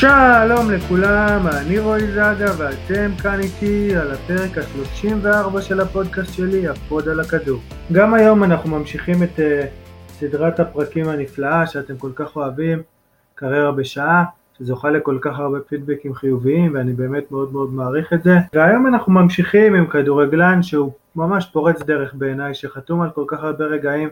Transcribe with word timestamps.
שלום 0.00 0.70
לכולם, 0.70 1.46
אני 1.46 1.78
רועי 1.78 2.12
זאגה 2.12 2.52
ואתם 2.58 3.10
כאן 3.22 3.40
איתי 3.40 3.96
על 3.96 4.10
הפרק 4.10 4.58
ה-34 4.58 5.60
של 5.60 5.80
הפודקאסט 5.80 6.34
שלי, 6.34 6.68
הפוד 6.68 7.08
על 7.08 7.20
הכדור. 7.20 7.60
גם 7.92 8.14
היום 8.14 8.44
אנחנו 8.44 8.78
ממשיכים 8.78 9.22
את 9.22 9.38
uh, 9.38 9.42
סדרת 10.08 10.60
הפרקים 10.60 11.08
הנפלאה 11.08 11.66
שאתם 11.66 11.96
כל 11.96 12.10
כך 12.14 12.36
אוהבים, 12.36 12.82
קריירה 13.34 13.72
בשעה, 13.72 14.24
שזוכה 14.58 14.90
לכל 14.90 15.18
כך 15.20 15.38
הרבה 15.38 15.60
פידבקים 15.60 16.14
חיוביים 16.14 16.74
ואני 16.74 16.92
באמת 16.92 17.32
מאוד 17.32 17.52
מאוד 17.52 17.72
מעריך 17.72 18.12
את 18.12 18.22
זה. 18.22 18.36
והיום 18.54 18.86
אנחנו 18.86 19.12
ממשיכים 19.12 19.74
עם 19.74 19.86
כדורגלן 19.86 20.62
שהוא 20.62 20.92
ממש 21.16 21.46
פורץ 21.52 21.82
דרך 21.82 22.14
בעיניי, 22.14 22.54
שחתום 22.54 23.02
על 23.02 23.10
כל 23.10 23.24
כך 23.26 23.42
הרבה 23.42 23.64
רגעים 23.64 24.08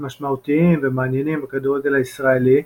משמעותיים 0.00 0.80
ומעניינים 0.82 1.42
בכדורגל 1.42 1.94
הישראלי. 1.94 2.62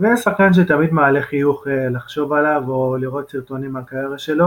ושחקן 0.00 0.52
שתמיד 0.52 0.92
מעלה 0.92 1.22
חיוך 1.22 1.68
אה, 1.68 1.88
לחשוב 1.88 2.32
עליו 2.32 2.62
או 2.68 2.96
לראות 2.96 3.30
סרטונים 3.30 3.72
מהקריירה 3.72 4.18
שלו, 4.18 4.46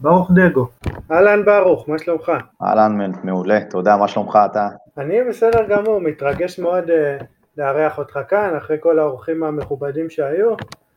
ברוך 0.00 0.30
דגו. 0.34 0.66
אהלן 1.10 1.44
ברוך, 1.44 1.88
מה 1.88 1.98
שלומך? 1.98 2.32
אהלן 2.62 3.12
מעולה, 3.24 3.60
תודה, 3.70 3.96
מה 3.96 4.08
שלומך 4.08 4.38
אתה? 4.50 4.68
אני 4.98 5.24
בסדר 5.28 5.64
גמור, 5.68 6.00
מתרגש 6.00 6.58
מאוד 6.58 6.84
uh, 6.84 7.24
לארח 7.56 7.98
אותך 7.98 8.18
כאן, 8.28 8.54
אחרי 8.56 8.76
כל 8.80 8.98
האורחים 8.98 9.44
המכובדים 9.44 10.10
שהיו, 10.10 10.54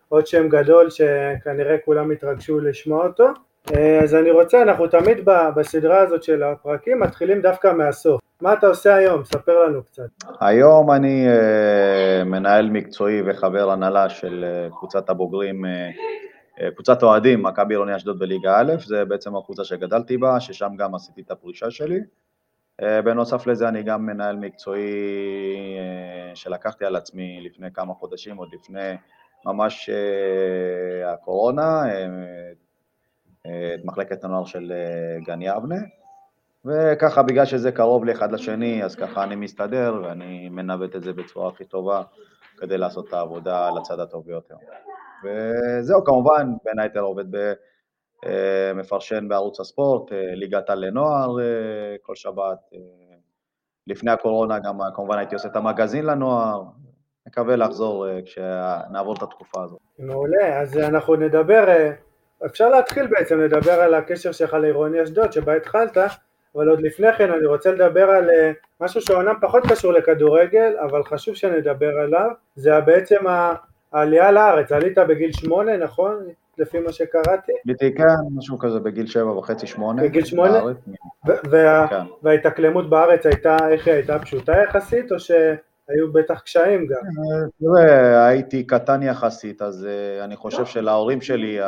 עוד 0.10 0.28
שם 0.28 0.50
גדול 0.50 0.90
שכנראה 0.90 1.76
כולם 1.86 2.12
התרגשו 2.12 2.60
לשמוע 2.60 3.08
אותו. 3.08 3.28
Uh, 3.70 4.04
אז 4.04 4.16
אני 4.16 4.32
רוצה, 4.32 4.62
אנחנו 4.62 4.88
תמיד 4.88 5.18
בסדרה 5.56 6.00
הזאת 6.00 6.24
של 6.24 6.44
הפרקים 6.44 7.00
מתחילים 7.00 7.42
דווקא 7.42 7.74
מהסוף. 7.74 8.22
מה 8.42 8.54
אתה 8.54 8.68
עושה 8.68 8.96
היום? 8.96 9.24
ספר 9.24 9.66
לנו 9.66 9.84
קצת. 9.84 10.10
היום 10.40 10.92
אני 10.92 11.28
uh, 11.28 12.24
מנהל 12.24 12.70
מקצועי 12.70 13.22
וחבר 13.26 13.72
הנהלה 13.72 14.10
של 14.10 14.46
uh, 14.70 14.78
קבוצת 14.78 15.10
הבוגרים, 15.10 15.66
קבוצת 16.76 17.04
אוהדים, 17.04 17.44
מכבי 17.44 17.74
עירוני 17.74 17.96
אשדוד 17.96 18.20
בליגה 18.20 18.60
א', 18.60 18.74
זה 18.86 19.06
בעצם 19.06 19.36
הקבוצה 19.36 19.64
שגדלתי 19.64 20.18
בה, 20.18 20.40
ששם 20.40 20.72
גם 20.78 20.96
עשיתי 20.96 21.22
את 21.22 21.32
הפרישה 21.32 21.72
שלי. 21.72 22.00
בנוסף 22.82 23.48
לזה 23.48 23.68
אני 23.68 23.84
גם 23.84 24.06
מנהל 24.06 24.36
מקצועי 24.36 24.92
שלקחתי 26.34 26.86
על 26.86 26.96
עצמי 26.96 27.42
לפני 27.42 27.68
כמה 27.74 27.94
חודשים, 27.94 28.38
עוד 28.38 28.50
לפני 28.54 28.94
ממש 29.46 29.90
הקורונה, 31.06 31.84
את 33.48 33.86
מחלקת 33.86 34.24
הנוער 34.24 34.46
של 34.46 34.72
uh, 34.72 35.26
גן 35.26 35.42
יבנה. 35.42 35.76
וככה, 36.66 37.24
בגלל 37.24 37.46
שזה 37.46 37.72
קרוב 37.72 38.06
לי 38.06 38.12
אחד 38.12 38.32
לשני, 38.32 38.84
אז 38.84 38.96
ככה 38.96 39.24
אני 39.24 39.36
מסתדר 39.36 40.02
ואני 40.04 40.50
מנווט 40.50 40.96
את 40.96 41.04
זה 41.04 41.14
בצורה 41.14 41.50
הכי 41.50 41.66
טובה 41.66 42.04
כדי 42.58 42.78
לעשות 42.78 43.08
את 43.08 43.14
העבודה 43.14 43.70
לצד 43.70 44.00
הטוב 44.00 44.26
ביותר. 44.26 44.56
וזהו, 45.24 46.04
כמובן, 46.04 46.54
בין 46.66 46.80
היתר 46.80 47.00
עובד 47.00 47.26
במפרשן 48.24 49.28
בערוץ 49.28 49.60
הספורט, 49.60 50.14
אה, 50.14 50.36
ליגת 50.36 50.70
על 50.70 50.86
לנוער 50.86 51.40
אה, 51.40 51.96
כל 52.02 52.16
שבת. 52.16 52.60
אה, 52.74 52.80
לפני 53.88 54.12
הקורונה 54.12 54.60
גם 54.60 54.80
כמובן 54.96 55.18
הייתי 55.18 55.36
עושה 55.36 55.48
את 55.48 55.56
המגזין 55.56 56.06
לנוער, 56.06 56.64
מקווה 57.28 57.56
לחזור 57.56 58.08
כשנעבור 58.26 59.14
את 59.14 59.22
התקופה 59.22 59.64
הזאת. 59.64 59.80
מעולה, 60.00 60.62
אז 60.62 60.78
אנחנו 60.78 61.16
נדבר, 61.16 61.92
אפשר 62.46 62.70
להתחיל 62.70 63.08
בעצם 63.08 63.40
לדבר 63.40 63.72
על 63.72 63.94
הקשר 63.94 64.32
שלך 64.32 64.54
לעירוני 64.54 65.04
אשדוד, 65.04 65.32
שבה 65.32 65.56
התחלת, 65.56 65.98
אבל 66.56 66.70
עוד 66.70 66.82
לפני 66.82 67.14
כן 67.14 67.32
אני 67.32 67.46
רוצה 67.46 67.72
לדבר 67.72 68.10
על 68.10 68.30
אה, 68.30 68.52
משהו 68.82 69.02
שאומנם 69.02 69.36
פחות 69.42 69.64
קשור 69.72 69.94
לכדורגל, 69.94 70.74
אבל 70.80 71.04
חשוב 71.04 71.36
שנדבר 71.36 72.00
עליו, 72.00 72.30
זה 72.56 72.80
בעצם 72.80 73.20
העלייה 73.92 74.32
לארץ, 74.32 74.72
עלית 74.72 74.98
בגיל 74.98 75.32
שמונה, 75.32 75.78
נכון? 75.78 76.28
לפי 76.58 76.80
מה 76.80 76.92
שקראתי? 76.92 77.52
עליתי 77.66 77.96
כן, 77.96 78.04
משהו 78.38 78.60
כזה 78.60 78.80
בגיל 78.80 79.08
שבע 79.08 79.38
וחצי, 79.38 79.68
שמונה. 79.68 80.04
בגיל 80.04 80.26
שמונה? 80.26 80.62
וה... 81.26 81.88
כן. 81.88 82.04
וההתאקלמות 82.24 82.90
בארץ 82.90 83.26
הייתה, 83.26 83.58
איך 83.70 83.88
היא 83.88 83.96
הייתה 83.96 84.20
פשוטה 84.20 84.54
יחסית, 84.64 85.12
או 85.12 85.20
שהיו 85.92 86.14
בטח 86.14 86.40
קשיים 86.40 86.88
גם? 86.88 86.96
אה, 86.96 87.48
תראה, 87.60 88.28
הייתי 88.28 88.64
קטן 88.64 89.04
יחסית, 89.04 89.62
אז 89.62 89.88
uh, 89.88 90.24
אני 90.24 90.36
חושב 90.36 90.66
שלהורים 90.66 91.22
שלי 91.22 91.60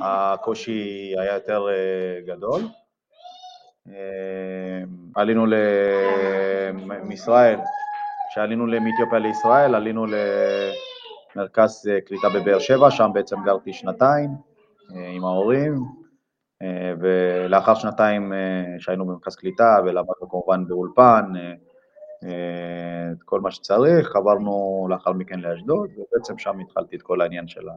הקושי 0.00 1.14
היה 1.18 1.34
יותר 1.34 1.66
uh, 1.66 2.26
גדול. 2.26 2.60
אה, 3.88 4.84
עלינו 5.14 5.46
מישראל, 7.04 7.58
כשעלינו 8.30 8.66
מאתיופיה 8.66 9.18
לישראל, 9.18 9.74
עלינו 9.74 10.06
למרכז 11.36 11.88
אה, 11.90 12.00
קליטה 12.00 12.28
בבאר 12.28 12.58
שבע, 12.58 12.90
שם 12.90 13.10
בעצם 13.14 13.36
גרתי 13.44 13.72
שנתיים 13.72 14.30
אה, 14.96 15.08
עם 15.08 15.24
ההורים, 15.24 15.74
ולאחר 17.00 17.74
שנתיים 17.74 18.32
שהיינו 18.78 19.06
במרכז 19.06 19.36
קליטה 19.36 19.76
ולמדנו 19.84 20.28
כמובן 20.30 20.64
באולפן, 20.68 21.32
את 23.12 23.22
כל 23.24 23.40
מה 23.40 23.50
שצריך, 23.50 24.16
עברנו 24.16 24.86
לאחר 24.90 25.12
מכן 25.12 25.40
לאשדוד, 25.40 25.90
ובעצם 25.96 26.38
שם 26.38 26.58
התחלתי 26.58 26.96
את 26.96 27.02
כל 27.02 27.20
העניין 27.20 27.48
של 27.48 27.68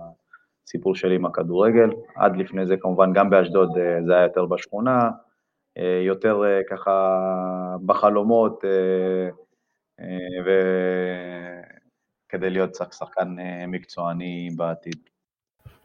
הסיפור 0.65 0.95
שלי 0.95 1.15
עם 1.15 1.25
הכדורגל. 1.25 1.89
עד 2.15 2.37
לפני 2.37 2.65
זה 2.65 2.75
כמובן 2.77 3.13
גם 3.13 3.29
באשדוד 3.29 3.69
זה 4.05 4.13
היה 4.13 4.23
יותר 4.23 4.45
בשכונה, 4.45 5.09
אה, 5.77 6.01
יותר 6.05 6.43
אה, 6.45 6.61
ככה 6.69 7.17
בחלומות, 7.85 8.65
אה, 8.65 9.29
וכדי 12.27 12.49
להיות 12.49 12.75
שחקן 12.75 13.35
מקצועני 13.67 14.49
בעתיד. 14.55 15.16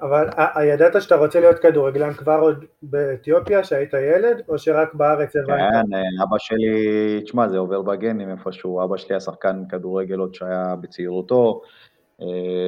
אבל 0.01 0.29
ידעת 0.65 1.03
שאתה 1.03 1.17
רוצה 1.17 1.41
להיות 1.41 1.59
כדורגלן 1.59 2.13
כבר 2.13 2.39
עוד 2.41 2.65
באתיופיה, 2.83 3.65
שהיית 3.65 3.95
ילד, 3.95 4.43
או 4.49 4.59
שרק 4.59 4.95
בארץ 4.95 5.37
הבנת? 5.37 5.59
כן, 5.59 5.97
אבא 6.23 6.37
שלי, 6.39 7.21
תשמע, 7.25 7.49
זה 7.49 7.59
עובר 7.59 7.83
בגנים 7.83 8.31
איפשהו, 8.31 8.85
אבא 8.85 8.97
שלי 8.97 9.15
היה 9.15 9.21
שחקן 9.21 9.63
כדורגל 9.69 10.19
עוד 10.19 10.35
שהיה 10.35 10.75
בצעירותו, 10.81 11.61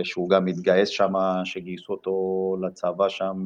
שהוא 0.03 0.31
גם 0.31 0.47
התגייס 0.47 0.89
שם, 0.89 1.13
שגייסו 1.45 1.93
אותו 1.93 2.57
לצבא 2.63 3.09
שם 3.09 3.45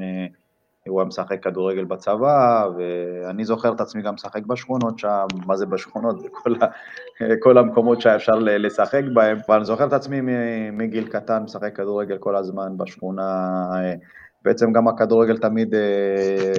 הוא 0.89 1.01
היה 1.01 1.07
משחק 1.09 1.43
כדורגל 1.43 1.85
בצבא, 1.85 2.69
ואני 2.77 3.45
זוכר 3.45 3.73
את 3.73 3.81
עצמי 3.81 4.03
גם 4.03 4.15
משחק 4.15 4.47
בשכונות 4.47 4.99
שם, 4.99 5.27
מה 5.47 5.57
זה 5.57 5.67
בשכונות? 5.67 6.23
בכל 6.23 6.55
ה, 6.55 6.67
כל 7.41 7.59
המקומות 7.59 8.01
שהיה 8.01 8.17
אפשר 8.17 8.35
לשחק 8.39 9.03
בהם, 9.15 9.39
אבל 9.47 9.57
אני 9.57 9.65
זוכר 9.65 9.87
את 9.87 9.93
עצמי 9.93 10.21
מגיל 10.73 11.09
קטן 11.09 11.43
משחק 11.43 11.77
כדורגל 11.77 12.19
כל 12.19 12.37
הזמן 12.37 12.77
בשכונה, 12.77 13.67
בעצם 14.43 14.73
גם 14.73 14.89
הכדורגל 14.89 15.37
תמיד 15.37 15.75
אה, 15.75 16.53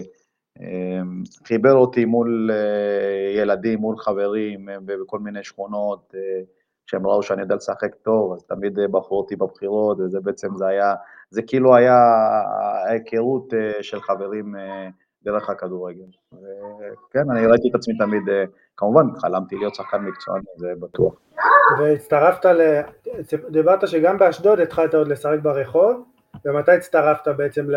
אה, 0.61 1.01
חיבר 1.47 1.73
אותי 1.73 2.06
מול 2.06 2.51
אה, 2.53 3.41
ילדים, 3.41 3.79
מול 3.79 3.97
חברים, 3.97 4.69
בכל 4.85 5.19
מיני 5.19 5.44
שכונות, 5.44 6.13
כשהם 6.89 7.07
ראו 7.07 7.23
שאני 7.23 7.41
יודע 7.41 7.55
לשחק 7.55 7.95
טוב, 7.95 8.33
אז 8.33 8.44
תמיד 8.44 8.79
בחרו 8.91 9.17
אותי 9.17 9.35
בבחירות, 9.35 10.00
וזה 10.00 10.19
בעצם, 10.19 10.55
זה 10.55 10.67
היה, 10.67 10.94
זה 11.29 11.41
כאילו 11.41 11.75
היה 11.75 11.97
ההיכרות 12.88 13.53
אה, 13.53 13.83
של 13.83 14.01
חברים 14.01 14.55
אה, 14.55 14.88
דרך 15.23 15.49
הכדורגל. 15.49 16.05
וכן, 16.33 17.31
אני 17.31 17.45
ראיתי 17.45 17.69
את 17.69 17.75
עצמי 17.75 17.97
תמיד, 17.97 18.29
אה, 18.29 18.44
כמובן, 18.78 19.05
חלמתי 19.17 19.55
להיות 19.55 19.75
שחקן 19.75 19.97
מקצועני, 19.97 20.45
זה 20.57 20.67
בטוח. 20.79 21.13
והצטרפת 21.79 22.45
ל... 22.45 22.81
דיברת 23.49 23.88
שגם 23.88 24.17
באשדוד 24.17 24.59
התחלת 24.59 24.94
עוד 24.94 25.07
לשחק 25.07 25.39
ברחוב, 25.41 26.03
ומתי 26.45 26.72
הצטרפת 26.72 27.27
בעצם 27.27 27.67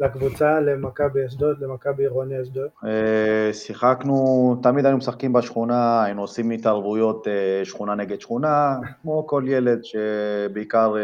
לקבוצה, 0.00 0.60
למכבי 0.60 1.26
אשדוד, 1.26 1.60
למכבי 1.60 2.02
עירוני 2.02 2.42
אשדוד? 2.42 2.68
אה, 2.84 3.52
שיחקנו, 3.52 4.56
תמיד 4.62 4.84
היינו 4.84 4.98
משחקים 4.98 5.32
בשכונה, 5.32 6.04
היינו 6.04 6.20
עושים 6.20 6.50
התערבויות 6.50 7.28
אה, 7.28 7.64
שכונה 7.64 7.94
נגד 7.94 8.20
שכונה, 8.20 8.76
כמו 9.02 9.26
כל 9.26 9.44
ילד 9.46 9.80
שבעיקר 9.84 10.94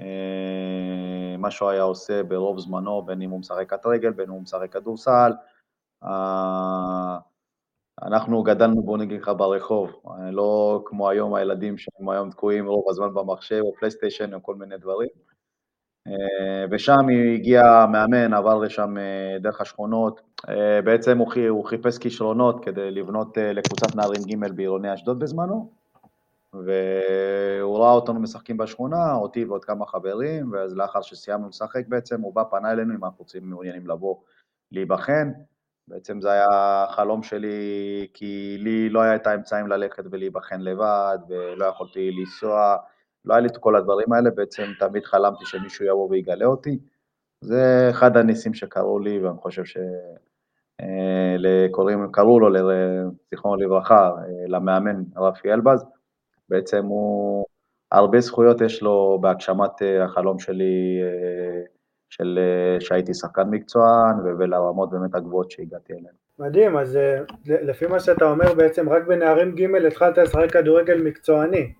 אה, 0.00 0.06
מה 1.38 1.50
שהוא 1.50 1.68
היה 1.70 1.82
עושה 1.82 2.22
ברוב 2.22 2.58
זמנו, 2.58 3.02
בין 3.02 3.22
אם 3.22 3.30
הוא 3.30 3.40
משחק 3.40 3.70
כת 3.70 3.86
רגל, 3.86 4.10
בין 4.10 4.26
אם 4.26 4.32
הוא 4.32 4.42
משחק 4.42 4.72
כדורסל. 4.72 5.32
אנחנו 8.02 8.42
גדלנו, 8.42 8.82
בוא 8.82 8.98
נגיד 8.98 9.20
לך, 9.20 9.30
ברחוב, 9.36 10.02
לא 10.32 10.82
כמו 10.84 11.08
היום 11.08 11.34
הילדים 11.34 11.78
שהם 11.78 12.08
היום 12.08 12.30
תקועים 12.30 12.66
רוב 12.66 12.84
הזמן 12.90 13.14
במחשב 13.14 13.60
או 13.64 13.74
פלייסטיישן 13.78 14.34
או 14.34 14.42
כל 14.42 14.54
מיני 14.54 14.78
דברים. 14.78 15.08
אה, 16.06 16.64
ושם 16.70 17.06
הגיע 17.34 17.86
מאמן, 17.92 18.34
עבר 18.34 18.58
לשם 18.58 18.98
אה, 18.98 19.38
דרך 19.40 19.60
השכונות, 19.60 20.20
אה, 20.48 20.82
בעצם 20.82 21.18
הוא, 21.18 21.64
חיפש 21.64 21.98
כישרונות 21.98 22.64
כדי 22.64 22.90
לבנות 22.90 23.38
לקבוצת 23.40 23.94
נערים 23.94 24.22
ג' 24.22 24.56
בעירוני 24.56 24.94
אשדוד 24.94 25.18
בזמנו, 25.18 25.70
והוא 26.52 27.78
ראה 27.78 27.92
אותנו 27.92 28.20
משחקים 28.20 28.56
בשכונה, 28.56 29.14
אותי 29.14 29.44
ועוד 29.44 29.64
כמה 29.64 29.86
חברים, 29.86 30.52
ואז 30.52 30.76
לאחר 30.76 31.02
שסיימנו 31.02 31.48
לשחק 31.48 31.82
בעצם, 31.88 32.20
הוא 32.20 32.34
בא, 32.34 32.42
פנה 32.50 32.72
אלינו 32.72 32.94
אם 32.94 33.04
אנחנו 33.04 33.18
רוצים, 33.18 33.50
מעוניינים 33.50 33.86
לבוא 33.86 34.16
להיבחן. 34.72 35.30
בעצם 35.88 36.20
זה 36.20 36.32
היה 36.32 36.86
חלום 36.90 37.22
שלי, 37.22 38.08
כי 38.14 38.56
לי 38.60 38.88
לא 38.88 39.00
היה 39.00 39.14
את 39.14 39.26
האמצעים 39.26 39.66
ללכת 39.66 40.04
ולהיבחן 40.10 40.60
לבד, 40.60 41.18
ולא 41.28 41.64
יכולתי 41.64 42.10
לנסוע 42.10 42.76
לא 43.26 43.34
היה 43.34 43.40
לי 43.40 43.48
את 43.48 43.56
כל 43.56 43.76
הדברים 43.76 44.12
האלה, 44.12 44.30
בעצם 44.30 44.62
תמיד 44.78 45.04
חלמתי 45.04 45.44
שמישהו 45.46 45.86
יבוא 45.86 46.08
ויגלה 46.10 46.46
אותי. 46.46 46.78
זה 47.40 47.86
אחד 47.90 48.16
הניסים 48.16 48.54
שקרו 48.54 48.98
לי, 48.98 49.18
ואני 49.18 49.36
חושב 49.36 49.64
ש... 49.64 49.76
קוראים, 51.70 52.08
קראו 52.12 52.40
לו, 52.40 52.48
זיכרונו 53.30 53.56
לברכה, 53.56 54.10
למאמן 54.46 55.02
רפי 55.16 55.52
אלבז, 55.52 55.84
בעצם 56.48 56.84
הוא, 56.84 57.44
הרבה 57.92 58.20
זכויות 58.20 58.60
יש 58.60 58.82
לו 58.82 59.18
בהגשמת 59.20 59.70
החלום 60.00 60.38
שלי, 60.38 61.00
של 62.10 62.38
שהייתי 62.80 63.14
שחקן 63.14 63.50
מקצוען, 63.50 64.20
ולרמות 64.38 64.90
באמת 64.90 65.14
הגבוהות 65.14 65.50
שהגעתי 65.50 65.92
אליהן. 65.92 66.14
מדהים, 66.38 66.76
אז 66.76 66.98
לפי 67.46 67.86
מה 67.86 68.00
שאתה 68.00 68.24
אומר 68.24 68.54
בעצם 68.54 68.88
רק 68.88 69.06
בנערים 69.06 69.54
ג' 69.54 69.86
התחלת 69.86 70.18
לשחק 70.18 70.52
כדורגל 70.52 71.02
מקצועני, 71.02 71.72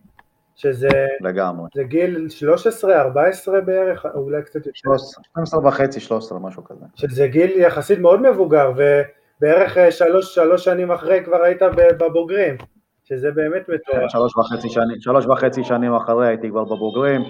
שזה 0.57 0.89
לגמרי. 1.21 1.69
זה 1.75 1.83
גיל 1.83 2.29
13, 2.29 3.01
14 3.01 3.61
בערך, 3.61 4.07
אולי 4.15 4.43
קצת 4.43 4.67
יותר. 4.67 4.71
12 5.23 5.69
וחצי, 5.69 6.01
13, 6.01 6.39
משהו 6.39 6.65
כזה. 6.65 6.85
שזה 6.95 7.27
גיל 7.27 7.51
יחסית 7.51 7.99
מאוד 7.99 8.31
מבוגר, 8.31 8.73
ובערך 8.77 9.77
שלוש, 9.91 10.35
שלוש 10.35 10.65
שנים 10.65 10.93
אחרי 10.93 11.25
כבר 11.25 11.43
היית 11.43 11.63
בבוגרים, 11.99 12.57
שזה 13.05 13.31
באמת 13.31 13.69
מטורף. 13.69 14.09
שלוש 14.09 14.37
וחצי 14.37 14.69
שנים, 14.69 15.01
שלוש 15.01 15.27
וחצי 15.27 15.65
שנים 15.65 15.95
אחרי 15.95 16.29
הייתי 16.29 16.49
כבר 16.49 16.65
בבוגרים. 16.65 17.21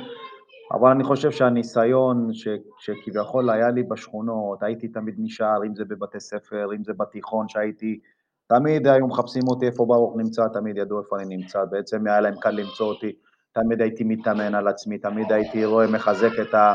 אבל 0.72 0.90
אני 0.90 1.04
חושב 1.04 1.30
שהניסיון 1.30 2.28
ש, 2.32 2.48
שכביכול 2.78 3.50
היה 3.50 3.70
לי 3.70 3.82
בשכונות, 3.82 4.62
הייתי 4.62 4.88
תמיד 4.88 5.14
נשאר, 5.18 5.64
אם 5.66 5.74
זה 5.74 5.84
בבתי 5.84 6.20
ספר, 6.20 6.68
אם 6.76 6.84
זה 6.84 6.92
בתיכון 6.92 7.48
שהייתי, 7.48 8.00
תמיד 8.46 8.86
היו 8.86 9.06
מחפשים 9.06 9.42
אותי 9.48 9.66
איפה 9.66 9.86
ברוך 9.86 10.16
נמצא, 10.16 10.42
תמיד 10.52 10.76
ידעו 10.76 11.00
איפה 11.00 11.16
אני 11.16 11.36
נמצא, 11.36 11.64
בעצם 11.70 12.06
היה 12.06 12.20
להם 12.20 12.34
קל 12.40 12.50
למצוא 12.50 12.86
אותי, 12.86 13.12
תמיד 13.52 13.82
הייתי 13.82 14.04
מתאמן 14.04 14.54
על 14.54 14.68
עצמי, 14.68 14.98
תמיד 14.98 15.32
הייתי 15.32 15.64
רואה, 15.64 15.86
מחזק 15.86 16.40
את 16.40 16.54
ה... 16.54 16.74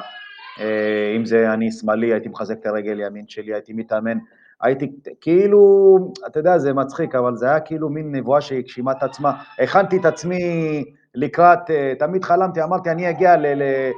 אה, 0.60 1.14
אם 1.18 1.26
זה 1.26 1.54
אני 1.54 1.72
שמאלי, 1.72 2.14
הייתי 2.14 2.30
מחזק 2.30 2.56
את 2.60 2.66
הרגל 2.66 3.00
ימין 3.00 3.28
שלי, 3.28 3.54
הייתי 3.54 3.74
מתאמן, 3.74 4.18
הייתי 4.62 4.92
כאילו, 5.22 5.98
אתה 6.28 6.40
יודע, 6.40 6.58
זה 6.58 6.74
מצחיק, 6.74 7.16
אבל 7.16 7.36
זה 7.36 7.50
היה 7.50 7.60
כאילו 7.60 7.90
מין 7.90 8.16
נבואה 8.16 8.42
שהגשימה 8.42 8.92
את 8.92 9.04
עצמה, 9.04 9.34
הכנתי 9.60 9.98
את 9.98 10.06
עצמי 10.06 10.84
לקראת, 11.16 11.70
אה, 11.70 11.94
תמיד 12.00 12.24
חלמתי, 12.24 12.64
אמרתי, 12.64 12.92
אני 12.92 13.10
אגיע 13.10 13.38
ל... 13.38 13.46
ל 13.46 13.92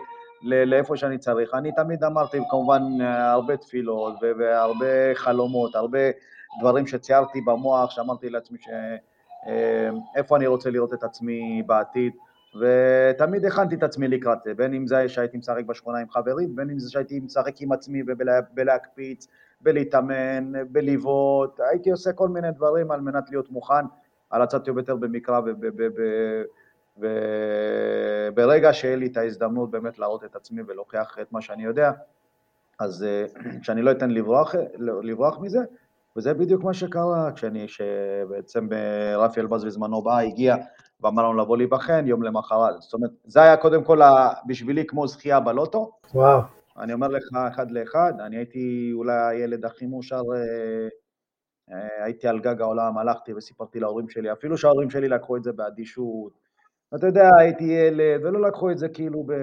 לאיפה 0.66 0.98
שאני 0.98 1.18
צריך. 1.18 1.54
אני 1.54 1.72
תמיד 1.72 2.04
אמרתי, 2.04 2.38
כמובן, 2.50 2.81
הרבה 3.02 3.58
תפילות 3.58 4.14
והרבה 4.40 5.16
חלומות, 5.16 5.75
הרבה 5.75 6.00
דברים 6.60 6.88
שציירתי 6.88 7.42
במוח, 7.42 7.92
שאמרתי 7.92 8.30
לעצמי 8.30 8.58
ש... 8.62 8.68
אה, 9.48 9.90
איפה 10.16 10.38
אני 10.38 10.48
רוצה 10.48 10.70
לראות 10.70 10.94
את 10.94 11.04
עצמי 11.04 11.64
בעתיד, 11.66 12.14
ותמיד 12.60 13.46
הכנתי 13.46 13.76
את 13.76 13.84
עצמי 13.84 14.08
לקראת 14.08 14.38
זה, 14.44 14.54
בין 14.54 14.74
אם 14.74 14.88
זה 14.88 15.10
שהייתי 15.10 15.38
משחק 15.38 15.66
בשכונה 15.66 16.00
עם 16.00 16.10
חברים, 16.10 16.56
בין 16.56 16.70
אם 16.70 16.80
זה 16.80 16.92
שהייתי 16.92 17.20
משחק 17.20 17.62
עם 17.62 17.72
עצמי 17.72 18.02
ובלהקפיץ, 18.08 19.28
בלהתאמן, 19.62 20.52
בלבעוט, 20.72 21.60
הייתי 21.60 21.92
עושה 21.92 22.14
כל 22.14 22.30
מיני 22.30 22.52
דברים 22.52 22.92
על 22.92 23.02
מנת 23.02 23.30
להיות 23.30 23.52
מוכן, 23.52 23.86
על 24.30 24.42
הצד 24.42 24.68
יותר 24.68 24.96
במקרא 24.96 25.42
וברגע 26.98 28.74
שיהיה 28.74 28.96
לי 28.96 29.08
את 29.08 29.18
ההזדמנות 29.18 29.72
באמת 29.72 30.00
להראות 30.00 30.24
את 30.24 30.36
עצמי 30.36 30.62
ולהוכיח 30.68 31.18
את 31.22 31.32
מה 31.32 31.42
שאני 31.42 31.64
יודע, 31.64 31.92
אז 32.80 33.04
אה, 33.04 33.26
שאני 33.64 33.82
לא 33.82 33.92
אתן 33.92 34.12
לברוח, 34.12 34.56
לברוח 34.80 35.40
מזה, 35.40 35.60
וזה 36.18 36.33
בדיוק 36.33 36.63
מה 36.63 36.74
שקרה, 36.74 37.31
כשאני, 37.36 37.68
שבעצם 37.68 38.68
אה, 38.74 39.18
רפי 39.18 39.39
אלבז 39.39 39.65
בזמנו 39.65 40.01
בא, 40.01 40.18
הגיע 40.18 40.56
ואמר 41.01 41.24
לנו 41.24 41.33
לבוא 41.33 41.57
להיבחן, 41.57 42.07
יום 42.07 42.24
למחרת, 42.24 42.81
זאת 42.81 42.94
אומרת, 42.94 43.12
זה 43.24 43.42
היה 43.42 43.57
קודם 43.57 43.83
כל 43.83 44.00
בשבילי 44.48 44.86
כמו 44.86 45.07
זכייה 45.07 45.39
בלוטו. 45.39 45.92
וואו. 46.13 46.42
אני 46.77 46.94
אומר 46.94 47.07
לך 47.07 47.24
אחד 47.48 47.71
לאחד, 47.71 48.13
אני 48.19 48.38
הייתי 48.38 48.92
אולי 48.94 49.13
הילד 49.13 49.65
הכי 49.65 49.86
מאושר, 49.86 50.21
אה, 51.71 52.04
הייתי 52.04 52.27
על 52.27 52.39
גג 52.39 52.62
העולם, 52.62 52.98
הלכתי 52.98 53.33
וסיפרתי 53.33 53.80
להורים 53.80 54.10
שלי, 54.10 54.31
אפילו 54.31 54.57
שההורים 54.57 54.89
שלי 54.89 55.07
לקחו 55.07 55.38
את 55.38 55.44
זה 55.44 55.51
באדישות, 55.51 56.33
אתה 56.95 57.07
יודע, 57.07 57.30
הייתי 57.39 57.63
ילד, 57.63 58.25
ולא 58.25 58.42
לקחו 58.42 58.71
את 58.71 58.77
זה 58.77 58.89
כאילו 58.89 59.24
ב... 59.24 59.33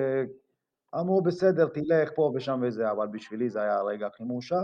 אמרו, 1.00 1.22
בסדר, 1.22 1.68
תלך 1.68 2.10
פה 2.14 2.32
ושם 2.34 2.60
וזה, 2.62 2.90
אבל 2.90 3.06
בשבילי 3.06 3.50
זה 3.50 3.62
היה 3.62 3.76
הרגע 3.76 4.06
הכי 4.06 4.24
מאושר. 4.24 4.62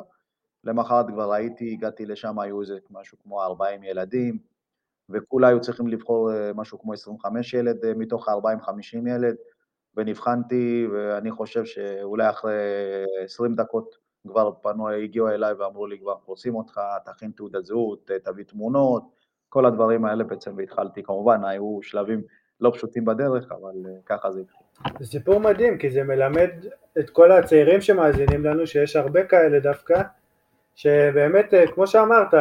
למחרת 0.66 1.06
כבר 1.08 1.32
הייתי, 1.32 1.72
הגעתי 1.72 2.06
לשם, 2.06 2.38
היו 2.38 2.60
איזה 2.60 2.78
משהו 2.90 3.18
כמו 3.22 3.42
40 3.42 3.82
ילדים, 3.82 4.38
וכולה 5.08 5.48
היו 5.48 5.60
צריכים 5.60 5.88
לבחור 5.88 6.32
אה, 6.32 6.50
משהו 6.54 6.78
כמו 6.78 6.92
25 6.92 7.54
ילד 7.54 7.84
אה, 7.84 7.92
מתוך 7.94 8.28
ה-40-50 8.28 9.08
ילד, 9.08 9.34
ונבחנתי, 9.96 10.86
ואני 10.92 11.30
חושב 11.30 11.64
שאולי 11.64 12.30
אחרי 12.30 12.54
20 13.24 13.54
דקות 13.54 13.96
כבר 14.28 14.50
פנו, 14.62 14.88
הגיעו 14.88 15.28
אליי 15.28 15.52
ואמרו 15.52 15.86
לי, 15.86 15.98
כבר 15.98 16.14
רוצים 16.24 16.54
אותך, 16.54 16.80
תכין 17.04 17.30
תעודת 17.30 17.64
זהות, 17.64 18.10
תביא 18.24 18.44
תמונות, 18.44 19.02
כל 19.48 19.66
הדברים 19.66 20.04
האלה 20.04 20.24
בעצם, 20.24 20.54
והתחלתי, 20.56 21.02
כמובן, 21.02 21.44
היו 21.44 21.78
שלבים 21.82 22.22
לא 22.60 22.70
פשוטים 22.74 23.04
בדרך, 23.04 23.52
אבל 23.52 23.74
אה, 23.86 23.90
ככה 24.06 24.32
זה 24.32 24.40
התחיל. 24.40 24.60
זה 24.98 25.06
סיפור 25.06 25.40
מדהים, 25.40 25.78
כי 25.78 25.90
זה 25.90 26.02
מלמד 26.02 26.50
את 26.98 27.10
כל 27.10 27.32
הצעירים 27.32 27.80
שמאזינים 27.80 28.44
לנו, 28.44 28.66
שיש 28.66 28.96
הרבה 28.96 29.24
כאלה 29.24 29.60
דווקא, 29.60 30.02
שבאמת, 30.76 31.54
אה, 31.54 31.66
כמו 31.74 31.86
שאמרת, 31.86 32.34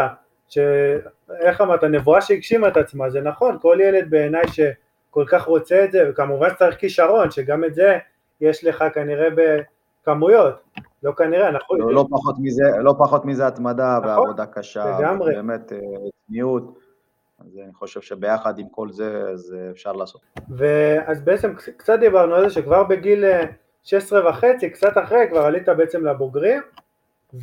איך 1.39 1.61
אמרת, 1.61 1.83
נבואה 1.83 2.21
שהגשימה 2.21 2.67
את 2.67 2.77
עצמה, 2.77 3.09
זה 3.09 3.21
נכון, 3.21 3.57
כל 3.61 3.77
ילד 3.81 4.09
בעיניי 4.09 4.43
שכל 4.47 5.25
כך 5.27 5.43
רוצה 5.43 5.85
את 5.85 5.91
זה, 5.91 6.09
וכמובן 6.09 6.49
צריך 6.59 6.77
כישרון, 6.77 7.31
שגם 7.31 7.63
את 7.63 7.73
זה 7.73 7.97
יש 8.41 8.63
לך 8.63 8.83
כנראה 8.93 9.27
בכמויות, 9.35 10.55
לא 11.03 11.11
כנראה, 11.11 11.49
אנחנו... 11.49 11.77
לא, 11.77 11.93
לא, 11.93 12.05
פחות, 12.11 12.35
מזה, 12.39 12.63
לא 12.79 12.95
פחות 12.99 13.25
מזה 13.25 13.47
התמדה 13.47 13.97
נכון, 13.97 14.09
ועבודה 14.09 14.45
קשה, 14.45 14.99
לגמרי. 14.99 15.35
באמת 15.35 15.71
אה, 15.73 15.77
צניעות. 16.27 16.79
אז 17.39 17.59
אני 17.63 17.73
חושב 17.73 18.01
שביחד 18.01 18.59
עם 18.59 18.69
כל 18.71 18.91
זה, 18.91 19.23
אז 19.33 19.55
אה, 19.57 19.71
אפשר 19.71 19.93
לעשות. 19.93 20.21
ואז 20.49 21.21
בעצם 21.21 21.53
קצת 21.77 21.99
דיברנו 21.99 22.35
על 22.35 22.49
זה 22.49 22.55
שכבר 22.55 22.83
בגיל 22.83 23.25
16 23.83 24.19
אה, 24.19 24.29
וחצי, 24.29 24.69
קצת 24.69 24.97
אחרי, 25.03 25.27
כבר 25.29 25.45
עלית 25.45 25.69
בעצם 25.69 26.05
לבוגרים, 26.05 26.61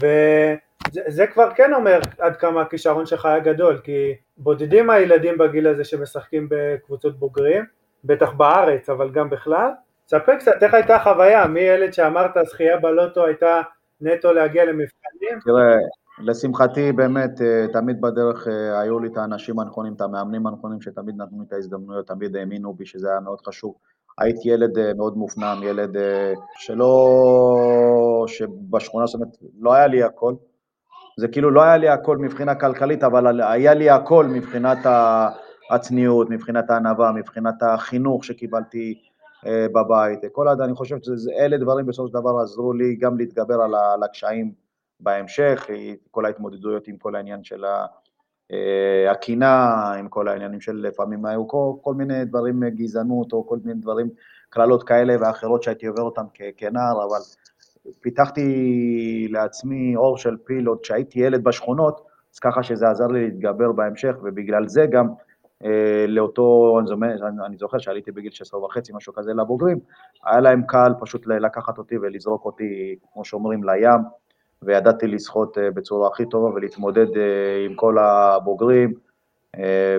וזה 0.00 1.26
כבר 1.26 1.50
כן 1.54 1.74
אומר 1.74 2.00
עד 2.18 2.36
כמה 2.36 2.62
הכישרון 2.62 3.06
שלך 3.06 3.26
היה 3.26 3.38
גדול, 3.38 3.80
כי 3.84 4.14
בודדים 4.36 4.90
הילדים 4.90 5.38
בגיל 5.38 5.66
הזה 5.66 5.84
שמשחקים 5.84 6.48
בקבוצות 6.50 7.18
בוגרים, 7.18 7.64
בטח 8.04 8.32
בארץ, 8.32 8.88
אבל 8.90 9.10
גם 9.10 9.30
בכלל. 9.30 9.70
ספר 10.08 10.36
קצת 10.36 10.62
איך 10.62 10.74
הייתה 10.74 10.96
החוויה, 10.96 11.46
מילד 11.46 11.92
שאמרת 11.92 12.30
זכייה 12.46 12.76
בלוטו 12.76 13.26
הייתה 13.26 13.60
נטו 14.00 14.32
להגיע 14.32 14.64
למבחנים? 14.64 15.40
תראה, 15.44 15.76
לשמחתי 16.18 16.92
באמת 16.92 17.42
אה, 17.42 17.66
תמיד 17.72 18.00
בדרך 18.00 18.48
אה, 18.48 18.80
היו 18.80 18.98
לי 18.98 19.08
את 19.08 19.16
האנשים 19.16 19.58
הנכונים, 19.58 19.92
את 19.92 20.00
המאמנים 20.00 20.46
הנכונים 20.46 20.80
שתמיד 20.80 21.14
נתנו 21.16 21.44
את 21.48 21.52
ההזדמנויות, 21.52 22.06
תמיד 22.06 22.36
האמינו 22.36 22.74
בי 22.74 22.86
שזה 22.86 23.10
היה 23.10 23.20
מאוד 23.20 23.40
חשוב. 23.46 23.74
הייתי 24.18 24.48
ילד 24.48 24.78
אה, 24.78 24.94
מאוד 24.96 25.16
מופנם, 25.16 25.60
ילד 25.62 25.96
שלא, 26.58 26.94
שבשכונה, 28.28 29.06
זאת 29.06 29.14
אומרת, 29.14 29.36
לא 29.60 29.74
היה 29.74 29.86
לי 29.86 30.02
הכל. 30.02 30.34
זה 31.16 31.28
כאילו 31.28 31.50
לא 31.50 31.62
היה 31.62 31.76
לי 31.76 31.88
הכל 31.88 32.18
מבחינה 32.18 32.54
כלכלית, 32.54 33.04
אבל 33.04 33.40
היה 33.40 33.74
לי 33.74 33.90
הכל 33.90 34.26
מבחינת 34.26 34.78
הצניעות, 35.70 36.30
מבחינת 36.30 36.70
הענווה, 36.70 37.12
מבחינת 37.12 37.62
החינוך 37.62 38.24
שקיבלתי 38.24 38.94
בבית. 39.46 40.20
כל 40.32 40.48
עד, 40.48 40.60
אני 40.60 40.74
חושב 40.74 40.96
שאלה 41.02 41.56
דברים 41.56 41.86
בסופו 41.86 42.08
של 42.08 42.14
דבר 42.14 42.38
עזרו 42.42 42.72
לי 42.72 42.94
גם 42.94 43.18
להתגבר 43.18 43.60
על 43.94 44.02
הקשיים 44.02 44.52
בהמשך, 45.00 45.66
כל 46.10 46.24
ההתמודדויות 46.24 46.88
עם 46.88 46.96
כל 46.96 47.14
העניין 47.14 47.44
של 47.44 47.64
אה, 48.52 49.10
הקינה, 49.10 49.74
עם 49.98 50.08
כל 50.08 50.28
העניינים 50.28 50.60
של 50.60 50.76
לפעמים 50.76 51.24
היו 51.24 51.48
כל, 51.48 51.72
כל 51.82 51.94
מיני 51.94 52.24
דברים, 52.24 52.64
גזענות 52.64 53.32
או 53.32 53.46
כל 53.46 53.58
מיני 53.64 53.80
דברים, 53.80 54.10
קללות 54.50 54.82
כאלה 54.82 55.16
ואחרות 55.20 55.62
שהייתי 55.62 55.86
עובר 55.86 56.02
אותם 56.02 56.24
כנער, 56.56 57.04
אבל 57.04 57.20
פיתחתי 58.00 59.28
לעצמי 59.30 59.96
אור 59.96 60.18
של 60.18 60.36
פיל 60.44 60.66
עוד 60.66 60.78
כשהייתי 60.82 61.20
ילד 61.20 61.44
בשכונות, 61.44 62.00
אז 62.34 62.38
ככה 62.38 62.62
שזה 62.62 62.88
עזר 62.88 63.06
לי 63.06 63.24
להתגבר 63.24 63.72
בהמשך, 63.72 64.14
ובגלל 64.22 64.68
זה 64.68 64.86
גם 64.90 65.06
אה, 65.64 66.04
לאותו, 66.08 66.78
אני, 67.02 67.06
אני 67.46 67.56
זוכר 67.56 67.78
שעליתי 67.78 68.12
בגיל 68.12 68.30
16 68.30 68.64
וחצי, 68.64 68.92
משהו 68.94 69.12
כזה 69.12 69.32
לבוגרים, 69.34 69.78
היה 70.24 70.40
להם 70.40 70.62
קל 70.62 70.92
פשוט 71.00 71.26
לקחת 71.26 71.78
אותי 71.78 71.98
ולזרוק 71.98 72.44
אותי, 72.44 72.96
כמו 73.12 73.24
שאומרים, 73.24 73.64
לים, 73.64 74.00
וידעתי 74.62 75.06
לשחות 75.06 75.58
אה, 75.58 75.70
בצורה 75.70 76.08
הכי 76.08 76.26
טובה 76.26 76.48
ולהתמודד 76.54 77.16
אה, 77.16 77.64
עם 77.66 77.74
כל 77.74 77.98
הבוגרים, 77.98 78.94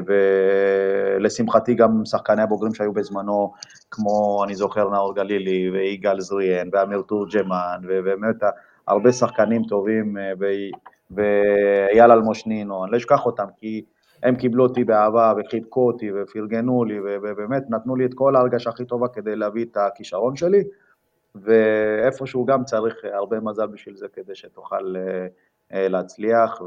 ולשמחתי 0.06 1.76
גם 1.76 2.06
שחקני 2.06 2.42
הבוגרים 2.42 2.74
שהיו 2.74 2.94
בזמנו, 2.94 3.54
כמו 3.92 4.44
אני 4.46 4.56
זוכר 4.56 4.90
נאור 4.90 5.16
גלילי 5.16 5.70
ויגאל 5.70 6.20
זריאן 6.20 6.70
ואמיר 6.72 7.02
תורג'מן, 7.02 7.82
ובאמת 7.88 8.36
הרבה 8.88 9.12
שחקנים 9.12 9.64
טובים, 9.64 10.18
ואייל 11.12 12.12
אלמוש 12.12 12.46
נינו, 12.46 12.84
אני 12.84 12.92
לא 12.92 12.98
אשכח 12.98 13.26
אותם, 13.26 13.46
כי 13.58 13.86
הם 14.24 14.36
קיבלו 14.36 14.64
אותי 14.64 14.84
באהבה 14.84 15.34
וחיבקו 15.38 15.88
אותי 15.88 16.12
ופרגנו 16.12 16.84
לי, 16.84 17.00
ובאמת 17.00 17.64
נתנו 17.70 17.96
לי 17.96 18.06
את 18.06 18.14
כל 18.14 18.36
ההרגשה 18.36 18.70
הכי 18.70 18.86
טובה 18.86 19.08
כדי 19.08 19.36
להביא 19.36 19.66
את 19.66 19.78
הכישרון 19.78 20.36
שלי, 20.36 20.64
ואיפשהו 21.36 22.46
גם 22.46 22.64
צריך 22.64 22.96
הרבה 23.14 23.40
מזל 23.40 23.68
בשביל 23.68 23.96
זה 23.96 24.08
כדי 24.14 24.36
שתוכל 24.36 24.96
להצליח, 25.72 26.62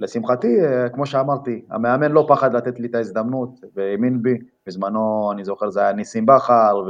ולשמחתי, 0.00 0.56
כמו 0.92 1.06
שאמרתי, 1.06 1.62
המאמן 1.70 2.12
לא 2.12 2.24
פחד 2.28 2.56
לתת 2.56 2.80
לי 2.80 2.88
את 2.88 2.94
ההזדמנות, 2.94 3.50
והאמין 3.74 4.22
בי, 4.22 4.38
בזמנו, 4.66 5.32
אני 5.32 5.44
זוכר, 5.44 5.70
זה 5.70 5.80
היה 5.80 5.92
ניסים 5.92 6.26
בכר 6.26 6.82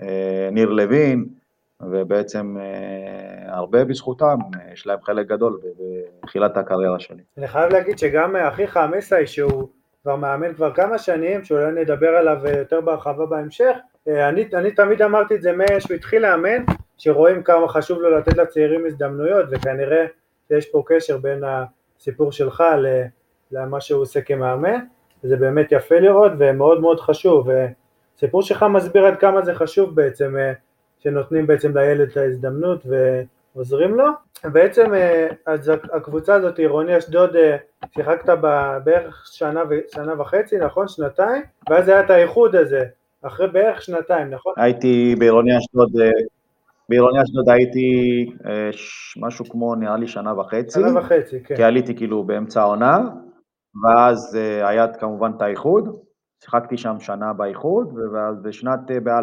וניר 0.00 0.70
לוין, 0.70 1.24
ובעצם 1.82 2.56
אה, 2.60 3.54
הרבה 3.54 3.84
בזכותם, 3.84 4.38
אה, 4.54 4.72
יש 4.72 4.86
להם 4.86 4.98
חלק 5.02 5.26
גדול 5.26 5.60
בתחילת 6.22 6.56
הקריירה 6.56 7.00
שלי. 7.00 7.22
אני 7.38 7.48
חייב 7.48 7.72
להגיד 7.72 7.98
שגם 7.98 8.36
אחיך 8.36 8.80
מסאי, 8.96 9.26
שהוא 9.26 9.68
כבר 10.02 10.16
מאמן 10.16 10.54
כבר 10.54 10.72
כמה 10.74 10.98
שנים, 10.98 11.44
שאולי 11.44 11.82
נדבר 11.82 12.08
עליו 12.08 12.38
יותר 12.58 12.80
בהרחבה 12.80 13.26
בהמשך, 13.26 13.76
אה, 14.08 14.28
אני, 14.28 14.48
אני 14.54 14.70
תמיד 14.70 15.02
אמרתי 15.02 15.34
את 15.34 15.42
זה 15.42 15.52
שהוא 15.78 15.94
התחיל 15.94 16.22
לאמן, 16.22 16.64
שרואים 16.98 17.42
כמה 17.42 17.68
חשוב 17.68 17.98
לו 17.98 18.18
לתת 18.18 18.36
לצעירים 18.36 18.86
הזדמנויות, 18.86 19.46
וכנראה 19.50 20.06
שיש 20.48 20.66
פה 20.66 20.82
קשר 20.86 21.18
בין 21.18 21.44
הסיפור 22.00 22.32
שלך 22.32 22.64
למה 23.52 23.80
שהוא 23.80 24.02
עושה 24.02 24.20
כמאמן, 24.20 24.78
וזה 25.24 25.36
באמת 25.36 25.72
יפה 25.72 25.98
לראות 25.98 26.32
ומאוד 26.38 26.80
מאוד 26.80 27.00
חשוב, 27.00 27.48
וסיפור 28.16 28.42
שלך 28.42 28.62
מסביר 28.62 29.06
עד 29.06 29.16
כמה 29.16 29.42
זה 29.42 29.54
חשוב 29.54 29.94
בעצם 29.94 30.34
שנותנים 30.98 31.46
בעצם 31.46 31.76
לילד 31.76 32.08
את 32.08 32.16
ההזדמנות 32.16 32.86
ועוזרים 33.54 33.94
לו. 33.94 34.04
בעצם 34.44 34.94
אה, 34.94 35.28
אז 35.46 35.72
הקבוצה 35.92 36.34
הזאת, 36.34 36.58
עירוני 36.58 36.98
אשדוד, 36.98 37.36
אה, 37.36 37.56
שיחקת 37.94 38.38
בערך 38.84 39.26
שנה. 39.32 39.62
שנה 39.94 40.20
וחצי, 40.20 40.58
נכון? 40.58 40.88
שנתיים? 40.88 41.42
ואז 41.70 41.88
היה 41.88 42.00
את 42.00 42.10
האיחוד 42.10 42.56
הזה, 42.56 42.84
אחרי 43.22 43.48
בערך 43.48 43.82
שנתיים, 43.82 44.30
נכון? 44.30 44.54
הייתי 44.56 45.14
בעירוני 45.18 45.58
אשדוד, 45.58 46.00
אה, 46.00 46.10
בעירוני 46.90 47.22
אשדוד 47.22 47.48
הייתי 47.48 48.26
משהו 49.16 49.44
כמו 49.44 49.74
נראה 49.74 49.96
לי 49.96 50.08
שנה 50.08 50.40
וחצי. 50.40 50.80
שנה 50.80 50.98
וחצי, 50.98 51.40
כן. 51.44 51.56
כי 51.56 51.62
עליתי 51.62 51.96
כאילו 51.96 52.24
באמצע 52.24 52.60
העונה, 52.60 52.98
ואז 53.84 54.38
היה 54.62 54.88
כמובן 54.88 55.32
את 55.36 55.42
האיחוד. 55.42 56.00
שיחקתי 56.44 56.76
שם 56.76 57.00
שנה 57.00 57.32
באיחוד, 57.32 57.98
ואז 58.12 58.42
בשנת, 58.42 58.80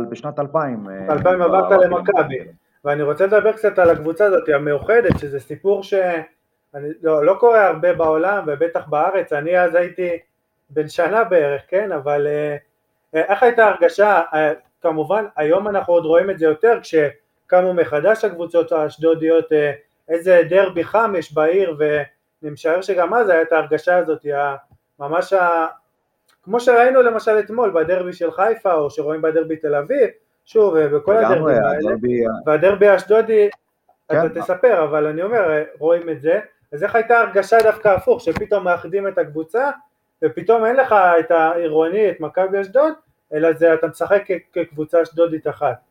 בשנת 0.10 0.40
2000... 0.40 0.90
2000 1.10 1.42
עברת 1.42 1.72
למכבי, 1.72 2.40
ואני 2.86 3.04
רוצה 3.04 3.26
לדבר 3.26 3.52
קצת 3.52 3.80
על 3.80 3.90
הקבוצה 3.90 4.26
הזאת, 4.26 4.50
המאוחדת, 4.50 5.20
שזה 5.20 5.40
סיפור 5.40 5.84
שאני 5.84 6.88
לא, 7.04 7.26
לא 7.26 7.36
קורה 7.40 7.68
הרבה 7.68 7.94
בעולם, 7.94 8.44
ובטח 8.48 8.88
בארץ, 8.88 9.34
אני 9.34 9.60
אז 9.60 9.76
הייתי 9.76 10.10
בן 10.70 10.88
שנה 10.88 11.24
בערך, 11.24 11.62
כן, 11.68 11.92
אבל 11.92 12.28
אה, 12.28 12.58
איך 13.14 13.44
הייתה 13.44 13.66
הרגשה, 13.66 14.22
אה, 14.34 14.54
כמובן 14.82 15.26
היום 15.36 15.68
אנחנו 15.68 15.94
עוד 15.94 16.06
רואים 16.06 16.30
את 16.30 16.40
זה 16.40 16.46
יותר, 16.46 16.80
כשקמו 17.48 17.74
מחדש 17.74 18.26
הקבוצות 18.26 18.72
האשדודיות, 18.72 19.54
אה, 19.54 19.72
איזה 20.10 20.42
דרבי 20.50 20.84
חם 20.84 21.14
יש 21.18 21.34
בעיר, 21.34 21.76
ואני 21.78 22.52
משער 22.52 22.82
שגם 22.82 23.14
אז 23.14 23.30
הייתה 23.30 23.56
ההרגשה 23.56 23.98
הזאת, 23.98 24.26
ממש 25.00 25.34
כמו 26.44 26.60
שראינו 26.60 27.02
למשל 27.02 27.40
אתמול 27.40 27.70
בדרבי 27.70 28.14
של 28.14 28.32
חיפה, 28.32 28.74
או 28.74 28.90
שרואים 28.90 29.22
בדרבי 29.22 29.56
תל 29.56 29.76
אביב, 29.76 30.10
שוב, 30.46 30.80
בכל 30.80 31.18
הדרבים 31.18 31.48
האלה, 31.48 31.92
והדרבי 32.46 32.88
האשדודי, 32.88 33.50
כן. 34.10 34.26
אתה 34.26 34.42
תספר, 34.42 34.84
אבל 34.84 35.06
אני 35.06 35.24
אומר, 35.24 35.64
רואים 35.80 36.10
את 36.10 36.22
זה, 36.22 36.40
אז 36.74 36.84
איך 36.84 36.96
הייתה 36.96 37.20
הרגשה 37.20 37.58
דווקא 37.64 37.88
הפוך, 37.88 38.22
שפתאום 38.22 38.64
מאחדים 38.64 39.08
את 39.08 39.18
הקבוצה, 39.18 39.72
ופתאום 40.24 40.66
אין 40.66 40.76
לך 40.76 40.96
את 41.20 41.32
העירוני, 41.32 42.10
את 42.10 42.20
מכבי 42.20 42.62
אשדוד, 42.62 42.94
אלא 43.34 43.54
זה 43.54 43.74
אתה 43.74 43.88
משחק 43.88 44.24
כקבוצה 44.54 45.02
אשדודית 45.02 45.48
אחת. 45.48 45.87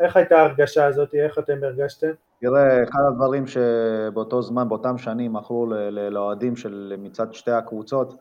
איך 0.00 0.16
הייתה 0.16 0.36
ההרגשה 0.36 0.86
הזאת, 0.86 1.14
איך 1.14 1.38
אתם 1.38 1.58
הרגשתם? 1.62 2.10
תראה, 2.40 2.82
אחד 2.82 3.00
הדברים 3.08 3.46
שבאותו 3.46 4.42
זמן, 4.42 4.68
באותם 4.68 4.98
שנים, 4.98 5.32
מכרו 5.32 5.66
לאוהדים 5.90 6.56
של 6.56 6.94
מצד 6.98 7.34
שתי 7.34 7.50
הקבוצות, 7.50 8.14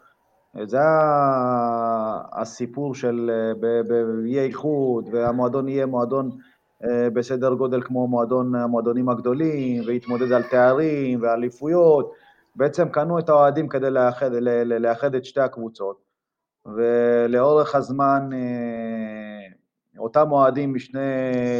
זה 0.64 0.80
הסיפור 2.32 2.96
של 2.96 3.32
יהיה 4.26 4.44
איחוד, 4.44 5.10
והמועדון 5.12 5.70
יהיה 5.70 5.86
מועדון 5.86 6.30
אה, 6.84 7.10
בסדר 7.10 7.54
גודל 7.54 7.82
כמו 7.82 8.08
מועדון, 8.08 8.56
המועדונים 8.56 9.10
הגדולים, 9.10 9.84
ויתמודד 9.88 10.32
על 10.32 10.44
תארים 10.44 11.22
ואליפויות. 11.22 12.12
בעצם 12.56 12.90
קנו 12.90 13.20
את 13.20 13.30
האוהדים 13.30 13.70
כדי 13.70 13.90
לאחד, 13.90 14.32
לאחד 14.66 15.16
את 15.16 15.26
שתי 15.26 15.42
הקבוצות, 15.42 15.98
ולאורך 16.66 17.76
הזמן 17.76 18.30
אה, 18.34 19.57
אותם 19.98 20.32
אוהדים 20.32 20.74
משני 20.74 21.00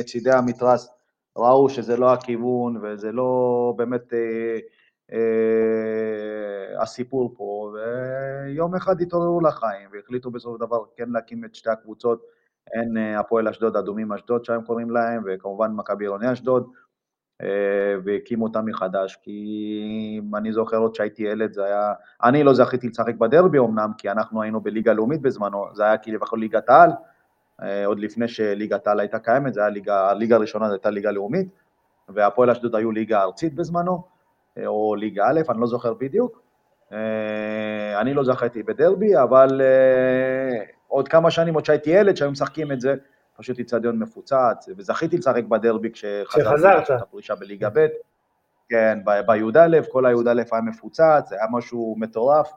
צידי 0.06 0.32
המתרס 0.32 0.90
ראו 1.38 1.70
שזה 1.70 1.98
לא 1.98 2.14
הכיוון 2.14 2.78
וזה 2.82 3.12
לא 3.12 3.74
באמת 3.78 4.14
אה, 4.14 4.60
אה, 5.14 6.82
הסיפור 6.82 7.34
פה, 7.38 7.74
ויום 7.74 8.76
אחד 8.76 9.02
התעוררו 9.02 9.42
לחיים 9.42 9.90
והחליטו 9.94 10.32
בסופו 10.32 10.56
של 10.56 10.66
דבר 10.66 10.84
כן 10.96 11.10
להקים 11.10 11.46
את 11.46 11.56
שתי 11.56 11.70
הקבוצות, 11.70 12.22
הן 12.74 12.98
אה, 12.98 13.20
הפועל 13.20 13.48
אשדוד, 13.48 13.78
אדומים 13.78 14.14
אשדוד 14.14 14.46
שהם 14.46 14.62
קוראים 14.62 14.90
להם, 14.90 15.24
וכמובן 15.26 15.72
מכבי 15.72 16.06
עירוני 16.06 16.34
אשדוד, 16.34 16.72
אה, 17.42 17.96
והקימו 18.04 18.46
אותם 18.46 18.66
מחדש, 18.66 19.16
כי 19.16 20.22
אני 20.36 20.54
זוכר 20.54 20.78
עוד 20.78 20.96
שהייתי 20.96 21.24
ילד, 21.24 21.54
זה 21.54 21.66
היה... 21.66 21.94
אני 22.24 22.44
לא 22.44 22.54
זכיתי 22.54 22.88
לשחק 22.88 23.16
בדרבי 23.16 23.60
אמנם, 23.60 23.92
כי 23.98 24.10
אנחנו 24.10 24.42
היינו 24.42 24.62
בליגה 24.62 24.94
לאומית 24.94 25.22
בזמנו, 25.22 25.66
זה 25.74 25.84
היה 25.84 25.98
כביכול 25.98 26.40
ליגת 26.40 26.70
העל, 26.70 26.90
עוד 27.86 28.00
לפני 28.00 28.28
שליגת 28.28 28.88
העל 28.88 29.00
הייתה 29.00 29.20
קיימת, 29.20 29.54
זה 29.54 29.60
היה 29.60 29.70
ליגה, 29.70 30.10
הליגה 30.10 30.36
הראשונה 30.36 30.72
הייתה 30.72 30.90
ליגה 30.90 31.12
לאומית, 31.12 31.48
והפועל 32.10 32.50
אשדוד 32.50 32.76
היו 32.76 32.92
ליגה 32.92 33.22
ארצית 33.22 33.56
בזמנו, 33.56 34.04
או 34.66 34.96
ליגה 34.96 35.26
א', 35.28 35.42
אני 35.50 35.60
לא 35.62 35.68
זוכר 35.68 35.94
בדיוק. 35.94 36.42
אה, 36.92 38.02
אני 38.02 38.14
לא 38.14 38.24
זכיתי 38.24 38.64
בדרבי, 38.64 39.18
אבל 39.18 39.62
אה, 39.62 40.64
עוד 40.88 41.08
כמה 41.08 41.32
שנים, 41.32 41.54
עוד 41.54 41.66
שהייתי 41.66 41.90
ילד, 41.90 42.18
שהיו 42.18 42.32
משחקים 42.32 42.72
את 42.72 42.82
זה, 42.82 42.96
פשוט 43.38 43.60
איצטדיון 43.60 44.00
מפוצץ, 44.00 44.70
וזכיתי 44.78 45.18
לשחק 45.18 45.44
בדרבי 45.44 45.92
כשחזרתי 45.92 46.94
הפרישה 46.94 47.36
בליגה 47.36 47.70
ב', 47.70 47.88
כן, 48.70 49.00
בי"א, 49.06 49.82
כל 49.92 50.06
הי"א 50.06 50.44
היה 50.52 50.62
מפוצץ, 50.62 51.30
זה 51.30 51.36
היה 51.36 51.46
משהו 51.52 51.96
מטורף. 51.98 52.52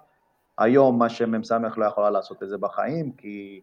היום 0.59 0.99
מה 0.99 1.09
שמ"ס 1.09 1.53
לא 1.77 1.87
יכולה 1.87 2.11
לעשות 2.11 2.43
את 2.43 2.49
זה 2.49 2.59
בחיים, 2.59 3.13
כי 3.13 3.61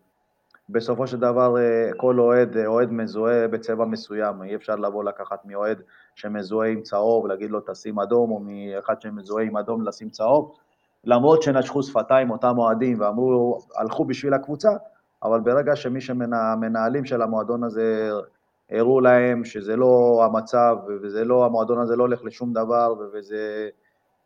בסופו 0.70 1.08
של 1.08 1.18
דבר 1.18 1.58
אה, 1.58 1.90
כל 1.98 2.20
אוהד, 2.20 2.58
אה, 2.58 2.66
אוהד 2.66 2.92
מזוהה 2.92 3.48
בצבע 3.48 3.86
מסוים, 3.86 4.44
אי 4.44 4.56
אפשר 4.56 4.76
לבוא 4.76 5.04
לקחת 5.04 5.46
מאוהד 5.46 5.82
שמזוהה 6.16 6.70
עם 6.70 6.82
צהוב, 6.82 7.28
להגיד 7.28 7.50
לו 7.50 7.60
תשים 7.68 8.00
אדום, 8.00 8.32
או 8.32 8.40
מאחד 8.40 9.02
שמזוהה 9.02 9.46
עם 9.46 9.58
אדום 9.58 9.88
לשים 9.88 10.10
צהוב, 10.10 10.56
למרות 11.04 11.44
שנשכו 11.44 11.84
שפתיים 11.84 12.32
אותם 12.32 12.58
אוהדים 12.58 13.02
ואמרו, 13.02 13.60
הלכו 13.76 14.06
בשביל 14.06 14.34
הקבוצה, 14.34 14.70
אבל 15.24 15.40
ברגע 15.40 15.76
שמי 15.76 16.02
שמנהלים 16.02 17.06
של 17.06 17.22
המועדון 17.22 17.64
הזה 17.64 18.10
הראו 18.72 19.02
להם 19.02 19.46
שזה 19.46 19.76
לא 19.76 20.22
המצב, 20.26 20.78
וזה 21.02 21.26
לא, 21.26 21.46
המועדון 21.46 21.80
הזה 21.80 21.96
לא 21.96 22.04
הולך 22.04 22.24
לשום 22.24 22.54
דבר, 22.54 22.94
וזה... 23.14 23.70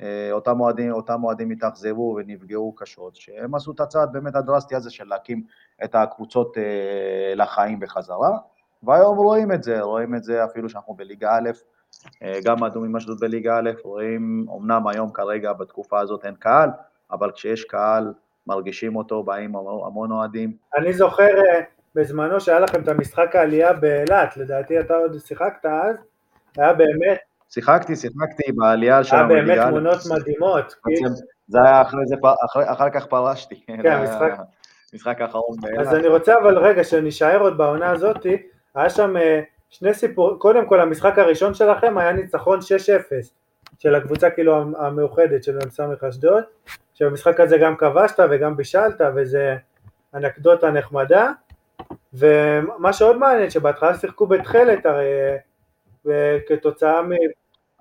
אה, 0.02 0.32
אותם 0.32 1.24
אוהדים, 1.24 1.52
התאכזבו 1.52 2.16
ונפגעו 2.18 2.74
קשות, 2.76 3.16
שהם 3.16 3.56
עשו 3.56 3.72
את 3.72 3.80
הצעד 3.80 4.12
באמת 4.12 4.36
הדרסטי 4.36 4.76
הזה 4.76 4.90
של 4.90 5.08
להקים 5.08 5.44
את 5.84 5.96
הקבוצות 5.96 6.58
אה, 6.58 7.34
לחיים 7.36 7.80
בחזרה, 7.80 8.38
והיום 8.84 9.18
רואים 9.18 9.52
את 9.52 9.64
זה, 9.64 9.82
רואים 9.82 10.16
את 10.16 10.24
זה 10.24 10.46
אפילו 10.46 10.70
שאנחנו 10.70 10.94
בליגה 10.94 11.32
א', 11.32 11.50
אה, 12.24 12.40
גם 12.46 12.64
אדומים 12.64 12.96
אשדוד 12.96 13.20
בליגה 13.20 13.58
א', 13.58 13.70
רואים, 13.84 14.46
אמנם 14.58 14.88
היום 14.88 15.12
כרגע 15.12 15.54
בתקופה 15.54 16.00
הזאת 16.00 16.26
אין 16.26 16.36
קהל, 16.36 16.70
אבל 17.12 17.32
כשיש 17.32 17.64
קהל 17.64 18.14
מרגישים 18.48 18.96
אותו, 18.96 19.24
באים 19.24 19.56
המון 19.56 20.12
אוהדים. 20.12 20.54
אני 20.78 20.94
זוכר 20.94 21.32
בזמנו 21.96 22.40
שהיה 22.40 22.60
לכם 22.60 22.82
את 22.82 22.88
המשחק 22.88 23.36
העלייה 23.36 23.74
באילת, 23.74 24.38
לדעתי 24.38 24.80
אתה 24.80 24.94
עוד 24.94 25.18
שיחקת 25.18 25.66
אז, 25.66 25.96
היה 26.58 26.74
באמת 26.74 27.20
שיחקתי, 27.50 27.96
שיחקתי 27.96 28.52
בעלייה 28.52 29.02
המליגה. 29.12 29.44
היה 29.44 29.56
באמת 29.56 29.68
תמונות 29.70 29.98
מדהימות. 30.12 30.76
זה 31.48 31.60
היה 31.64 31.82
אחרי 31.82 32.06
זה, 32.06 32.16
אחר 32.66 32.90
כך 32.90 33.06
פרשתי. 33.06 33.64
כן, 33.68 33.92
המשחק. 33.92 34.32
המשחק 34.94 35.22
האחרון 35.22 35.58
באילת. 35.62 35.88
אז 35.88 35.94
אני 35.94 36.08
רוצה 36.08 36.38
אבל 36.38 36.58
רגע, 36.58 36.84
שנישאר 36.84 37.42
עוד 37.42 37.58
בעונה 37.58 37.92
הזאת, 37.92 38.26
היה 38.76 38.90
שם 38.90 39.18
אה, 39.18 39.42
שני 39.70 39.94
סיפורים, 39.94 40.38
קודם 40.38 40.68
כל 40.68 40.80
המשחק 40.80 41.20
הראשון 41.20 41.54
שלכם 41.54 41.98
היה 41.98 42.12
ניצחון 42.12 42.60
6-0 42.60 42.64
של 43.80 43.96
הקבוצה 43.96 44.30
כאילו 44.30 44.56
המאוחדת 44.78 45.44
של 45.44 45.58
מ"ס 45.58 45.80
אשדוד, 46.10 46.44
שבמשחק 46.94 47.40
הזה 47.40 47.58
גם 47.58 47.76
כבשת 47.76 48.20
וגם 48.30 48.58
בישלת 48.58 49.02
וזה 49.16 49.56
אנקדוטה 50.14 50.72
נחמדה, 50.72 51.32
ומה 52.14 52.94
שעוד 52.94 53.18
מעניין 53.18 53.50
שבהתחלה 53.50 53.98
שיחקו 53.98 54.28
בתכלת 54.28 54.86
הרי 54.86 55.08
וכתוצאה 56.06 57.02
מ... 57.02 57.12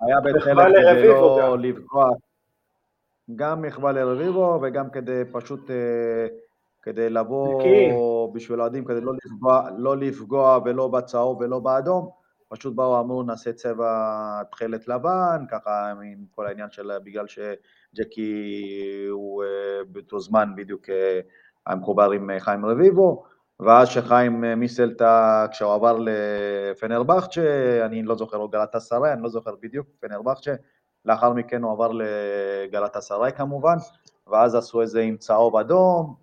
היה 0.01 0.15
בתכלת 0.23 0.67
כדי 0.91 1.07
לא 1.07 1.57
לפגוע, 1.59 2.09
גם 3.35 3.61
מחווה 3.61 3.91
לרביבו 3.91 4.59
וגם 4.61 4.89
כדי 4.89 5.21
פשוט, 5.31 5.71
אה, 5.71 6.27
כדי 6.81 7.09
לבוא 7.09 8.33
בשביל 8.33 8.61
אוהדים, 8.61 8.85
כדי 8.85 9.01
לא 9.01 9.13
לפגוע, 9.25 9.69
לא 9.77 9.97
לפגוע 9.97 10.59
ולא 10.65 10.87
בצהוב 10.87 11.41
ולא 11.41 11.59
באדום, 11.59 12.09
פשוט 12.49 12.75
באו 12.75 12.99
אמרו 12.99 13.23
נעשה 13.23 13.53
צבע 13.53 14.43
תכלת 14.51 14.87
לבן, 14.87 15.45
ככה 15.49 15.91
עם 15.91 16.25
כל 16.31 16.47
העניין 16.47 16.71
של 16.71 16.91
בגלל 17.03 17.25
שג'קי 17.27 18.53
הוא 19.09 19.43
באותו 19.87 20.19
זמן 20.19 20.53
בדיוק 20.55 20.85
היה 21.65 21.75
מחובר 21.75 22.11
עם 22.11 22.29
חיים 22.39 22.65
רביבו, 22.65 23.23
ואז 23.59 23.87
שחיים 23.87 24.41
מיסלטה, 24.41 25.45
כשהוא 25.51 25.73
עבר 25.73 25.97
לפנרבכצ'ה, 25.99 27.41
אני 27.85 28.03
לא 28.03 28.15
זוכר, 28.15 28.37
או 28.37 28.47
גלת 28.47 28.75
עשרה, 28.75 29.13
אני 29.13 29.21
לא 29.21 29.29
זוכר 29.29 29.55
בדיוק, 29.61 29.87
פנרבכצ'ה, 29.99 30.53
לאחר 31.05 31.33
מכן 31.33 31.63
הוא 31.63 31.71
עבר 31.71 31.91
לגלת 31.91 32.95
עשרה 32.95 33.31
כמובן, 33.31 33.75
ואז 34.27 34.55
עשו 34.55 34.81
איזה 34.81 35.01
עם 35.01 35.17
צהוב 35.17 35.55
אדום, 35.55 36.15
אה, 36.15 36.20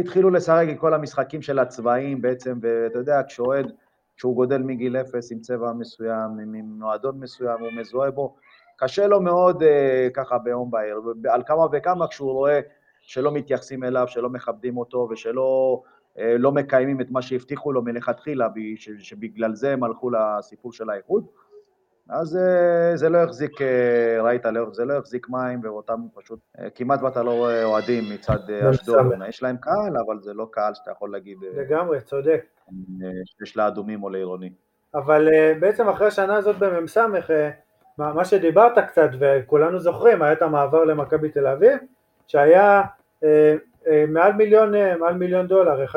התחילו 0.00 0.30
לשחק 0.30 0.64
עם 0.68 0.76
כל 0.76 0.94
המשחקים 0.94 1.42
של 1.42 1.58
הצבעים 1.58 2.22
בעצם, 2.22 2.58
ואתה 2.62 2.98
יודע, 2.98 3.20
כשאוהד, 3.28 3.72
כשהוא 4.16 4.34
גודל 4.34 4.58
מגיל 4.58 4.96
אפס 4.96 5.32
עם 5.32 5.40
צבע 5.40 5.72
מסוים, 5.72 6.30
עם 6.38 6.54
מועדון 6.54 7.20
מסוים, 7.20 7.60
הוא 7.60 7.72
מזוהה 7.72 8.10
בו, 8.10 8.36
קשה 8.76 9.06
לו 9.06 9.20
מאוד 9.20 9.62
אה, 9.62 10.08
ככה 10.14 10.38
ביום 10.38 10.70
בהיר, 10.70 11.00
על 11.30 11.42
כמה 11.46 11.66
וכמה 11.72 12.08
כשהוא 12.08 12.32
רואה 12.32 12.60
שלא 13.00 13.32
מתייחסים 13.32 13.84
אליו, 13.84 14.08
שלא 14.08 14.30
מכבדים 14.30 14.76
אותו 14.76 15.08
ושלא 15.10 15.82
אה, 16.18 16.38
לא 16.38 16.52
מקיימים 16.52 17.00
את 17.00 17.10
מה 17.10 17.22
שהבטיחו 17.22 17.72
לו 17.72 17.82
מלכתחילה, 17.82 18.48
שבגלל 18.98 19.54
זה 19.54 19.72
הם 19.72 19.84
הלכו 19.84 20.10
לסיפור 20.10 20.72
של 20.72 20.90
האיחוד. 20.90 21.26
אז 22.08 22.36
אה, 22.36 22.96
זה 22.96 23.08
לא 23.08 23.18
החזיק, 23.18 23.62
אה, 23.62 24.22
ראית, 24.22 24.44
לא, 24.44 24.66
זה 24.72 24.84
לא 24.84 24.98
החזיק 24.98 25.28
מים, 25.28 25.60
ואותם 25.62 26.00
פשוט, 26.14 26.38
כמעט 26.74 27.02
ואתה 27.02 27.22
לא 27.22 27.30
רואה 27.30 27.64
אוהדים 27.64 28.04
מצד 28.14 28.50
אשדוד. 28.50 29.06
יש 29.28 29.42
להם 29.42 29.56
קהל, 29.56 29.96
אבל 30.06 30.20
זה 30.20 30.34
לא 30.34 30.48
קהל 30.50 30.74
שאתה 30.74 30.90
יכול 30.90 31.12
להגיד... 31.12 31.38
לגמרי, 31.56 32.00
צודק. 32.00 32.44
שיש 33.24 33.56
לאדומים 33.56 34.02
או 34.02 34.10
לעירוני. 34.10 34.50
אבל 34.94 35.28
בעצם 35.60 35.88
אחרי 35.88 36.06
השנה 36.06 36.36
הזאת 36.36 36.56
במ"ס, 36.58 36.98
מה 37.98 38.24
שדיברת 38.24 38.78
קצת, 38.78 39.08
וכולנו 39.20 39.78
זוכרים, 39.78 40.22
היה 40.22 40.32
את 40.32 40.42
המעבר 40.42 40.84
למכבי 40.84 41.28
תל 41.28 41.46
אביב, 41.46 41.78
שהיה 42.26 42.82
אה, 43.88 44.04
מעל 44.08 44.32
מיליון, 44.32 44.74
אה, 44.74 44.96
מעל 44.96 45.14
מיליון 45.14 45.46
דולר, 45.46 45.84
1.3 45.84 45.92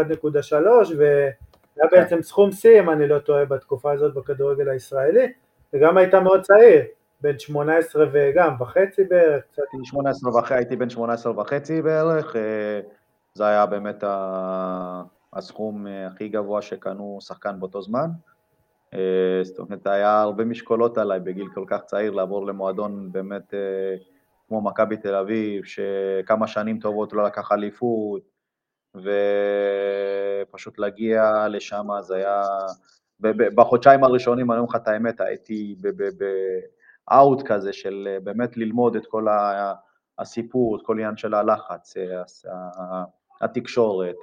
והיה 0.97 1.89
בעצם 1.91 2.21
סכום 2.21 2.51
שיא 2.51 2.79
אם 2.79 2.89
אני 2.89 3.07
לא 3.07 3.19
טועה 3.19 3.45
בתקופה 3.45 3.91
הזאת 3.91 4.13
בכדורגל 4.13 4.69
הישראלי 4.69 5.33
וגם 5.73 5.97
היית 5.97 6.13
מאוד 6.13 6.41
צעיר, 6.41 6.81
בן 7.21 7.39
18 7.39 8.05
וגם 8.13 8.55
וחצי 8.59 9.03
בערך. 9.03 9.43
קצת. 9.51 9.63
18 9.83 10.37
וחצי, 10.37 10.53
הייתי 10.53 10.75
בן 10.75 10.89
18 10.89 11.39
וחצי 11.39 11.81
בערך, 11.81 12.35
אה, 12.35 12.81
זה 13.33 13.47
היה 13.47 13.65
באמת 13.65 14.03
הסכום 15.33 15.87
הכי 15.87 16.29
גבוה 16.29 16.61
שקנו 16.61 17.17
שחקן 17.21 17.59
באותו 17.59 17.81
זמן. 17.81 18.09
זאת 19.43 19.59
אומרת, 19.59 19.87
היה 19.87 20.21
הרבה 20.21 20.45
משקולות 20.45 20.97
עליי 20.97 21.19
בגיל 21.19 21.47
כל 21.53 21.63
כך 21.67 21.81
צעיר 21.81 22.11
לעבור 22.11 22.45
למועדון 22.45 23.11
באמת 23.11 23.53
כמו 24.49 24.61
מכבי 24.61 24.97
תל 24.97 25.15
אביב, 25.15 25.63
שכמה 25.65 26.47
שנים 26.47 26.79
טובות 26.79 27.13
לא 27.13 27.23
לקח 27.23 27.51
אליפות, 27.51 28.21
ופשוט 30.45 30.79
להגיע 30.79 31.47
לשם 31.49 31.87
זה 32.01 32.15
היה... 32.15 32.43
בחודשיים 33.55 34.03
הראשונים, 34.03 34.51
אני 34.51 34.59
אומר 34.59 34.69
לך 34.69 34.75
את 34.75 34.87
האמת, 34.87 35.21
הייתי 35.21 35.75
באאוט 37.07 37.41
כזה 37.45 37.73
של 37.73 38.17
באמת 38.23 38.57
ללמוד 38.57 38.95
את 38.95 39.05
כל 39.05 39.27
הסיפור, 40.19 40.75
את 40.77 40.81
כל 40.85 40.93
עניין 40.93 41.17
של 41.17 41.33
הלחץ, 41.33 41.93
התקשורת, 43.41 44.15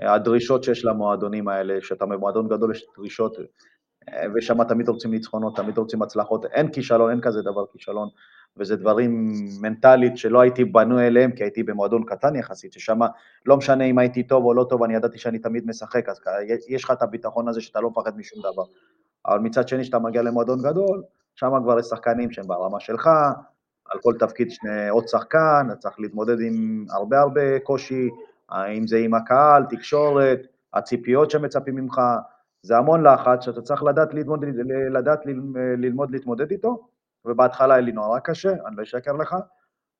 הדרישות 0.00 0.64
שיש 0.64 0.84
למועדונים 0.84 1.48
האלה, 1.48 1.80
כשאתה 1.80 2.06
במועדון 2.06 2.48
גדול 2.48 2.70
יש 2.70 2.86
דרישות, 2.96 3.36
ושם 4.34 4.64
תמיד 4.64 4.88
רוצים 4.88 5.10
ניצחונות, 5.10 5.56
תמיד 5.56 5.78
רוצים 5.78 6.02
הצלחות, 6.02 6.44
אין 6.44 6.68
כישלון, 6.72 7.10
אין 7.10 7.20
כזה 7.20 7.42
דבר 7.42 7.64
כישלון. 7.72 8.08
וזה 8.56 8.76
דברים 8.76 9.32
מנטלית 9.60 10.18
שלא 10.18 10.40
הייתי 10.40 10.64
בנוי 10.64 11.06
אליהם, 11.06 11.32
כי 11.32 11.44
הייתי 11.44 11.62
במועדון 11.62 12.04
קטן 12.04 12.36
יחסית, 12.36 12.72
ששם 12.72 12.98
לא 13.46 13.56
משנה 13.56 13.84
אם 13.84 13.98
הייתי 13.98 14.22
טוב 14.22 14.44
או 14.44 14.54
לא 14.54 14.66
טוב, 14.70 14.82
אני 14.82 14.94
ידעתי 14.94 15.18
שאני 15.18 15.38
תמיד 15.38 15.66
משחק, 15.66 16.08
אז 16.08 16.20
יש 16.68 16.84
לך 16.84 16.90
את 16.90 17.02
הביטחון 17.02 17.48
הזה 17.48 17.60
שאתה 17.60 17.80
לא 17.80 17.90
מפחד 17.90 18.18
משום 18.18 18.38
דבר. 18.52 18.62
אבל 19.26 19.38
מצד 19.38 19.68
שני, 19.68 19.82
כשאתה 19.82 19.98
מגיע 19.98 20.22
למועדון 20.22 20.62
גדול, 20.62 21.02
שם 21.34 21.52
כבר 21.62 21.78
יש 21.78 21.86
שחקנים 21.86 22.30
שהם 22.30 22.46
ברמה 22.46 22.80
שלך, 22.80 23.10
על 23.90 24.00
כל 24.02 24.14
תפקיד 24.18 24.50
שני 24.50 24.88
עוד 24.88 25.08
שחקן, 25.08 25.66
אתה 25.68 25.76
צריך 25.76 26.00
להתמודד 26.00 26.40
עם 26.40 26.86
הרבה 26.90 27.20
הרבה 27.20 27.58
קושי, 27.58 28.08
אם 28.52 28.86
זה 28.86 28.98
עם 28.98 29.14
הקהל, 29.14 29.64
תקשורת, 29.70 30.46
הציפיות 30.74 31.30
שמצפים 31.30 31.74
ממך, 31.74 32.00
זה 32.64 32.76
המון 32.76 33.06
לחץ 33.06 33.44
שאתה 33.44 33.62
צריך 33.62 33.82
לדעת 33.82 34.14
ללמוד, 34.14 34.44
לדעת 34.90 35.20
ללמוד 35.78 36.10
להתמודד 36.10 36.50
איתו, 36.50 36.88
ובהתחלה 37.24 37.74
היה 37.74 37.80
לי 37.80 37.92
נורא 37.92 38.18
קשה, 38.18 38.52
אני 38.66 38.76
לא 38.76 38.82
אשקר 38.82 39.12
לך, 39.12 39.36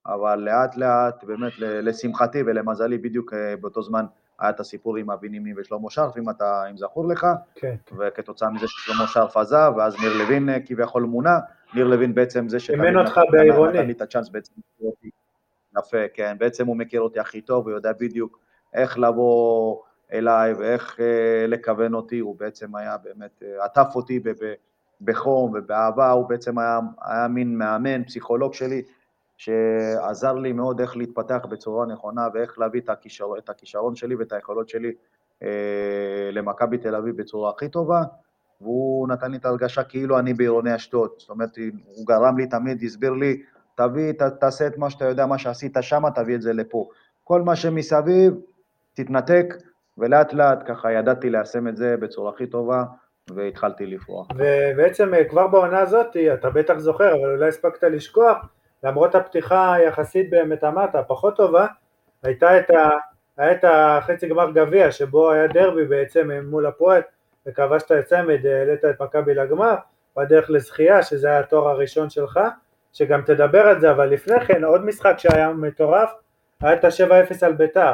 אבל 0.06 0.38
לאט 0.38 0.76
לאט, 0.76 1.24
באמת, 1.24 1.52
לשמחתי 1.58 2.42
ולמזלי, 2.46 2.98
בדיוק 2.98 3.32
אה, 3.32 3.56
באותו 3.56 3.82
זמן 3.82 4.04
היה 4.38 4.50
את 4.50 4.60
הסיפור 4.60 4.96
עם 4.96 5.10
אבי 5.10 5.28
נימני 5.28 5.52
ושלמה 5.56 5.90
שרף, 5.90 6.16
אם 6.16 6.30
אתה, 6.30 6.62
אם 6.70 6.76
זכור 6.76 7.08
לך, 7.08 7.26
כן. 7.54 7.74
וכתוצאה 7.98 8.50
מזה 8.50 8.66
ששלמה 8.68 9.06
שרף 9.06 9.36
עזב, 9.36 9.72
ואז 9.76 9.96
ניר 10.00 10.12
לוין 10.18 10.48
אה, 10.48 10.60
כביכול 10.66 11.02
מונה, 11.02 11.38
ניר 11.74 11.86
לוין 11.86 12.14
בעצם 12.14 12.48
זה 12.48 12.60
שתמיד 12.60 12.96
אותך 12.96 13.20
בעירוני. 13.30 13.72
נתן 13.72 13.86
לי 13.86 13.92
את 13.92 14.02
הצ'אנס 14.02 14.28
בעצם, 14.28 14.52
יפה, 15.78 16.08
כן, 16.14 16.36
בעצם 16.38 16.66
הוא 16.66 16.76
מכיר 16.76 17.00
אותי 17.00 17.20
הכי 17.20 17.40
טוב, 17.40 17.68
הוא 17.68 17.76
יודע 17.76 17.92
בדיוק 18.00 18.38
איך 18.74 18.98
לבוא 18.98 19.82
אליי 20.14 20.52
ואיך 20.52 21.00
אה, 21.00 21.46
לכוון 21.46 21.94
אותי, 21.94 22.18
הוא 22.18 22.36
בעצם 22.38 22.76
היה 22.76 22.96
באמת, 22.96 23.42
אה, 23.42 23.64
עטף 23.64 23.92
אותי 23.94 24.20
בחום 25.00 25.52
ובאהבה, 25.54 26.10
הוא 26.10 26.28
בעצם 26.28 26.58
היה, 26.58 26.80
היה 27.02 27.28
מין 27.28 27.58
מאמן, 27.58 28.04
פסיכולוג 28.04 28.54
שלי, 28.54 28.82
שעזר 29.36 30.32
לי 30.32 30.52
מאוד 30.52 30.80
איך 30.80 30.96
להתפתח 30.96 31.46
בצורה 31.48 31.86
נכונה 31.86 32.28
ואיך 32.34 32.58
להביא 32.58 32.80
את, 32.80 32.88
הכישר, 32.88 33.26
את 33.38 33.48
הכישרון 33.48 33.96
שלי 33.96 34.14
ואת 34.14 34.32
היכולות 34.32 34.68
שלי 34.68 34.92
אה, 35.42 36.30
למכבי 36.32 36.78
תל 36.78 36.94
אביב 36.94 37.16
בצורה 37.16 37.50
הכי 37.50 37.68
טובה, 37.68 38.02
והוא 38.60 39.08
נתן 39.08 39.30
לי 39.30 39.36
את 39.36 39.44
ההרגשה 39.44 39.84
כאילו 39.84 40.18
אני 40.18 40.34
בעירוני 40.34 40.74
אשדוד, 40.74 41.10
זאת 41.18 41.30
אומרת, 41.30 41.56
הוא 41.96 42.06
גרם 42.06 42.38
לי 42.38 42.46
תמיד, 42.46 42.82
הסביר 42.82 43.12
לי, 43.12 43.42
תביא, 43.74 44.12
ת, 44.12 44.22
תעשה 44.22 44.66
את 44.66 44.78
מה 44.78 44.90
שאתה 44.90 45.04
יודע, 45.04 45.26
מה 45.26 45.38
שעשית 45.38 45.76
שם, 45.80 46.02
תביא 46.14 46.34
את 46.34 46.42
זה 46.42 46.52
לפה. 46.52 46.88
כל 47.24 47.42
מה 47.42 47.56
שמסביב, 47.56 48.34
תתנתק, 48.94 49.54
ולאט 49.98 50.32
לאט 50.32 50.58
ככה 50.66 50.92
ידעתי 50.92 51.30
ליישם 51.30 51.68
את 51.68 51.76
זה 51.76 51.96
בצורה 51.96 52.30
הכי 52.30 52.46
טובה. 52.46 52.84
והתחלתי 53.30 53.86
לפרוח. 53.86 54.26
ובעצם 54.36 55.14
אה, 55.14 55.24
כבר 55.24 55.46
בעונה 55.46 55.78
הזאת, 55.78 56.16
אתה 56.34 56.50
בטח 56.50 56.78
זוכר, 56.78 57.14
אבל 57.14 57.34
אולי 57.34 57.48
הספקת 57.48 57.82
לשכוח, 57.82 58.36
למרות 58.82 59.14
הפתיחה 59.14 59.74
היחסית 59.74 60.30
באמת 60.30 60.64
אמרת, 60.64 60.94
הפחות 60.94 61.36
טובה, 61.36 61.66
הייתה 62.22 62.58
את 62.58 62.70
ה... 62.70 62.90
היה 63.36 63.52
את 63.52 63.64
החצי 63.64 64.28
גמר 64.28 64.50
גביע 64.50 64.92
שבו 64.92 65.30
היה 65.30 65.46
דרבי 65.46 65.84
בעצם 65.84 66.30
מול 66.30 66.66
הפועל 66.66 67.02
וכבשת 67.46 67.92
את 67.92 68.04
צמד, 68.04 68.46
העלית 68.46 68.84
את 68.84 69.02
מכבי 69.02 69.34
לגמר 69.34 69.74
בדרך 70.16 70.50
לזכייה 70.50 71.02
שזה 71.02 71.28
היה 71.28 71.38
התואר 71.38 71.68
הראשון 71.68 72.10
שלך 72.10 72.40
שגם 72.92 73.22
תדבר 73.22 73.60
על 73.60 73.80
זה 73.80 73.90
אבל 73.90 74.06
לפני 74.06 74.40
כן 74.40 74.64
עוד 74.64 74.84
משחק 74.84 75.14
שהיה 75.18 75.52
מטורף 75.52 76.10
היה 76.60 76.74
את 76.74 76.84
ה-7-0 76.84 77.46
על 77.46 77.52
ביתר 77.52 77.92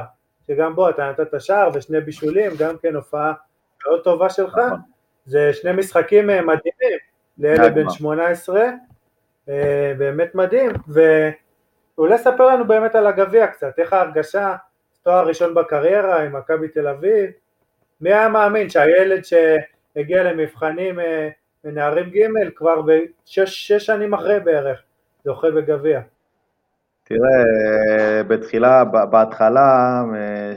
שגם 0.51 0.75
בו 0.75 0.91
אתה 0.91 1.11
נתת 1.11 1.41
שער 1.41 1.71
ושני 1.75 2.01
בישולים 2.01 2.53
גם 2.59 2.77
כן 2.83 2.95
הופעה 2.95 3.33
מאוד 3.87 4.05
טובה 4.05 4.31
שלך 4.31 4.59
נכון. 4.59 4.79
זה 5.27 5.53
שני 5.53 5.73
משחקים 5.73 6.31
אה, 6.31 6.43
מדהימים 6.43 6.99
לילד 7.39 7.75
בן 7.75 7.91
18, 7.91 8.65
אה, 9.49 9.93
באמת 9.99 10.35
מדהים, 10.35 10.71
ואולי 10.89 12.19
ספר 12.19 12.47
לנו 12.47 12.67
באמת 12.67 12.95
על 12.95 13.07
הגביע 13.07 13.47
קצת, 13.47 13.79
איך 13.79 13.93
ההרגשה, 13.93 14.57
תואר 15.03 15.29
ראשון 15.29 15.55
בקריירה 15.55 16.23
עם 16.23 16.37
מכבי 16.37 16.69
תל 16.69 16.89
אביב, 16.89 17.31
מי 18.01 18.13
היה 18.13 18.29
מאמין 18.29 18.69
שהילד 18.69 19.23
שהגיע 19.25 20.23
למבחנים 20.23 20.99
מנערים 21.65 22.07
אה, 22.07 22.45
ג' 22.45 22.55
כבר 22.55 22.83
בשש 22.83 23.73
שנים 23.73 24.15
אחרי 24.15 24.41
בערך 24.41 24.83
זוכה 25.25 25.51
בגביע. 25.51 26.01
תראה, 27.11 28.23
בתחילה, 28.23 28.85
בהתחלה 28.85 30.03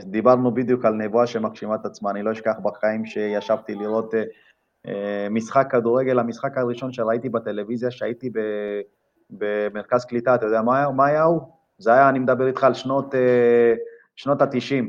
דיברנו 0.04 0.54
בדיוק 0.54 0.84
על 0.84 0.94
נבואה 0.94 1.26
שמגשימה 1.26 1.74
את 1.74 1.86
עצמה, 1.86 2.10
אני 2.10 2.22
לא 2.22 2.32
אשכח 2.32 2.54
בחיים 2.62 3.06
שישבתי 3.06 3.74
לראות 3.74 4.14
אה, 4.86 5.26
משחק 5.30 5.66
כדורגל, 5.70 6.18
המשחק 6.18 6.58
הראשון 6.58 6.92
שראיתי 6.92 7.28
בטלוויזיה, 7.28 7.90
שהייתי 7.90 8.30
במרכז 9.30 10.04
קליטה, 10.04 10.34
אתה 10.34 10.46
יודע 10.46 10.62
מה, 10.62 10.90
מה 10.90 11.06
היה 11.06 11.22
הוא? 11.22 11.40
זה 11.78 11.92
היה, 11.92 12.08
אני 12.08 12.18
מדבר 12.18 12.46
איתך 12.46 12.64
על 12.64 12.74
שנות, 12.74 13.14
אה, 13.14 13.74
שנות 14.16 14.42
ה-90. 14.42 14.84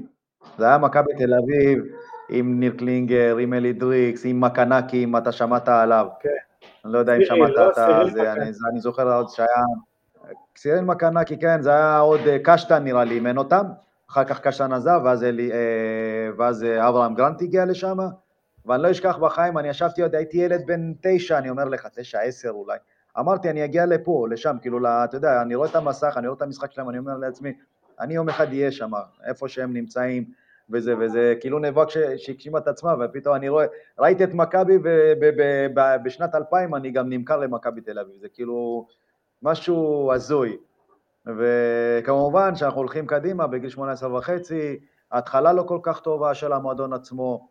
זה 0.57 0.65
היה 0.65 0.77
מכבי 0.77 1.13
תל 1.17 1.33
אביב 1.33 1.83
עם 2.29 2.59
ניר 2.59 2.73
קלינגר, 2.77 3.37
עם 3.37 3.53
אלי 3.53 3.73
דריקס, 3.73 4.25
עם 4.25 4.41
מקנקי, 4.41 5.03
אם 5.03 5.17
אתה 5.17 5.31
שמעת 5.31 5.69
עליו. 5.69 6.07
כן. 6.19 6.29
אני 6.85 6.93
לא 6.93 6.99
יודע 6.99 7.15
אם 7.15 7.25
שמעת 7.25 7.51
לא, 7.55 7.69
את 7.69 7.75
זה, 8.13 8.31
אני 8.71 8.79
זוכר 8.79 9.15
עוד 9.15 9.29
שהיה... 9.29 9.47
סיריל 10.57 10.81
מקנקי, 10.81 11.39
כן, 11.39 11.61
זה 11.61 11.69
היה 11.69 11.99
עוד 11.99 12.19
קשטן 12.43 12.83
נראה 12.83 13.03
לי, 13.03 13.15
אימן 13.15 13.37
אותם, 13.37 13.65
אחר 14.09 14.23
כך 14.23 14.39
קשטן 14.41 14.73
עזב, 14.73 15.01
ואז, 15.05 15.23
אלי, 15.23 15.51
ואז 16.37 16.63
אברהם 16.63 17.15
גרנט 17.15 17.41
הגיע 17.41 17.65
לשם, 17.65 17.97
ואני 18.65 18.83
לא 18.83 18.91
אשכח 18.91 19.17
בחיים, 19.17 19.57
אני 19.57 19.67
ישבתי 19.67 20.01
עוד, 20.01 20.15
הייתי 20.15 20.37
ילד 20.37 20.61
בן 20.65 20.93
תשע, 21.01 21.37
אני 21.37 21.49
אומר 21.49 21.65
לך, 21.65 21.87
תשע, 21.95 22.19
עשר 22.19 22.49
אולי, 22.49 22.77
אמרתי, 23.19 23.49
אני 23.49 23.65
אגיע 23.65 23.85
לפה, 23.85 24.27
לשם, 24.31 24.57
כאילו, 24.61 24.79
אתה 25.03 25.17
יודע, 25.17 25.41
אני 25.41 25.55
רואה 25.55 25.69
את 25.69 25.75
המסך, 25.75 26.13
אני 26.17 26.27
רואה 26.27 26.37
את 26.37 26.41
המשחק 26.41 26.71
שלהם, 26.71 26.89
אני 26.89 26.97
אומר 26.97 27.17
לעצמי, 27.17 27.53
אני 27.99 28.13
יום 28.13 28.29
אחד 28.29 28.47
אהיה 28.47 28.71
שם, 28.71 28.91
איפה 29.25 29.47
שהם 29.47 29.73
נמצאים, 29.73 30.25
וזה, 30.69 30.93
וזה 30.99 31.33
כאילו 31.39 31.59
נאבק 31.59 31.89
שהגשימה 32.17 32.57
את 32.57 32.67
עצמה, 32.67 32.95
ופתאום 32.99 33.35
אני 33.35 33.49
רואה, 33.49 33.65
ראיתי 33.99 34.23
את 34.23 34.33
מכבי 34.33 34.77
בשנת 36.03 36.35
2000, 36.35 36.75
אני 36.75 36.91
גם 36.91 37.09
נמכר 37.09 37.37
למכבי 37.37 37.81
תל 37.81 37.99
אביב, 37.99 38.15
זה 38.21 38.27
כאילו 38.33 38.87
משהו 39.41 40.11
הזוי. 40.13 40.57
וכמובן 41.25 42.55
שאנחנו 42.55 42.79
הולכים 42.79 43.07
קדימה 43.07 43.47
בגיל 43.47 43.69
18 43.69 44.17
וחצי, 44.17 44.79
ההתחלה 45.11 45.53
לא 45.53 45.63
כל 45.63 45.79
כך 45.83 45.99
טובה 45.99 46.33
של 46.33 46.53
המועדון 46.53 46.93
עצמו, 46.93 47.47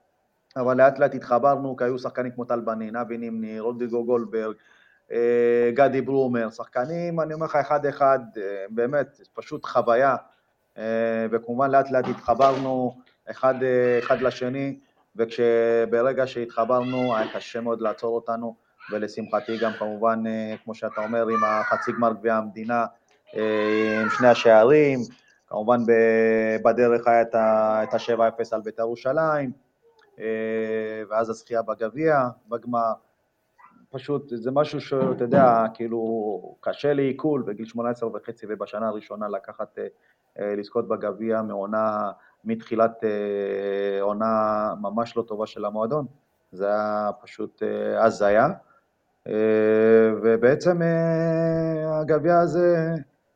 אבל 0.56 0.76
לאט 0.76 0.98
לאט 0.98 1.14
התחברנו, 1.14 1.76
כי 1.76 1.84
היו 1.84 1.98
שחקנים 1.98 2.32
כמו 2.32 2.44
טל 2.44 2.60
בנין, 2.60 2.96
אבי 2.96 3.18
נימני, 3.18 3.60
רולדיגו 3.60 4.04
גולדברג, 4.04 4.54
אה, 5.12 5.70
גדי 5.74 6.00
ברומר, 6.00 6.50
שחקנים, 6.50 7.20
אני 7.20 7.34
אומר 7.34 7.46
לך, 7.46 7.56
אחד-אחד, 7.56 8.18
אה, 8.36 8.64
באמת, 8.70 9.20
פשוט 9.34 9.66
חוויה, 9.66 10.16
אה, 10.78 11.26
וכמובן 11.30 11.70
לאט 11.70 11.90
לאט 11.90 12.08
התחברנו 12.08 12.96
אחד, 13.30 13.54
אחד 13.98 14.20
לשני, 14.20 14.78
וכשברגע 15.16 16.26
שהתחברנו 16.26 17.16
היה 17.16 17.32
קשה 17.32 17.60
מאוד 17.60 17.80
לעצור 17.80 18.14
אותנו, 18.14 18.54
ולשמחתי 18.90 19.58
גם 19.58 19.72
כמובן, 19.78 20.22
כמו 20.64 20.74
שאתה 20.74 21.00
אומר, 21.00 21.28
עם 21.28 21.44
החצי 21.44 21.92
גמר 21.92 22.12
גביע 22.12 22.34
המדינה, 22.34 22.86
עם 23.32 24.08
שני 24.18 24.28
השערים, 24.28 25.00
כמובן 25.46 25.80
בדרך 26.64 27.06
היה 27.06 27.22
את 27.22 27.34
ה-7-0 27.34 28.20
על 28.52 28.60
בית"ר 28.60 28.82
ירושלים, 28.82 29.52
ואז 31.10 31.30
הזכייה 31.30 31.62
בגביע, 31.62 32.28
בגמר. 32.48 32.92
פשוט, 33.94 34.32
זה 34.34 34.50
משהו 34.50 34.80
שאתה 34.80 35.24
יודע, 35.24 35.64
כאילו, 35.74 36.56
קשה 36.60 36.92
לעיכול 36.92 37.42
בגיל 37.42 37.66
18 37.66 38.08
וחצי 38.08 38.46
ובשנה 38.48 38.88
הראשונה 38.88 39.28
לקחת, 39.28 39.78
אה, 39.78 39.86
אה, 40.38 40.54
לזכות 40.56 40.88
בגביע 40.88 41.42
מעונה, 41.42 42.10
מתחילת 42.44 43.04
אה, 43.04 44.02
עונה 44.02 44.74
ממש 44.80 45.16
לא 45.16 45.22
טובה 45.22 45.46
של 45.46 45.64
המועדון, 45.64 46.06
זה 46.52 46.66
היה 46.66 47.10
פשוט 47.22 47.62
הזיה. 47.98 48.48
ובעצם 50.22 50.80
הגביע 51.86 52.38
הזה 52.38 52.76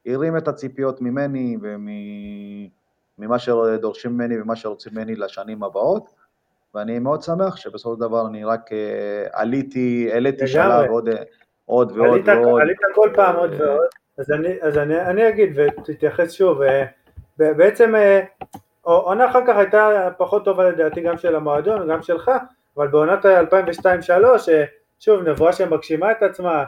הרים 0.07 0.37
את 0.37 0.49
הציפיות 0.49 1.01
ממני 1.01 1.57
וממה 3.19 3.39
שדורשים 3.39 4.13
ממני 4.13 4.41
ומה 4.41 4.57
שרוצים 4.57 4.93
ממני 4.95 5.17
לשנים 5.17 5.63
הבאות. 5.63 6.29
ואני 6.75 6.99
מאוד 6.99 7.23
שמח 7.23 7.57
שבסופו 7.57 7.95
של 7.95 8.01
דבר 8.01 8.27
אני 8.27 8.45
רק 8.45 8.71
uh, 8.73 8.75
עליתי, 9.33 10.09
העליתי 10.13 10.47
שלב 10.47 10.91
עוד, 10.91 11.09
עוד 11.67 11.93
ועוד 11.93 12.29
עלית, 12.29 12.29
ועוד. 12.29 12.61
עלית 12.61 12.79
כל 12.95 13.11
פעם 13.15 13.37
עוד 13.37 13.51
ועוד, 13.59 13.87
אז 14.19 14.31
אני, 14.31 14.55
אז 14.63 14.79
אני, 14.79 15.01
אני 15.01 15.29
אגיד 15.29 15.53
ותתייחס 15.57 16.33
שוב, 16.33 16.61
בעצם 17.39 17.95
עונה 18.83 19.31
אחר 19.31 19.41
כך 19.47 19.57
הייתה 19.57 20.09
פחות 20.19 20.45
טובה 20.45 20.69
לדעתי 20.71 21.01
גם 21.01 21.19
של 21.19 21.37
המועדון, 21.37 21.89
גם 21.91 22.03
שלך, 22.03 22.31
אבל 22.77 22.89
בעונת 22.89 23.25
2002-2003, 23.25 23.29
uh, 23.29 24.49
שוב 25.01 25.29
נבואה 25.29 25.53
שמגשימה 25.53 26.13
את 26.13 26.23
עצמה, 26.23 26.65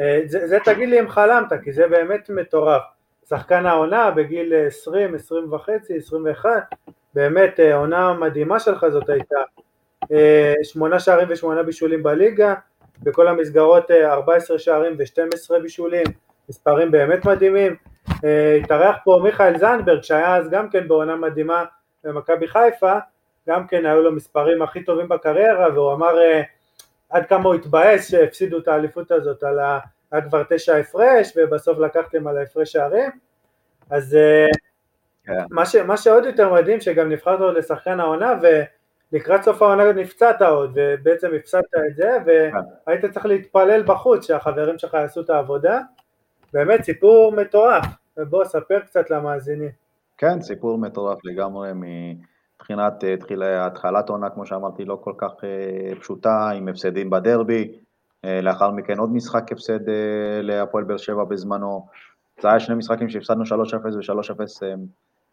uh, 0.00 0.02
זה, 0.26 0.46
זה 0.46 0.58
תגיד 0.64 0.88
לי 0.88 1.00
אם 1.00 1.08
חלמת, 1.08 1.52
כי 1.64 1.72
זה 1.72 1.88
באמת 1.88 2.30
מטורף. 2.30 2.82
שחקן 3.28 3.66
העונה 3.66 4.10
בגיל 4.10 4.52
20, 4.66 5.14
20 5.14 5.52
וחצי, 5.52 5.96
21, 5.96 6.50
באמת 7.14 7.60
אה, 7.60 7.74
עונה 7.74 8.12
מדהימה 8.12 8.60
שלך 8.60 8.86
זאת 8.88 9.10
הייתה, 9.10 9.36
אה, 10.12 10.54
שמונה 10.62 11.00
שערים 11.00 11.28
ושמונה 11.30 11.62
בישולים 11.62 12.02
בליגה, 12.02 12.54
בכל 13.02 13.28
המסגרות 13.28 13.90
14 13.90 14.54
אה, 14.54 14.58
שערים 14.58 14.96
ו-12 14.98 15.62
בישולים, 15.62 16.04
מספרים 16.48 16.90
באמת 16.90 17.24
מדהימים, 17.24 17.76
התארח 18.62 18.96
פה 19.04 19.20
מיכאל 19.22 19.58
זנדברג 19.58 20.02
שהיה 20.02 20.36
אז 20.36 20.50
גם 20.50 20.70
כן 20.70 20.88
בעונה 20.88 21.16
מדהימה 21.16 21.64
במכבי 22.04 22.48
חיפה, 22.48 22.98
גם 23.48 23.66
כן 23.66 23.86
היו 23.86 24.02
לו 24.02 24.12
מספרים 24.12 24.62
הכי 24.62 24.84
טובים 24.84 25.08
בקריירה 25.08 25.74
והוא 25.74 25.92
אמר 25.92 26.14
עד 27.10 27.26
כמה 27.26 27.44
הוא 27.44 27.54
התבאס 27.54 28.10
שהפסידו 28.10 28.58
את 28.58 28.68
האליפות 28.68 29.10
הזאת 29.10 29.42
על 29.42 29.58
ה... 29.58 29.78
היה 30.12 30.22
כבר 30.22 30.42
תשע 30.48 30.76
הפרש 30.76 31.32
ובסוף 31.36 31.78
לקחתם 31.78 32.26
על 32.26 32.38
ההפרש 32.38 32.72
שערים. 32.72 33.10
אז 33.90 34.18
כן. 35.24 35.32
מה, 35.50 35.66
ש, 35.66 35.76
מה 35.76 35.96
שעוד 35.96 36.24
יותר 36.24 36.52
מדהים 36.52 36.80
שגם 36.80 37.08
נבחרת 37.12 37.40
עוד 37.40 37.56
לשחקן 37.56 38.00
העונה 38.00 38.32
ולקראת 39.12 39.42
סוף 39.42 39.62
העונה 39.62 39.92
נפצעת 39.92 40.42
עוד 40.42 40.70
ובעצם 40.74 41.28
הפסדת 41.36 41.64
את 41.90 41.96
זה 41.96 42.10
והיית 42.86 43.04
צריך 43.04 43.26
להתפלל 43.26 43.82
בחוץ 43.82 44.26
שהחברים 44.26 44.78
שלך 44.78 44.94
יעשו 44.94 45.20
את 45.20 45.30
העבודה. 45.30 45.80
באמת 46.52 46.84
סיפור 46.84 47.32
מטורף. 47.32 47.84
ובוא 48.18 48.44
ספר 48.44 48.80
קצת 48.80 49.10
למאזינים. 49.10 49.70
כן 50.18 50.42
סיפור 50.42 50.78
מטורף 50.78 51.18
לגמרי 51.24 51.72
מבחינת 52.70 53.04
אה, 53.04 53.66
התחלת 53.66 54.08
עונה 54.08 54.30
כמו 54.30 54.46
שאמרתי 54.46 54.84
לא 54.84 54.98
כל 55.00 55.12
כך 55.18 55.30
אה, 55.44 56.00
פשוטה 56.00 56.50
עם 56.50 56.68
הפסדים 56.68 57.10
בדרבי 57.10 57.72
אה, 58.24 58.40
לאחר 58.40 58.70
מכן 58.70 58.98
עוד 58.98 59.12
משחק 59.12 59.52
הפסד 59.52 59.78
להפועל 60.42 60.84
באר 60.84 60.96
שבע 60.96 61.24
בזמנו. 61.24 61.86
זה 62.42 62.48
היה 62.48 62.60
שני 62.60 62.74
משחקים 62.74 63.08
שהפסדנו 63.08 63.44
3-0 63.44 63.48
ו-3-0 63.84 64.40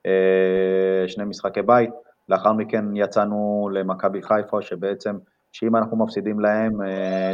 אה, 0.06 1.08
שני 1.08 1.26
משחקי 1.26 1.62
בית, 1.62 1.90
לאחר 2.30 2.54
מכן 2.54 2.86
יצאנו 2.96 3.70
למכבי 3.74 4.22
חיפה, 4.22 4.62
שבעצם, 4.62 5.18
שאם 5.52 5.76
אנחנו 5.76 5.98
מפסידים 5.98 6.40
להם, 6.40 6.74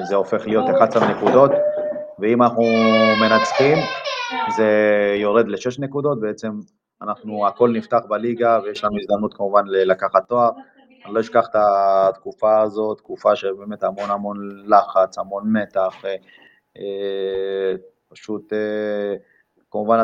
זה 0.04 0.16
הופך 0.16 0.48
להיות 0.48 0.66
11 0.70 1.12
נקודות, 1.12 1.52
ואם 2.20 2.44
אנחנו 2.44 2.64
מנצחים, 3.22 3.78
זה 4.58 4.68
יורד 5.16 5.48
לשש 5.48 5.80
נקודות, 5.80 6.22
בעצם 6.22 6.52
אנחנו, 7.02 7.48
הכל 7.48 7.70
נפתח 7.70 8.00
בליגה, 8.10 8.60
ויש 8.64 8.84
לנו 8.84 8.98
הזדמנות 9.00 9.34
כמובן 9.34 9.64
לקחת 9.68 10.28
תואר. 10.28 10.50
אני 11.06 11.14
לא 11.14 11.20
אשכח 11.20 11.48
את 11.50 11.56
התקופה 11.56 12.62
הזאת, 12.62 12.98
תקופה 12.98 13.36
שבאמת 13.36 13.84
המון 13.84 14.10
המון 14.10 14.64
לחץ, 14.66 15.18
המון 15.18 15.44
מתח, 15.58 15.96
אה, 16.78 17.74
פשוט 18.10 18.54
כמובן 19.72 20.04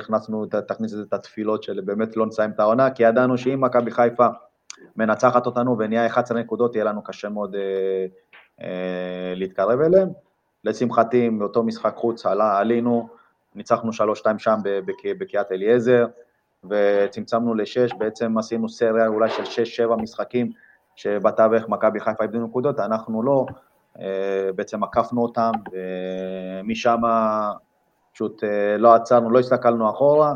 הכנסנו, 0.00 0.46
תכניס 0.46 0.94
את 1.08 1.12
התפילות 1.12 1.62
של 1.62 1.80
באמת 1.80 2.16
לא 2.16 2.26
נסיים 2.26 2.50
את 2.50 2.60
העונה, 2.60 2.90
כי 2.90 3.02
ידענו 3.02 3.38
שאם 3.38 3.60
מכבי 3.60 3.90
חיפה 3.90 4.26
מנצחת 4.96 5.46
אותנו 5.46 5.78
ונהיה 5.78 6.06
11 6.06 6.40
נקודות, 6.40 6.74
יהיה 6.74 6.84
לנו 6.84 7.02
קשה 7.02 7.28
מאוד 7.28 7.54
אה, 7.54 8.06
אה, 8.60 9.34
להתקרב 9.36 9.80
אליהם. 9.80 10.08
לשמחתי, 10.64 11.30
באותו 11.30 11.62
משחק 11.62 11.94
חוץ 11.96 12.26
עלה, 12.26 12.58
עלינו, 12.58 13.08
ניצחנו 13.54 13.90
3-2 13.90 13.94
שם 14.38 14.56
בקריית 15.18 15.52
אליעזר, 15.52 16.06
וצמצמנו 16.70 17.54
לשש, 17.54 17.92
בעצם 17.98 18.38
עשינו 18.38 18.68
סריה 18.68 19.06
אולי 19.06 19.30
של 19.30 19.42
6-7 19.88 19.96
משחקים, 19.96 20.50
שבתווך 20.96 21.68
מכבי 21.68 22.00
חיפה 22.00 22.24
איבדו 22.24 22.46
נקודות, 22.46 22.80
אנחנו 22.80 23.22
לא, 23.22 23.46
אה, 24.00 24.52
בעצם 24.54 24.84
עקפנו 24.84 25.22
אותם, 25.22 25.52
ומשם 25.72 26.98
פשוט 28.12 28.44
אה, 28.44 28.76
לא 28.78 28.94
עצרנו, 28.94 29.30
לא 29.30 29.38
הסתכלנו 29.38 29.90
אחורה. 29.90 30.34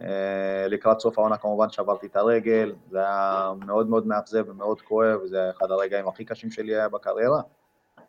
אה, 0.00 0.66
לקראת 0.68 1.00
סוף 1.00 1.18
העונה 1.18 1.36
כמובן 1.36 1.70
שברתי 1.70 2.06
את 2.06 2.16
הרגל, 2.16 2.72
זה 2.90 2.98
היה 2.98 3.52
מאוד 3.66 3.88
מאוד 3.88 4.06
מאכזב 4.06 4.44
ומאוד 4.48 4.80
כואב, 4.80 5.20
זה 5.24 5.42
היה 5.42 5.50
אחד 5.50 5.70
הרגעים 5.70 6.08
הכי 6.08 6.24
קשים 6.24 6.50
שלי 6.50 6.74
היה 6.74 6.88
בקריירה. 6.88 7.40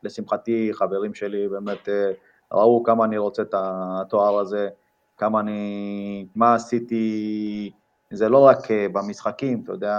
לשמחתי, 0.03 0.69
חברים 0.73 1.13
שלי 1.13 1.47
באמת 1.47 1.89
ראו 2.51 2.83
כמה 2.83 3.05
אני 3.05 3.17
רוצה 3.17 3.41
את 3.41 3.55
התואר 3.57 4.39
הזה, 4.39 4.69
כמה 5.17 5.39
אני, 5.39 6.27
מה 6.35 6.55
עשיתי, 6.55 7.71
זה 8.11 8.29
לא 8.29 8.37
רק 8.37 8.57
במשחקים, 8.93 9.61
אתה 9.63 9.71
יודע, 9.71 9.97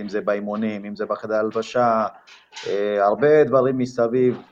אם 0.00 0.08
זה 0.08 0.20
באימונים, 0.20 0.84
אם 0.84 0.96
זה 0.96 1.06
בחדר 1.06 1.34
הלבשה, 1.34 2.06
הרבה 3.00 3.44
דברים 3.44 3.78
מסביב, 3.78 4.42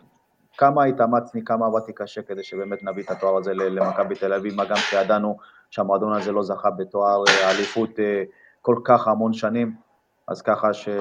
כמה 0.56 0.84
התאמצני, 0.84 1.44
כמה 1.44 1.66
עבדתי 1.66 1.92
קשה 1.92 2.22
כדי 2.22 2.42
שבאמת 2.42 2.82
נביא 2.82 3.02
את 3.02 3.10
התואר 3.10 3.36
הזה 3.36 3.54
למכבי 3.54 4.14
תל 4.14 4.32
אביב, 4.32 4.54
מה 4.54 4.64
גם 4.64 4.76
שידענו 4.76 5.36
שהמועדון 5.70 6.12
הזה 6.12 6.32
לא 6.32 6.42
זכה 6.42 6.70
בתואר 6.70 7.24
אה, 7.28 7.50
אליפות 7.50 8.00
אה, 8.00 8.22
כל 8.60 8.76
כך 8.84 9.08
המון 9.08 9.32
שנים, 9.32 9.74
אז 10.28 10.42
ככה 10.42 10.70
שהם 10.74 10.98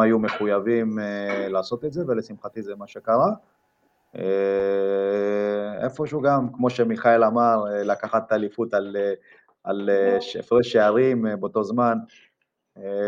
היו 0.00 0.18
מחויבים 0.18 0.98
אה, 0.98 1.48
לעשות 1.48 1.84
את 1.84 1.92
זה, 1.92 2.02
ולשמחתי 2.08 2.62
זה 2.62 2.74
מה 2.76 2.86
שקרה. 2.86 3.30
איפשהו 5.84 6.20
גם, 6.20 6.52
כמו 6.52 6.70
שמיכאל 6.70 7.24
אמר, 7.24 7.64
לקחת 7.84 8.26
את 8.26 8.32
האליפות 8.32 8.74
על, 8.74 8.96
על 9.64 9.90
הפרש 10.38 10.72
שערים 10.72 11.26
באותו 11.40 11.64
זמן, 11.64 11.98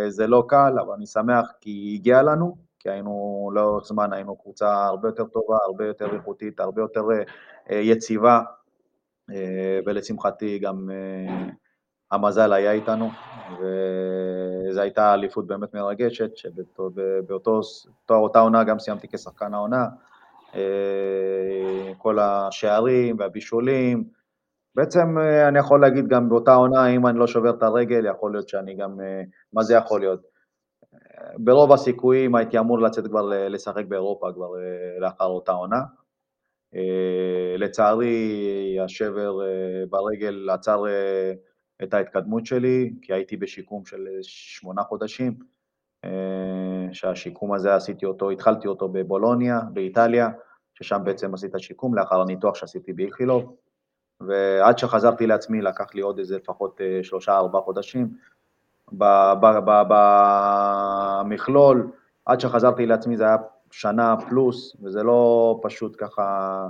זה 0.09 0.27
לא 0.27 0.45
קל, 0.49 0.79
אבל 0.81 0.95
אני 0.95 1.07
שמח 1.07 1.53
כי 1.61 1.93
הגיע 1.95 2.23
לנו, 2.23 2.57
כי 2.79 2.91
היינו 2.91 3.51
לאורך 3.55 3.87
זמן, 3.87 4.13
היינו 4.13 4.37
קבוצה 4.37 4.87
הרבה 4.87 5.09
יותר 5.09 5.25
טובה, 5.25 5.57
הרבה 5.67 5.87
יותר 5.87 6.15
איכותית, 6.15 6.61
הרבה 6.61 6.83
יותר 6.83 7.03
אה, 7.71 7.77
יציבה, 7.77 8.41
ולשמחתי 9.87 10.59
גם 10.59 10.91
המזל 12.11 12.53
היה 12.53 12.73
איתנו, 12.73 13.11
וזו 13.61 14.81
הייתה 14.81 15.15
אליפות 15.15 15.47
באמת 15.47 15.75
מרגשת, 15.75 16.31
שבאותה 16.37 18.41
עונה 18.41 18.65
גם 18.65 18.79
סיימתי 18.79 19.09
כשחקן 19.09 19.55
העונה, 19.55 19.87
כל 21.99 22.19
השערים 22.19 23.17
והבישולים, 23.19 24.05
בעצם 24.75 25.19
אני 25.49 25.59
יכול 25.59 25.81
להגיד 25.81 26.09
גם 26.09 26.29
באותה 26.29 26.55
עונה, 26.55 26.87
אם 26.87 27.07
אני 27.07 27.19
לא 27.19 27.27
שובר 27.27 27.51
את 27.51 27.63
הרגל, 27.63 28.07
יכול 28.07 28.33
להיות 28.33 28.49
שאני 28.49 28.75
גם, 28.77 28.99
מה 29.53 29.63
זה 29.63 29.75
יכול 29.75 30.01
להיות? 30.01 30.21
ברוב 31.39 31.73
הסיכויים 31.73 32.35
הייתי 32.35 32.59
אמור 32.59 32.79
לצאת 32.81 33.07
כבר 33.07 33.49
לשחק 33.49 33.85
באירופה 33.89 34.33
כבר 34.35 34.49
לאחר 35.01 35.25
אותה 35.25 35.53
עונה. 35.53 35.81
לצערי, 37.59 38.79
השבר 38.85 39.39
ברגל 39.91 40.51
עצר 40.51 40.83
את 41.83 41.95
ההתקדמות 41.95 42.47
שלי, 42.47 42.93
כי 43.03 43.13
הייתי 43.13 43.37
בשיקום 43.37 43.85
של 43.85 44.07
שמונה 44.23 44.83
חודשים, 44.83 45.35
שהשיקום 46.93 47.53
הזה 47.53 47.75
עשיתי 47.75 48.07
אותו, 48.07 48.31
התחלתי 48.31 48.69
אותו 48.69 48.89
בבולוניה, 48.89 49.61
באיטליה, 49.73 50.29
ששם 50.79 51.01
בעצם 51.05 51.35
עשיתי 51.35 51.59
שיקום 51.59 51.95
לאחר 51.95 52.21
הניתוח 52.21 52.55
שעשיתי 52.55 52.93
באיכילוב, 52.93 53.57
ועד 54.21 54.79
שחזרתי 54.79 55.27
לעצמי 55.27 55.63
לקח 55.63 55.95
לי 55.95 56.01
עוד 56.01 56.19
איזה 56.19 56.37
לפחות 56.37 56.81
שלושה-ארבעה 57.03 57.63
חודשים. 57.63 58.09
במכלול, 61.19 61.91
עד 62.27 62.41
שחזרתי 62.41 62.87
לעצמי 62.87 63.17
זה 63.17 63.25
היה 63.25 63.37
שנה 63.71 64.15
פלוס, 64.29 64.77
וזה 64.83 65.03
לא 65.03 65.61
פשוט 65.63 65.97
ככה, 65.99 66.69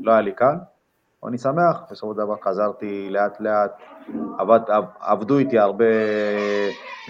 לא 0.00 0.12
היה 0.12 0.20
לי 0.20 0.32
קל. 0.32 0.54
אני 1.26 1.38
שמח, 1.38 1.82
בסופו 1.90 2.12
של 2.12 2.18
דבר 2.18 2.36
חזרתי 2.42 3.10
לאט 3.10 3.40
לאט, 3.40 3.72
עבד, 4.38 4.60
עבדו 5.00 5.38
איתי 5.38 5.58
הרבה 5.58 5.84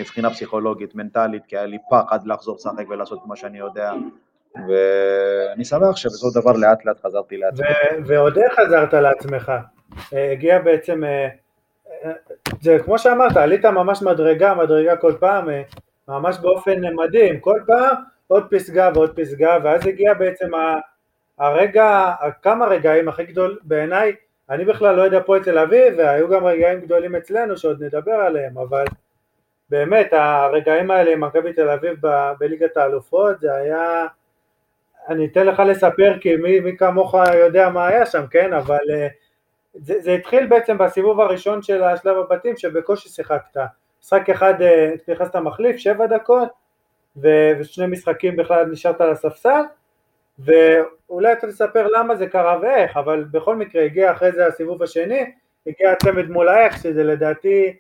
מבחינה 0.00 0.30
פסיכולוגית, 0.30 0.94
מנטלית, 0.94 1.46
כי 1.46 1.56
היה 1.56 1.66
לי 1.66 1.78
פחד 1.90 2.26
לחזור 2.26 2.56
לשחק 2.56 2.88
ולעשות 2.88 3.26
מה 3.26 3.36
שאני 3.36 3.58
יודע, 3.58 3.92
ואני 4.54 5.64
שמח 5.64 5.96
שבסופו 5.96 6.40
דבר 6.40 6.52
לאט 6.52 6.84
לאט 6.84 7.00
חזרתי 7.06 7.36
לעצמי. 7.36 7.66
ועוד 8.06 8.38
איך 8.38 8.60
חזרת 8.60 8.94
לעצמך? 8.94 9.52
הגיע 10.12 10.58
בעצם, 10.58 11.02
זה 12.60 12.78
כמו 12.84 12.98
שאמרת, 12.98 13.36
עלית 13.36 13.64
ממש 13.64 14.02
מדרגה, 14.02 14.54
מדרגה 14.54 14.96
כל 14.96 15.12
פעם, 15.20 15.48
ממש 16.08 16.38
באופן 16.38 16.94
מדהים, 16.94 17.40
כל 17.40 17.60
פעם 17.66 17.96
עוד 18.26 18.46
פסגה 18.50 18.90
ועוד 18.94 19.16
פסגה, 19.16 19.58
ואז 19.64 19.86
הגיע 19.86 20.14
בעצם 20.14 20.50
הרגע, 21.38 22.12
כמה 22.42 22.66
רגעים 22.66 23.08
הכי 23.08 23.24
גדול 23.24 23.58
בעיניי, 23.62 24.14
אני 24.50 24.64
בכלל 24.64 24.96
לא 24.96 25.02
יודע 25.02 25.20
פה 25.26 25.36
אצל 25.36 25.58
אביב, 25.58 25.94
והיו 25.98 26.28
גם 26.28 26.46
רגעים 26.46 26.80
גדולים 26.80 27.16
אצלנו 27.16 27.56
שעוד 27.56 27.82
נדבר 27.82 28.12
עליהם, 28.12 28.58
אבל 28.58 28.84
באמת 29.70 30.08
הרגעים 30.12 30.90
האלה 30.90 31.12
עם 31.12 31.24
מכבי 31.24 31.52
תל 31.52 31.70
אביב 31.70 31.96
בליגת 32.40 32.76
האלופות 32.76 33.40
זה 33.40 33.54
היה, 33.54 34.06
אני 35.08 35.26
אתן 35.26 35.46
לך 35.46 35.60
לספר 35.60 36.18
כי 36.20 36.36
מי, 36.36 36.60
מי 36.60 36.76
כמוך 36.76 37.14
יודע 37.34 37.68
מה 37.68 37.86
היה 37.86 38.06
שם, 38.06 38.24
כן, 38.30 38.52
אבל 38.52 38.78
זה, 39.74 40.00
זה 40.00 40.12
התחיל 40.12 40.46
בעצם 40.46 40.78
בסיבוב 40.78 41.20
הראשון 41.20 41.62
של 41.62 41.82
השלב 41.82 42.16
הבתים 42.16 42.56
שבקושי 42.56 43.08
שיחקת, 43.08 43.60
משחק 44.02 44.30
אחד 44.30 44.54
נכנסת 45.08 45.36
מחליף, 45.36 45.76
שבע 45.76 46.06
דקות, 46.06 46.48
ושני 47.16 47.86
משחקים 47.86 48.36
בכלל 48.36 48.66
נשארת 48.66 49.00
על 49.00 49.10
הספסל, 49.10 49.62
ואולי 50.38 51.32
אתה 51.32 51.46
תספר 51.46 51.86
למה 51.86 52.16
זה 52.16 52.26
קרה 52.26 52.58
ואיך, 52.62 52.96
אבל 52.96 53.24
בכל 53.30 53.56
מקרה 53.56 53.84
הגיע 53.84 54.12
אחרי 54.12 54.32
זה 54.32 54.46
הסיבוב 54.46 54.82
השני, 54.82 55.32
הגיע 55.66 55.92
הצמד 55.92 56.30
מול 56.30 56.48
האקס, 56.48 56.82
שזה 56.82 57.04
לדעתי, 57.04 57.76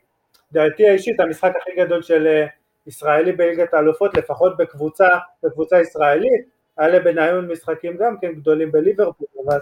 דעתי 0.52 0.88
האישית, 0.88 1.20
המשחק 1.20 1.52
הכי 1.60 1.70
גדול 1.76 2.02
של 2.02 2.44
ישראלי 2.86 3.32
בליגת 3.32 3.74
האלופות, 3.74 4.14
לפחות 4.14 4.56
בקבוצה, 4.56 5.08
בקבוצה 5.42 5.80
ישראלית, 5.80 6.57
היה 6.78 6.88
לבניון 6.88 7.52
משחקים 7.52 7.96
גם 7.96 8.16
כן 8.20 8.32
גדולים 8.32 8.72
בליברפול, 8.72 9.26
אבל 9.46 9.58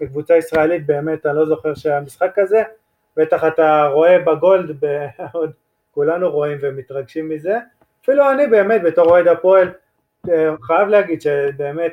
בקבוצה 0.00 0.36
ישראלית 0.36 0.86
באמת 0.86 1.26
אני 1.26 1.36
לא 1.36 1.46
זוכר 1.46 1.74
שהיה 1.74 2.00
משחק 2.00 2.30
כזה, 2.34 2.62
בטח 3.16 3.44
אתה 3.44 3.86
רואה 3.92 4.18
בגולד, 4.18 4.80
בעוד 4.80 5.50
כולנו 5.94 6.30
רואים 6.30 6.58
ומתרגשים 6.60 7.28
מזה, 7.28 7.58
אפילו 8.02 8.30
אני 8.30 8.46
באמת 8.46 8.82
בתור 8.82 9.10
אוהד 9.10 9.26
הפועל 9.26 9.72
חייב 10.62 10.88
להגיד 10.88 11.20
שבאמת 11.22 11.92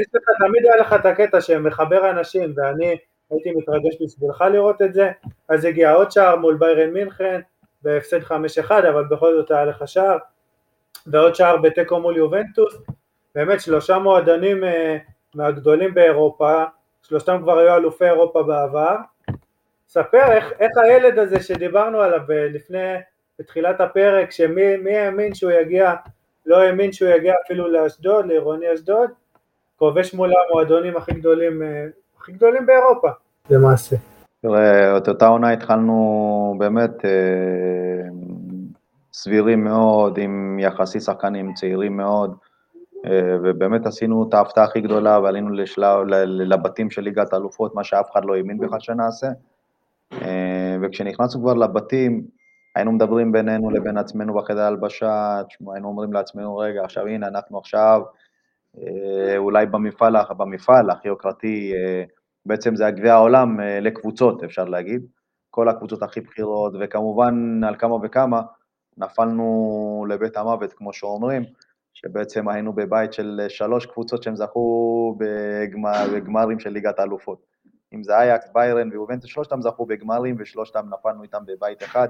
יש 0.00 0.06
לך, 0.14 0.22
תמיד 0.38 0.66
היה 0.66 0.76
לך 0.76 0.92
את 0.92 1.06
הקטע 1.06 1.40
שמחבר 1.40 2.10
אנשים 2.10 2.52
ואני 2.56 2.96
הייתי 3.30 3.50
מתרגש 3.50 3.94
בשבילך 4.02 4.44
לראות 4.52 4.82
את 4.82 4.94
זה, 4.94 5.10
אז 5.48 5.64
הגיע 5.64 5.92
עוד 5.92 6.10
שער 6.10 6.36
מול 6.36 6.56
ביירן 6.56 6.90
מינכן 6.90 7.40
בהפסד 7.82 8.22
5-1 8.22 8.32
אבל 8.70 9.04
בכל 9.04 9.34
זאת 9.36 9.50
היה 9.50 9.64
לך 9.64 9.88
שער. 9.88 10.18
ועוד 11.06 11.34
שער 11.34 11.56
בתיקו 11.56 12.00
מול 12.00 12.16
יובנטוס, 12.16 12.74
באמת 13.34 13.60
שלושה 13.60 13.98
מועדונים 13.98 14.64
מהגדולים 15.34 15.94
באירופה, 15.94 16.64
שלושתם 17.02 17.38
כבר 17.42 17.58
היו 17.58 17.74
אלופי 17.74 18.04
אירופה 18.04 18.42
בעבר, 18.42 18.96
ספר 19.88 20.32
איך, 20.32 20.52
איך 20.60 20.70
הילד 20.76 21.18
הזה 21.18 21.42
שדיברנו 21.42 22.00
עליו 22.00 22.20
לפני, 22.28 22.94
בתחילת 23.38 23.80
הפרק, 23.80 24.30
שמי 24.30 24.96
האמין 24.96 25.34
שהוא 25.34 25.50
יגיע, 25.50 25.94
לא 26.46 26.62
האמין 26.62 26.92
שהוא 26.92 27.08
יגיע 27.08 27.34
אפילו 27.44 27.68
לאשדוד, 27.68 28.26
לעירוני 28.26 28.74
אשדוד, 28.74 29.10
כובש 29.76 30.14
מול 30.14 30.32
המועדונים 30.48 30.96
הכי 30.96 31.12
גדולים, 31.12 31.62
הכי 32.18 32.32
גדולים 32.32 32.66
באירופה 32.66 33.08
למעשה. 33.50 33.96
תראה, 34.42 34.96
את 34.96 35.08
אותה 35.08 35.26
עונה 35.26 35.52
התחלנו 35.52 36.54
באמת 36.58 37.04
אה, 37.04 38.08
סבירים 39.12 39.64
מאוד, 39.64 40.18
עם 40.18 40.58
יחסי 40.58 41.00
שחקנים 41.00 41.54
צעירים 41.54 41.96
מאוד, 41.96 42.30
אה, 42.30 42.36
ובאמת 43.42 43.86
עשינו 43.86 44.28
את 44.28 44.34
ההפתעה 44.34 44.64
הכי 44.64 44.80
גדולה 44.80 45.20
ועלינו 45.20 45.50
לשלב, 45.50 46.06
לבתים 46.24 46.90
של 46.90 47.02
ליגת 47.02 47.32
האלופות, 47.32 47.74
מה 47.74 47.84
שאף 47.84 48.10
אחד 48.12 48.24
לא 48.24 48.34
האמין 48.34 48.58
בכלל 48.58 48.80
שנעשה. 48.80 49.28
אה, 50.12 50.76
וכשנכנסנו 50.82 51.40
כבר 51.40 51.54
לבתים, 51.54 52.26
היינו 52.74 52.92
מדברים 52.92 53.32
בינינו 53.32 53.70
לבין 53.70 53.98
עצמנו 53.98 54.34
בחדר 54.34 54.62
הלבשה, 54.62 55.42
היינו 55.72 55.88
אומרים 55.88 56.12
לעצמנו, 56.12 56.56
רגע, 56.56 56.84
עכשיו 56.84 57.06
הנה, 57.06 57.28
אנחנו 57.28 57.58
עכשיו 57.58 58.02
אה, 58.78 59.36
אולי 59.36 59.66
במפעל, 59.66 60.16
במפעל 60.36 60.90
הכי 60.90 61.08
יוקרתי, 61.08 61.72
אה, 61.74 62.04
בעצם 62.46 62.76
זה 62.76 62.86
הגביע 62.86 63.14
העולם 63.14 63.60
אה, 63.60 63.80
לקבוצות, 63.80 64.42
אפשר 64.42 64.64
להגיד, 64.64 65.06
כל 65.50 65.68
הקבוצות 65.68 66.02
הכי 66.02 66.20
בכירות, 66.20 66.72
וכמובן 66.80 67.64
על 67.64 67.76
כמה 67.78 67.94
וכמה 68.02 68.42
נפלנו 68.96 70.06
לבית 70.08 70.36
המוות, 70.36 70.72
כמו 70.72 70.92
שאומרים, 70.92 71.44
שבעצם 71.94 72.48
היינו 72.48 72.72
בבית 72.72 73.12
של 73.12 73.40
שלוש 73.48 73.86
קבוצות 73.86 74.22
שהם 74.22 74.36
זכו 74.36 75.16
בגמר, 75.18 76.06
בגמרים 76.14 76.60
של 76.60 76.70
ליגת 76.70 76.98
האלופות. 76.98 77.46
אם 77.94 78.02
זה 78.02 78.16
אייקס, 78.16 78.50
ביירן 78.54 78.88
ויובנטוס, 78.90 79.30
שלושתם 79.30 79.62
זכו 79.62 79.86
בגמרים 79.86 80.36
ושלושתם 80.38 80.86
נפלנו 80.90 81.22
איתם 81.22 81.42
בבית 81.46 81.82
אחד. 81.82 82.08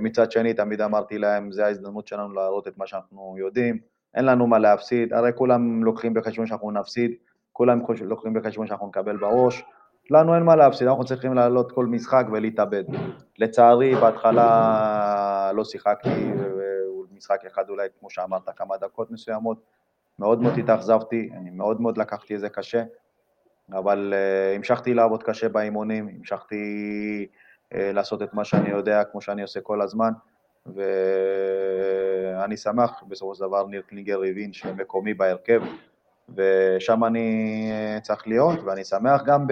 מצד 0.00 0.32
שני, 0.32 0.54
תמיד 0.54 0.80
אמרתי 0.80 1.18
להם, 1.18 1.52
זה 1.52 1.66
ההזדמנות 1.66 2.06
שלנו 2.06 2.32
להראות 2.32 2.68
את 2.68 2.78
מה 2.78 2.86
שאנחנו 2.86 3.34
יודעים, 3.38 3.78
אין 4.14 4.24
לנו 4.24 4.46
מה 4.46 4.58
להפסיד, 4.58 5.12
הרי 5.12 5.30
כולם 5.34 5.84
לוקחים 5.84 6.14
בחשבון 6.14 6.46
שאנחנו 6.46 6.70
נפסיד, 6.70 7.10
כולם 7.52 7.80
לוקחים 8.04 8.34
בחשבון 8.34 8.66
שאנחנו 8.66 8.86
נקבל 8.86 9.16
בראש, 9.16 9.64
לנו 10.10 10.34
אין 10.34 10.42
מה 10.42 10.56
להפסיד, 10.56 10.88
אנחנו 10.88 11.04
צריכים 11.04 11.34
לעלות 11.34 11.72
כל 11.72 11.86
משחק 11.86 12.26
ולהתאבד. 12.32 12.84
לצערי, 13.38 13.94
בהתחלה 13.94 15.50
לא 15.54 15.64
שיחקתי, 15.64 16.32
משחק 17.22 17.44
אחד 17.46 17.68
אולי, 17.68 17.88
כמו 18.00 18.10
שאמרת, 18.10 18.42
כמה 18.56 18.76
דקות 18.76 19.10
מסוימות, 19.10 19.62
מאוד 20.18 20.42
מאוד 20.42 20.58
התאכזבתי, 20.58 21.30
אני 21.36 21.50
מאוד 21.50 21.80
מאוד 21.80 21.98
לקחתי 21.98 22.34
את 22.34 22.40
זה 22.40 22.48
קשה, 22.48 22.82
אבל 23.72 24.14
uh, 24.14 24.56
המשכתי 24.56 24.94
לעבוד 24.94 25.22
קשה 25.22 25.48
באימונים, 25.48 26.08
המשכתי 26.08 27.26
uh, 27.72 27.76
לעשות 27.76 28.22
את 28.22 28.34
מה 28.34 28.44
שאני 28.44 28.70
יודע, 28.70 29.04
כמו 29.04 29.20
שאני 29.20 29.42
עושה 29.42 29.60
כל 29.60 29.82
הזמן, 29.82 30.12
ואני 30.66 32.56
שמח, 32.56 33.02
בסופו 33.08 33.34
של 33.34 33.44
דבר 33.44 33.66
ניר 33.66 33.82
קלינגר 33.82 34.22
הבין 34.22 34.52
שמקומי 34.52 35.14
בהרכב, 35.14 35.62
ושם 36.36 37.04
אני 37.04 37.68
אה, 37.72 38.00
צריך 38.00 38.28
להיות, 38.28 38.58
ואני 38.64 38.84
שמח 38.84 39.22
גם 39.22 39.46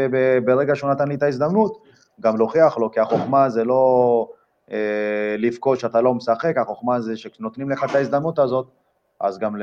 ברגע 0.44 0.74
שהוא 0.74 0.90
נתן 0.90 1.08
לי 1.08 1.14
את 1.14 1.22
ההזדמנות, 1.22 1.82
גם 2.20 2.36
להוכיח 2.36 2.78
לו, 2.78 2.90
כי 2.90 3.00
החוכמה 3.00 3.48
זה 3.48 3.64
לא 3.64 4.28
לבכות 5.38 5.80
שאתה 5.80 6.00
לא 6.00 6.14
משחק, 6.14 6.56
החוכמה 6.56 7.00
זה 7.00 7.16
שנותנים 7.16 7.70
לך 7.70 7.84
את 7.90 7.94
ההזדמנות 7.94 8.38
הזאת, 8.38 8.66
אז 9.20 9.38
גם 9.38 9.56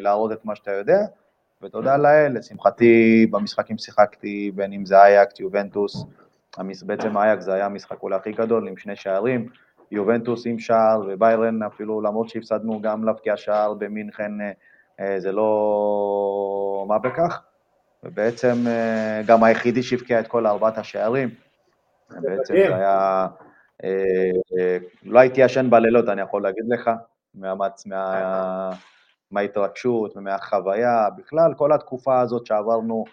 להראות 0.00 0.32
את 0.32 0.44
מה 0.44 0.54
שאתה 0.54 0.70
יודע, 0.70 0.98
ותודה 1.62 1.96
לאל, 1.96 2.38
לשמחתי 2.38 3.26
במשחקים 3.30 3.78
שיחקתי, 3.78 4.50
בין 4.54 4.72
אם 4.72 4.86
זה 4.86 5.02
אייקט, 5.02 5.40
יובנטוס, 5.40 6.04
בעצם 6.86 7.18
אייקט 7.18 7.42
זה 7.42 7.54
היה 7.54 7.66
המשחק 7.66 8.02
אולי 8.02 8.16
הכי 8.16 8.32
גדול 8.32 8.68
עם 8.68 8.76
שני 8.76 8.96
שערים, 8.96 9.48
יובנטוס 9.90 10.46
עם 10.46 10.58
שער 10.58 11.02
וביירן 11.08 11.62
אפילו 11.62 12.00
למרות 12.00 12.28
שהפסדנו 12.28 12.80
גם 12.82 13.04
להבקיע 13.04 13.36
שער 13.36 13.74
במינכן 13.74 14.32
אה, 15.00 15.20
זה 15.20 15.32
לא 15.32 16.84
מה 16.88 16.98
בכך. 16.98 17.40
ובעצם 18.04 18.54
גם 19.26 19.44
היחידי 19.44 19.82
שהבקיע 19.82 20.20
את 20.20 20.26
כל 20.26 20.46
ארבעת 20.46 20.78
השערים. 20.78 21.28
בעצם 22.10 22.54
זה 22.54 22.76
היה... 22.76 23.26
לא 25.02 25.20
הייתי 25.20 25.40
ישן 25.40 25.70
בלילות, 25.70 26.08
אני 26.08 26.20
יכול 26.20 26.42
להגיד 26.42 26.64
לך, 26.68 26.90
מהמץ, 27.34 27.86
מה, 27.86 28.70
מההתרגשות 29.30 30.16
ומהחוויה, 30.16 31.08
בכלל 31.16 31.54
כל 31.56 31.72
התקופה 31.72 32.20
הזאת 32.20 32.46
שעברנו 32.46 33.04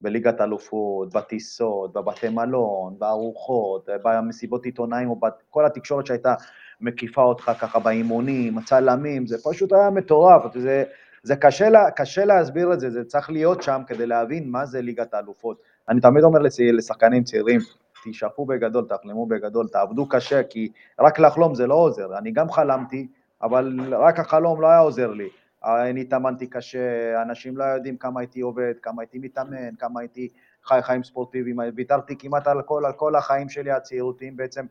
בליגת 0.00 0.40
אלופות, 0.40 1.12
בטיסות, 1.14 1.92
בבתי 1.92 2.28
מלון, 2.28 2.98
בארוחות, 2.98 3.88
במסיבות 4.04 4.64
עיתונאים, 4.64 5.14
כל 5.50 5.66
התקשורת 5.66 6.06
שהייתה 6.06 6.34
מקיפה 6.80 7.22
אותך 7.22 7.52
ככה 7.60 7.78
באימונים, 7.78 8.58
הצלמים, 8.58 9.26
זה 9.26 9.36
פשוט 9.44 9.72
היה 9.72 9.90
מטורף, 9.90 10.42
זה, 10.54 10.84
זה 11.22 11.36
קשה, 11.36 11.68
לה, 11.68 11.90
קשה 11.90 12.24
להסביר 12.24 12.72
את 12.72 12.80
זה, 12.80 12.90
זה 12.90 13.04
צריך 13.04 13.30
להיות 13.30 13.62
שם 13.62 13.82
כדי 13.86 14.06
להבין 14.06 14.50
מה 14.50 14.66
זה 14.66 14.80
ליגת 14.80 15.14
האלופות. 15.14 15.60
אני 15.88 16.00
תמיד 16.00 16.24
אומר 16.24 16.38
לשחקנים 16.72 17.24
צעירים, 17.24 17.60
תשאפו 18.10 18.46
בגדול, 18.46 18.84
תחלמו 18.88 19.26
בגדול, 19.26 19.68
תעבדו 19.68 20.08
קשה, 20.08 20.42
כי 20.42 20.72
רק 21.00 21.18
לחלום 21.18 21.54
זה 21.54 21.66
לא 21.66 21.74
עוזר. 21.74 22.18
אני 22.18 22.30
גם 22.30 22.50
חלמתי, 22.50 23.08
אבל 23.42 23.94
רק 23.94 24.18
החלום 24.18 24.60
לא 24.60 24.66
היה 24.66 24.78
עוזר 24.78 25.10
לי. 25.10 25.28
אני 25.64 26.00
התאמנתי 26.00 26.46
קשה, 26.46 27.22
אנשים 27.22 27.56
לא 27.56 27.64
יודעים 27.64 27.96
כמה 27.96 28.20
הייתי 28.20 28.40
עובד, 28.40 28.74
כמה 28.82 29.02
הייתי 29.02 29.18
מתאמן, 29.18 29.74
כמה 29.78 30.00
הייתי 30.00 30.28
חי 30.64 30.78
חיים 30.82 31.04
ספורטיביים, 31.04 31.58
ויתרתי 31.76 32.16
כמעט 32.18 32.46
על 32.46 32.62
כל, 32.62 32.86
על 32.86 32.92
כל 32.92 33.16
החיים 33.16 33.48
שלי 33.48 33.70
הצעירותיים 33.70 34.36
בעצם, 34.36 34.66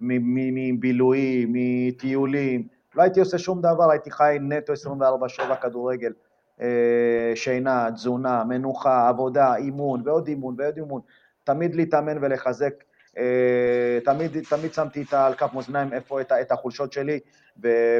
מבילויים, 0.00 1.52
מטיולים, 1.52 2.66
לא 2.94 3.02
הייתי 3.02 3.20
עושה 3.20 3.38
שום 3.38 3.60
דבר, 3.60 3.90
הייתי 3.90 4.10
חי 4.10 4.38
נטו 4.40 4.72
24/7 4.72 5.56
כדורגל, 5.56 6.12
אה, 6.60 7.32
שינה, 7.34 7.90
תזונה, 7.94 8.44
מנוחה, 8.44 9.08
עבודה, 9.08 9.56
אימון 9.56 10.02
ועוד 10.04 10.28
אימון 10.28 10.54
ועוד 10.58 10.76
אימון, 10.76 11.00
תמיד 11.44 11.74
להתאמן 11.74 12.18
ולחזק 12.20 12.74
אה, 13.18 13.98
תמיד, 14.04 14.30
תמיד 14.50 14.74
שמתי 14.74 15.04
על 15.12 15.34
כף 15.34 15.54
מאזניים 15.54 15.92
איפה 15.92 16.20
את, 16.20 16.32
את 16.32 16.52
החולשות 16.52 16.92
שלי 16.92 17.20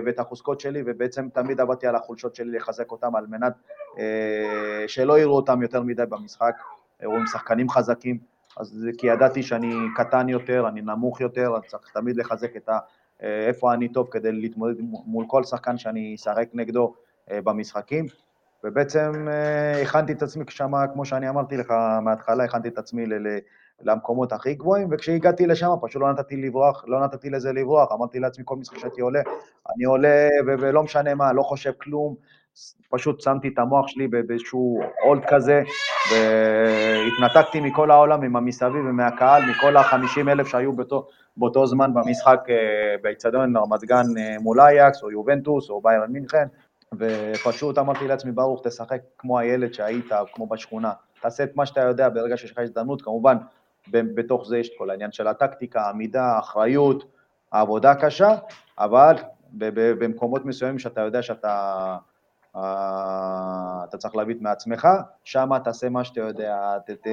ואת 0.05 0.19
החוזקות 0.19 0.61
שלי, 0.61 0.83
ובעצם 0.87 1.29
תמיד 1.29 1.61
עבדתי 1.61 1.87
על 1.87 1.97
החולשות 1.97 2.35
שלי 2.35 2.51
לחזק 2.51 2.93
אותם 2.93 3.17
על 3.17 3.27
מנת 3.27 3.53
אה, 3.99 4.85
שלא 4.87 5.19
יראו 5.19 5.37
אותם 5.37 5.63
יותר 5.63 5.83
מדי 5.83 6.07
במשחק, 6.09 6.55
רואים 7.05 7.27
שחקנים 7.27 7.69
חזקים, 7.69 8.19
אז 8.57 8.89
כי 8.99 9.07
ידעתי 9.07 9.43
שאני 9.43 9.75
קטן 9.97 10.29
יותר, 10.29 10.69
אני 10.69 10.81
נמוך 10.81 11.21
יותר, 11.21 11.57
אז 11.57 11.63
צריך 11.67 11.91
תמיד 11.95 12.17
לחזק 12.17 12.57
את 12.57 12.69
ה... 12.69 12.79
אה, 13.23 13.47
איפה 13.47 13.75
אני 13.75 13.89
טוב 13.89 14.09
כדי 14.11 14.33
להתמודד 14.33 14.75
מול 14.81 15.25
כל 15.29 15.45
שחקן 15.45 15.79
שאני 15.79 16.15
אשחק 16.15 16.49
נגדו 16.55 16.95
במשחקים. 17.31 18.07
ובעצם 18.65 19.29
הכנתי 19.83 20.13
את 20.13 20.23
עצמי 20.23 20.45
שמה, 20.49 20.87
כמו 20.87 21.05
שאני 21.05 21.29
אמרתי 21.29 21.57
לך 21.57 21.71
מההתחלה, 22.03 22.45
הכנתי 22.45 22.69
את 22.69 22.79
עצמי 22.79 23.05
למקומות 23.83 24.33
הכי 24.33 24.55
גבוהים, 24.55 24.89
וכשהגעתי 24.91 25.47
לשם 25.47 25.69
פשוט 25.83 26.03
לא 26.03 26.13
נתתי 26.13 26.37
לברוח, 26.37 26.85
לא 26.87 27.05
נתתי 27.05 27.31
לזה 27.31 27.53
לברוח, 27.53 27.93
אמרתי 27.93 28.19
לעצמי 28.19 28.45
כל 28.47 28.57
משחק 28.57 28.79
שהייתי 28.79 29.01
עולה, 29.01 29.21
אני 29.75 29.85
עולה 29.85 30.29
ולא 30.47 30.83
משנה 30.83 31.15
מה, 31.15 31.33
לא 31.33 31.43
חושב 31.43 31.73
כלום, 31.81 32.15
פשוט 32.91 33.21
שמתי 33.21 33.49
את 33.49 33.59
המוח 33.59 33.89
שלי 33.89 34.09
באיזשהו 34.09 34.81
אולד 35.05 35.23
כזה, 35.29 35.63
והתנתקתי 36.13 37.61
מכל 37.61 37.91
העולם, 37.91 38.23
עם 38.23 38.37
המסביב 38.37 38.85
ומהקהל, 38.89 39.43
מכל 39.51 39.77
החמישים 39.77 40.29
אלף 40.29 40.47
שהיו 40.47 40.73
באותו, 40.73 41.09
באותו 41.37 41.67
זמן 41.67 41.95
במשחק 41.95 42.41
אה, 42.49 42.55
באיצטדיון 43.03 43.57
רמת 43.57 43.85
גן 43.85 44.05
אה, 44.19 44.37
מול 44.41 44.61
אייקס, 44.61 45.03
או 45.03 45.11
יובנטוס, 45.11 45.71
או 45.71 45.81
ביירן 45.81 46.13
מינכן, 46.13 46.47
ופשוט 46.99 47.79
אמרתי 47.79 48.09
לעצמי, 48.09 48.33
ברוך, 48.33 48.61
תשחק 48.65 49.01
כמו 49.19 49.39
הילד 49.39 49.75
שהיית, 49.75 50.13
כמו 50.35 50.47
בשכונה, 50.47 50.93
תעשה 51.21 51.45
את 51.45 51.57
מה 51.57 51.67
שאתה 51.67 51.81
יודע 51.81 52.09
ברגע 52.09 52.37
שיש 52.37 52.53
לך 52.53 52.59
הזדמנות, 52.59 53.03
כמובן 53.03 53.37
בתוך 53.91 54.49
זה 54.49 54.59
יש 54.59 54.69
את 54.69 54.75
כל 54.79 54.91
העניין 54.91 55.13
של 55.13 55.27
הטקטיקה, 55.27 55.83
העמידה, 55.83 56.25
האחריות, 56.25 57.05
העבודה 57.53 57.91
הקשה, 57.91 58.35
אבל 58.79 59.15
במקומות 59.53 60.45
מסוימים 60.45 60.79
שאתה 60.79 61.01
יודע 61.01 61.23
שאתה 61.23 61.97
אה, 62.57 63.85
אתה 63.89 63.99
צריך 63.99 64.17
להביא 64.17 64.35
מעצמך, 64.41 64.89
שם 65.25 65.59
תעשה 65.65 65.89
מה 65.89 66.05
שאתה 66.05 66.21
יודע, 66.21 66.79
ת, 66.87 66.91
ת, 66.91 67.07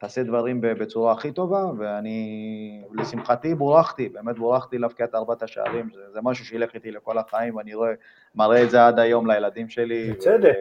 תעשה 0.00 0.22
דברים 0.22 0.60
בצורה 0.60 1.12
הכי 1.12 1.32
טובה, 1.32 1.64
ואני, 1.78 2.82
לשמחתי, 2.92 3.54
בורכתי, 3.54 4.08
באמת 4.08 4.38
בורכתי 4.38 4.78
להבקיע 4.78 5.06
את 5.06 5.14
ארבעת 5.14 5.42
השערים, 5.42 5.88
זה, 5.94 6.00
זה 6.12 6.20
משהו 6.22 6.44
שילך 6.44 6.74
איתי 6.74 6.90
לכל 6.90 7.18
החיים, 7.18 7.56
ואני 7.56 7.74
רואה, 7.74 7.92
מראה 8.34 8.62
את 8.62 8.70
זה 8.70 8.86
עד 8.86 8.98
היום 8.98 9.30
לילדים 9.30 9.68
שלי. 9.68 10.12
בצדק. 10.12 10.54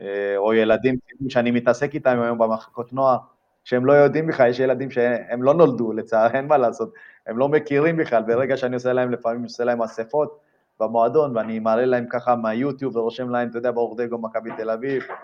אה, 0.00 0.36
או 0.36 0.54
ילדים 0.54 0.96
שאני 1.28 1.50
מתעסק 1.50 1.94
איתם 1.94 2.20
היום 2.20 2.38
במחלקות 2.38 2.92
נוער, 2.92 3.18
שהם 3.64 3.86
לא 3.86 3.92
יודעים 3.92 4.26
בכלל, 4.26 4.50
יש 4.50 4.60
ילדים 4.60 4.90
שהם 4.90 5.42
לא 5.42 5.54
נולדו, 5.54 5.92
לצער, 5.92 6.34
אין 6.34 6.46
מה 6.46 6.58
לעשות, 6.58 6.92
הם 7.26 7.38
לא 7.38 7.48
מכירים 7.48 7.96
בכלל, 7.96 8.22
ברגע 8.22 8.56
שאני 8.56 8.74
עושה 8.74 8.92
להם, 8.92 9.10
לפעמים 9.10 9.42
עושה 9.42 9.64
להם 9.64 9.82
אספות 9.82 10.38
במועדון, 10.80 11.36
ואני 11.36 11.58
מעלה 11.58 11.84
להם 11.84 12.06
ככה 12.10 12.36
מהיוטיוב 12.36 12.96
ורושם 12.96 13.30
להם, 13.30 13.48
אתה 13.48 13.58
יודע, 13.58 13.70
ברוך 13.70 14.00
דגו 14.00 14.18
מכבי 14.18 14.50
תל 14.56 14.70
אביב, 14.70 15.02
אה, 15.02 15.16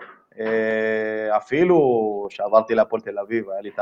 אפילו 1.37 1.77
שעברתי 2.29 2.75
להפועל 2.75 3.01
תל 3.01 3.19
אביב, 3.19 3.49
היה 3.49 3.61
לי 3.61 3.69
את 3.69 3.79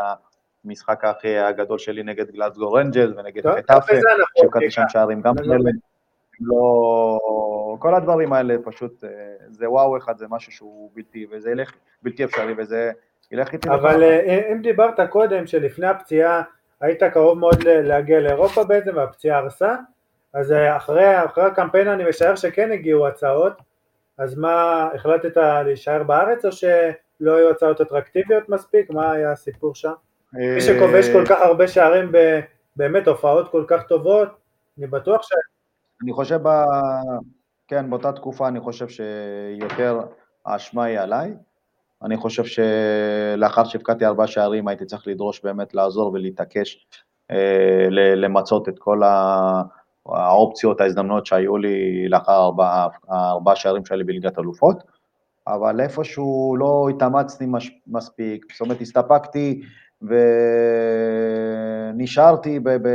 המשחק 0.65 1.05
הכי 1.05 1.37
הגדול 1.37 1.77
שלי 1.77 2.03
נגד 2.03 2.31
גלאסגו 2.31 2.73
רנג'ל 2.73 3.13
ונגד 3.17 3.47
חטאפה, 3.57 3.93
שהבקעתי 4.37 4.71
שם 4.71 4.83
שערים 4.89 5.21
גם 5.21 5.35
כאלה. 5.35 5.71
לא... 6.41 7.19
כל 7.79 7.95
הדברים 7.95 8.33
האלה 8.33 8.55
פשוט, 8.63 9.03
אה, 9.03 9.09
זה 9.49 9.69
וואו 9.69 9.97
אחד, 9.97 10.17
זה 10.17 10.25
משהו 10.29 10.51
שהוא 10.51 10.91
בלתי, 10.93 11.27
וזה 11.31 11.51
ילך, 11.51 11.73
בלתי 12.03 12.23
אפשרי, 12.23 12.53
וזה 12.57 12.91
ילך 13.31 13.53
איתי. 13.53 13.69
אבל 13.69 14.03
אה, 14.03 14.51
אם 14.51 14.61
דיברת 14.61 14.99
קודם 15.09 15.47
שלפני 15.47 15.87
הפציעה 15.87 16.41
היית 16.81 17.03
קרוב 17.03 17.39
מאוד 17.39 17.63
להגיע 17.63 18.19
לאירופה 18.19 18.63
בעצם, 18.63 18.91
והפציעה 18.95 19.37
הרסה, 19.37 19.75
אז 20.33 20.51
אה, 20.51 20.77
אחרי, 20.77 21.25
אחרי 21.25 21.43
הקמפיין 21.43 21.87
אני 21.87 22.09
משער 22.09 22.35
שכן 22.35 22.71
הגיעו 22.71 23.07
הצעות, 23.07 23.53
אז 24.19 24.37
מה, 24.37 24.87
החלטת 24.95 25.37
להישאר 25.37 26.03
בארץ 26.03 26.45
או 26.45 26.51
שלא 26.51 27.35
היו 27.35 27.49
הצעות 27.49 27.81
אטרקטיביות 27.81 28.49
מספיק? 28.49 28.89
מה 28.89 29.11
היה 29.11 29.31
הסיפור 29.31 29.75
שם? 29.75 29.93
מי 30.33 30.61
שכובש 30.61 31.09
כל 31.09 31.25
כך 31.25 31.41
הרבה 31.41 31.67
שערים 31.67 32.11
באמת 32.75 33.07
הופעות 33.07 33.51
כל 33.51 33.63
כך 33.67 33.83
טובות, 33.83 34.29
אני 34.77 34.87
בטוח 34.87 35.21
ש... 35.23 35.29
אני 36.03 36.13
חושב, 36.13 36.39
ב... 36.43 36.49
כן, 37.67 37.89
באותה 37.89 38.11
תקופה 38.11 38.47
אני 38.47 38.59
חושב 38.59 38.87
שיותר 38.87 39.99
האשמה 40.45 40.83
היא 40.83 40.99
עליי. 40.99 41.33
אני 42.03 42.17
חושב 42.17 42.43
שלאחר 42.45 43.63
שהבקעתי 43.63 44.05
ארבעה 44.05 44.27
שערים 44.27 44.67
הייתי 44.67 44.85
צריך 44.85 45.07
לדרוש 45.07 45.41
באמת 45.43 45.73
לעזור 45.73 46.13
ולהתעקש 46.13 46.87
אה, 47.31 47.87
למצות 48.15 48.69
את 48.69 48.79
כל 48.79 49.01
האופציות, 50.13 50.81
ההזדמנויות 50.81 51.25
שהיו 51.25 51.57
לי 51.57 52.07
לאחר 52.07 52.43
ארבעה 52.43 52.87
ארבע 53.11 53.55
שערים 53.55 53.85
שהיה 53.85 53.97
לי 53.97 54.03
בליגת 54.03 54.39
אלופות, 54.39 54.83
אבל 55.47 55.81
איפשהו 55.81 56.55
לא 56.59 56.87
התאמצתי 56.89 57.45
מש, 57.45 57.71
מספיק, 57.87 58.45
זאת 58.51 58.61
אומרת 58.61 58.81
הסתפקתי 58.81 59.61
ונשארתי 61.93 62.59
ב, 62.59 62.69
ב, 62.69 62.89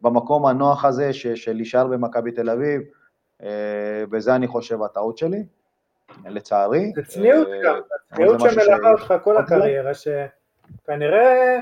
במקום 0.00 0.46
הנוח 0.46 0.84
הזה 0.84 1.12
של 1.12 1.52
להישאר 1.52 1.86
במכבי 1.86 2.32
תל 2.32 2.50
אביב, 2.50 2.82
אה, 3.42 4.04
וזה 4.12 4.34
אני 4.34 4.46
חושב 4.46 4.82
הטעות 4.82 5.18
שלי, 5.18 5.44
לצערי. 6.26 6.92
זה 6.94 7.02
צניעות 7.02 7.48
אה, 7.48 7.60
גם, 7.64 7.80
צניעות 8.14 8.40
שמלווה 8.40 8.92
אותך 8.92 9.14
כל 9.22 9.36
הקריירה, 9.36 9.92
שכנראה 9.94 11.58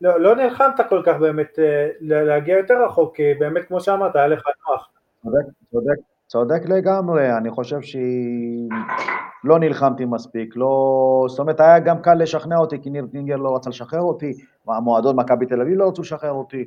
לא, 0.00 0.20
לא 0.20 0.36
נלחמת 0.36 0.74
כל 0.88 1.02
כך 1.06 1.16
באמת 1.16 1.58
אה, 1.58 1.88
להגיע 2.00 2.58
יותר 2.58 2.84
רחוק, 2.84 3.16
כי 3.16 3.34
באמת 3.34 3.64
כמו 3.68 3.80
שאמרת, 3.80 4.16
היה 4.16 4.26
לך 4.26 4.42
נוח. 4.68 4.88
צודק, 5.22 5.44
צודק, 5.70 5.96
צודק 6.26 6.60
לגמרי, 6.68 7.36
אני 7.36 7.50
חושב 7.50 7.80
שלא 7.82 9.58
נלחמתי 9.58 10.04
מספיק, 10.04 10.56
לא, 10.56 11.26
זאת 11.28 11.38
אומרת 11.38 11.60
היה 11.60 11.78
גם 11.78 12.02
קל 12.02 12.14
לשכנע 12.14 12.56
אותי, 12.56 12.82
כי 12.82 12.90
ניר 12.90 13.06
קינגר 13.10 13.36
לא 13.36 13.56
רצה 13.56 13.70
לשחרר 13.70 14.00
אותי, 14.00 14.32
המועדון 14.68 15.16
מכבי 15.16 15.46
תל 15.46 15.60
אביב 15.60 15.78
לא 15.78 15.88
רצו 15.88 16.02
לשחרר 16.02 16.32
אותי, 16.32 16.64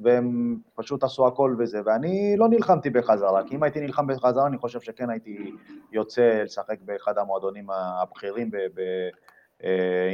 והם 0.00 0.56
פשוט 0.74 1.04
עשו 1.04 1.26
הכל 1.26 1.56
וזה, 1.58 1.80
ואני 1.84 2.34
לא 2.36 2.48
נלחמתי 2.48 2.90
בחזרה, 2.90 3.42
כי 3.46 3.56
אם 3.56 3.62
הייתי 3.62 3.80
נלחם 3.80 4.06
בחזרה, 4.06 4.46
אני 4.46 4.58
חושב 4.58 4.80
שכן 4.80 5.10
הייתי 5.10 5.52
יוצא 5.92 6.42
לשחק 6.44 6.76
באחד 6.84 7.18
המועדונים 7.18 7.66
הבכירים, 7.70 8.50
ב, 8.50 8.56
ב, 8.56 8.80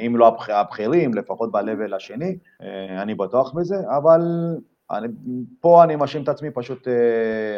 אם 0.06 0.16
לא 0.16 0.36
הבכירים, 0.48 1.14
לפחות 1.14 1.52
ב-level 1.52 1.96
השני, 1.96 2.38
אה, 2.62 3.02
אני 3.02 3.14
בטוח 3.14 3.52
בזה, 3.52 3.76
אבל 3.96 4.20
אני, 4.90 5.08
פה 5.60 5.84
אני 5.84 5.96
מאשים 5.96 6.22
את 6.22 6.28
עצמי, 6.28 6.50
פשוט 6.50 6.88
uh, 6.88 6.90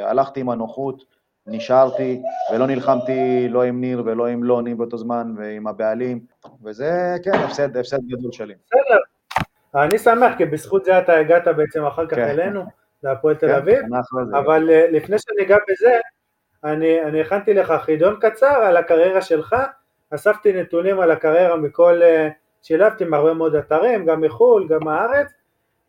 הלכתי 0.04 0.40
עם 0.40 0.50
הנוחות, 0.50 1.04
נשארתי, 1.46 2.22
ולא 2.52 2.66
נלחמתי 2.66 3.48
לא 3.48 3.62
עם 3.62 3.80
ניר 3.80 4.02
ולא 4.06 4.26
עם 4.26 4.44
לוני 4.44 4.74
באותו 4.74 4.98
זמן, 4.98 5.34
ועם 5.38 5.66
הבעלים, 5.66 6.20
וזה, 6.64 7.14
כן, 7.24 7.34
הפסד, 7.34 7.76
הפסד 7.76 7.98
גדול 8.06 8.32
שלי. 8.32 8.54
בסדר, 8.66 8.98
אני 9.74 9.98
שמח, 9.98 10.32
כי 10.38 10.44
בזכות 10.44 10.84
זה 10.84 10.98
אתה 10.98 11.12
הגעת 11.12 11.48
בעצם 11.48 11.84
אחר 11.84 12.06
כך 12.06 12.14
כן. 12.14 12.28
אלינו, 12.28 12.64
להפועל 13.02 13.34
תל 13.34 13.48
כן, 13.48 13.54
אביב, 13.54 13.78
אבל 14.38 14.68
לפני 14.92 15.16
שאני 15.18 15.46
אגע 15.46 15.56
בזה, 15.68 15.98
אני, 16.64 17.02
אני 17.02 17.20
הכנתי 17.20 17.54
לך 17.54 17.72
חידון 17.80 18.16
קצר 18.20 18.46
על 18.46 18.76
הקריירה 18.76 19.22
שלך, 19.22 19.56
אספתי 20.14 20.52
נתונים 20.52 21.00
על 21.00 21.10
הקריירה 21.10 21.56
מכל 21.56 22.00
uh, 22.02 22.32
שילבתי 22.62 23.04
עם 23.04 23.14
הרבה 23.14 23.34
מאוד 23.34 23.54
אתרים, 23.54 24.06
גם 24.06 24.20
מחו"ל, 24.20 24.68
גם 24.68 24.84
מהארץ, 24.84 25.32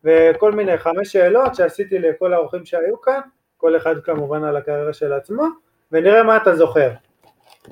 וכל 0.03 0.51
מיני 0.51 0.77
חמש 0.77 1.11
שאלות 1.11 1.55
שעשיתי 1.55 1.99
לכל 1.99 2.33
האורחים 2.33 2.65
שהיו 2.65 3.01
כאן, 3.01 3.19
כל 3.57 3.77
אחד 3.77 3.99
כמובן 3.99 4.43
על 4.43 4.57
הקריירה 4.57 4.93
של 4.93 5.13
עצמו, 5.13 5.43
ונראה 5.91 6.23
מה 6.23 6.37
אתה 6.37 6.55
זוכר. 6.55 6.91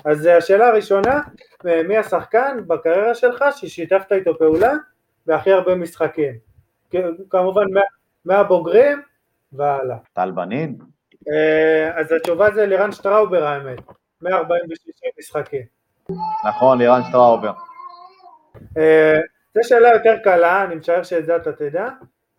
אז 0.06 0.26
השאלה 0.26 0.68
הראשונה, 0.68 1.22
מי 1.88 1.98
השחקן 1.98 2.58
בקריירה 2.68 3.16
שלך 3.16 3.46
ששיתפת 3.56 4.12
איתו 4.12 4.38
פעולה 4.38 4.74
בהכי 5.26 5.52
הרבה 5.52 5.76
משחקים? 5.76 6.34
כמובן 7.30 7.66
מהבוגרים 8.26 9.02
והלאה. 9.54 9.98
טל 10.14 10.32
בנין? 10.32 10.78
אה, 11.32 12.00
אז 12.00 12.12
התשובה 12.12 12.52
זה 12.52 12.66
לירן 12.66 12.92
שטראובר 12.92 13.44
האמת, 13.44 13.80
146 14.22 14.90
משחקים. 15.20 15.81
נכון, 16.46 16.78
לירן 16.78 17.02
שטראובר. 17.10 17.52
אה, 18.78 19.20
זו 19.56 19.62
שאלה 19.64 19.90
יותר 19.94 20.16
קלה, 20.24 20.64
אני 20.64 20.76
משער 20.76 21.04
שאת 21.04 21.26
זה 21.26 21.36
אתה 21.36 21.52
תדע. 21.52 21.88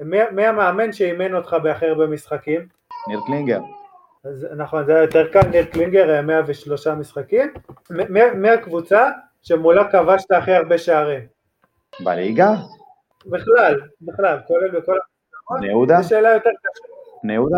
מי, 0.00 0.46
המאמן 0.46 0.92
שאימן 0.92 1.34
אותך 1.34 1.56
בהכי 1.62 1.86
הרבה 1.86 2.06
משחקים? 2.06 2.66
ניר 3.08 3.20
קלינגר. 3.26 3.60
אז 4.24 4.46
נכון, 4.56 4.84
זה 4.84 4.94
היה 4.94 5.02
יותר 5.02 5.28
קל, 5.32 5.48
ניר 5.50 5.64
קלינגר 5.64 6.22
103 6.22 6.86
אה, 6.86 6.94
משחקים. 6.94 7.52
מי, 8.34 8.50
הקבוצה 8.50 9.10
שמולה 9.42 9.90
כבשת 9.90 10.32
הכי 10.32 10.52
הרבה 10.52 10.78
שערים? 10.78 11.26
בליגה? 12.00 12.50
בכלל, 13.26 13.80
בכלל, 14.02 14.38
כולל 14.46 14.70
בכל... 14.70 14.98
בני 15.58 15.66
יהודה? 15.66 16.02
זו 16.02 16.08
שאלה 16.08 16.28
יותר 16.28 16.50
קשה. 16.50 16.82
בני 17.22 17.32
יהודה? 17.32 17.56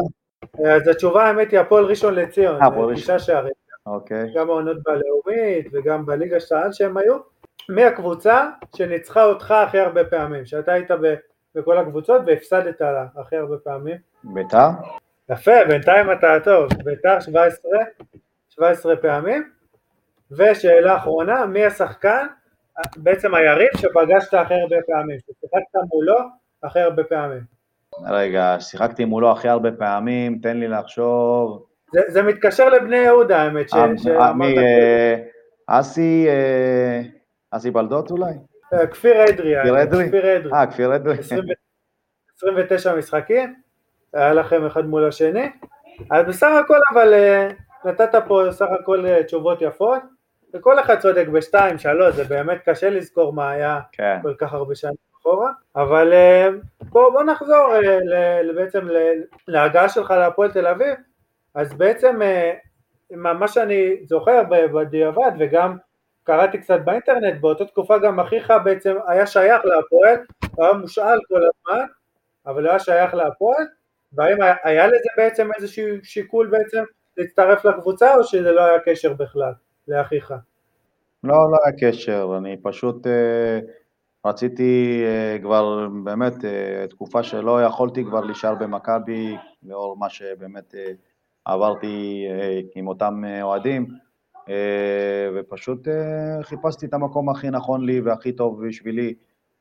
אז 0.65 0.89
התשובה 0.89 1.25
האמת 1.25 1.51
היא 1.51 1.61
הפועל 1.61 1.85
ראשון 1.85 2.15
לציון, 2.15 2.63
אה. 2.63 2.95
תשעה 2.95 3.19
שערים. 3.19 3.53
אוקיי. 3.87 4.33
גם 4.35 4.51
העונות 4.51 4.77
בלאומית 4.83 5.67
וגם 5.73 6.07
בליגה 6.07 6.41
שאל 6.41 6.73
שהם 6.73 6.97
היו. 6.97 7.17
מי 7.69 7.85
הקבוצה 7.85 8.51
שניצחה 8.77 9.25
אותך 9.25 9.51
הכי 9.51 9.79
הרבה 9.79 10.05
פעמים? 10.05 10.47
שאתה 10.47 10.73
היית 10.73 10.91
ב, 10.91 11.15
בכל 11.55 11.79
הקבוצות 11.79 12.23
והפסדת 12.27 12.81
לה 12.81 13.07
הכי 13.17 13.37
הרבה 13.37 13.57
פעמים? 13.59 13.97
ביתר? 14.25 14.69
יפה, 15.31 15.65
בינתיים 15.69 16.13
אתה 16.13 16.37
טוב. 16.45 16.69
ביתר 16.85 17.21
17, 17.21 17.71
17 18.51 18.97
פעמים. 18.97 19.51
ושאלה 20.31 20.97
אחרונה, 20.97 21.47
מי 21.47 21.65
השחקן, 21.65 22.27
בעצם 22.97 23.35
היריב 23.35 23.69
שפגשת 23.77 24.35
הכי 24.35 24.55
הרבה 24.55 24.77
פעמים, 24.87 25.19
ששיחקת 25.19 25.93
מולו 25.93 26.19
הכי 26.63 26.81
הרבה 26.81 27.05
פעמים? 27.05 27.41
רגע, 28.11 28.57
שיחקתי 28.61 29.05
מולו 29.05 29.33
הכי 29.33 29.49
הרבה 29.49 29.73
פעמים, 29.73 30.39
תן 30.43 30.57
לי 30.57 30.69
לחשוב. 30.69 31.67
זה, 32.09 32.23
מתקשר 32.23 32.69
לבני 32.69 32.97
יהודה 32.97 33.43
האמת, 33.43 33.71
ש, 33.71 33.75
אה, 33.75 33.87
שאמרת. 33.97 34.37
מי, 34.37 34.59
אה, 34.59 35.17
אסי, 35.67 36.27
אה, 36.29 37.01
אסי 37.51 37.71
בלדות 37.71 38.11
אולי? 38.11 38.33
אה, 38.73 38.87
כפיר 38.87 39.25
אדרי. 39.25 39.55
כפיר 39.61 39.83
אדרי? 39.83 40.09
כפיר 40.09 40.37
אדרי. 40.37 40.53
אה, 40.53 40.67
כפיר 40.67 40.97
אדרי. 40.97 41.17
29 42.37 42.95
משחקים, 42.95 43.55
היה 44.13 44.35
לכם 44.35 44.67
אחד 44.67 44.87
מול 44.87 45.09
השני, 45.09 45.51
אז 46.11 46.27
בסך 46.27 46.51
הכל 46.65 46.79
אבל 46.93 47.15
אה, 47.15 47.49
נתת 47.85 48.15
פה 48.29 48.43
בסך 48.49 48.67
הכל 48.81 49.07
אה, 49.07 49.23
תשובות 49.23 49.63
יפות, 49.63 50.03
וכל 50.55 50.81
אחד 50.81 50.99
צודק 50.99 51.27
בשתיים, 51.33 51.79
שלוש, 51.79 52.15
זה 52.15 52.25
באמת 52.25 52.59
קשה 52.65 52.91
לזכור 52.91 53.33
מה 53.33 53.51
היה 53.51 53.81
כן. 53.93 54.19
כל 54.23 54.35
כך 54.39 54.53
הרבה 54.53 54.75
שנים 54.75 54.95
אחורה, 55.21 55.51
אבל 55.77 56.13
אה, 56.13 56.49
בוא, 56.89 57.23
נחזור 57.23 57.75
ל, 58.43 58.53
בעצם 58.55 58.89
להגעה 59.49 59.89
שלך 59.89 60.11
להפועל 60.11 60.53
תל 60.53 60.67
אביב, 60.67 60.95
אז 61.55 61.75
בעצם 61.75 62.21
מה 63.11 63.49
שאני 63.49 63.97
זוכר 64.07 64.43
בדיעבד 64.51 65.33
וגם 65.39 65.77
קראתי 66.25 66.59
קצת 66.59 66.81
באינטרנט, 66.85 67.41
באותה 67.41 67.65
תקופה 67.65 67.99
גם 67.99 68.21
אחיך 68.21 68.53
בעצם 68.65 68.95
היה 69.07 69.27
שייך 69.27 69.65
להפועל, 69.65 70.17
הוא 70.57 70.65
היה 70.65 70.75
מושאל 70.75 71.19
כל 71.29 71.41
הזמן, 71.47 71.87
אבל 72.47 72.63
הוא 72.63 72.71
היה 72.71 72.79
שייך 72.79 73.15
להפועל, 73.15 73.65
והאם 74.13 74.37
היה 74.65 74.87
לזה 74.87 75.09
בעצם 75.17 75.49
איזשהו 75.57 75.87
שיקול 76.03 76.47
בעצם 76.47 76.83
להצטרף 77.17 77.65
לקבוצה, 77.65 78.15
או 78.15 78.25
שזה 78.25 78.53
לא 78.53 78.61
היה 78.61 78.79
קשר 78.85 79.13
בכלל 79.13 79.53
לאחיך? 79.89 80.35
לא, 81.25 81.35
לא 81.53 81.59
היה 81.65 81.91
קשר, 81.91 82.35
אני 82.39 82.57
פשוט 82.63 83.07
אה, 83.07 83.59
רציתי 84.25 85.03
אה, 85.05 85.39
כבר 85.43 85.89
באמת 86.05 86.45
אה, 86.45 86.87
תקופה 86.91 87.23
שלא 87.23 87.63
יכולתי 87.63 88.05
כבר 88.05 88.21
להישאר 88.21 88.55
במכבי, 88.55 89.37
לאור 89.63 89.97
מה 89.97 90.11
שבאמת 90.11 90.75
אה, 90.75 90.93
עברתי 91.45 92.27
אה, 92.31 92.61
עם 92.75 92.89
אותם 92.89 93.25
אה, 93.25 93.43
אוהדים, 93.43 93.89
אה, 94.49 95.29
ופשוט 95.35 95.89
חיפשתי 96.43 96.87
את 96.87 96.95
המקום 96.95 97.29
הכי 97.29 97.51
נכון 97.51 97.87
לי 97.87 98.01
והכי 98.01 98.33
טוב 98.33 98.67
בשבילי 98.67 99.15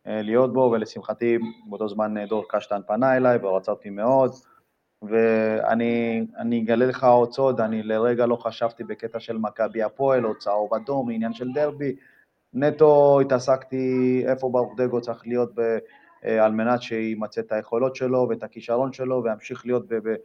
להיות 0.06 0.54
בו, 0.54 0.70
ולשמחתי 0.74 1.38
באותו 1.70 1.88
זמן 1.88 2.26
דור 2.26 2.46
קשטן 2.50 2.82
פנה 2.88 3.18
אליי 3.18 3.38
ורצה 3.42 3.72
אותי 3.72 3.90
מאוד, 3.90 4.32
ואני 5.02 6.62
אגלה 6.64 6.86
לך 6.86 7.04
עוד 7.04 7.32
סוד, 7.32 7.62
אני 7.62 7.84
לרגע 7.84 8.26
לא 8.26 8.36
חשבתי 8.36 8.84
בקטע 8.84 9.20
של 9.20 9.38
מכבי 9.38 9.84
הפועל 9.84 10.26
או 10.26 10.38
צהוב 10.38 10.74
אדום, 10.74 11.10
עניין 11.12 11.34
של 11.34 11.48
דרבי, 11.54 11.96
נטו 12.54 13.20
התעסקתי 13.22 14.24
איפה 14.28 14.50
ברוך 14.50 14.74
דגו 14.78 15.02
צריך 15.02 15.28
להיות 15.28 15.52
ב, 15.56 15.78
על 16.24 16.52
מנת 16.52 16.82
שימצא 16.82 17.42
את 17.42 17.52
היכולות 17.52 17.96
שלו 17.96 18.28
ואת 18.30 18.44
הכישרון 18.44 18.94
שלו 18.94 19.24
וימשיך 19.24 19.66
להיות 19.66 19.88
ב, 19.88 20.10
ב, 20.10 20.16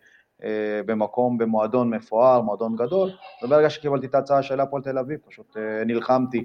במקום, 0.87 1.39
במועדון 1.39 1.91
מפואר, 1.91 2.41
מועדון 2.41 2.77
גדול, 2.77 3.11
וברגע 3.43 3.71
שקיבלתי 3.71 4.07
את 4.07 4.15
ההצעה 4.15 4.43
של 4.43 4.61
הפועל 4.61 4.83
תל 4.83 4.99
אביב, 4.99 5.19
פשוט 5.27 5.57
אה, 5.57 5.85
נלחמתי. 5.85 6.45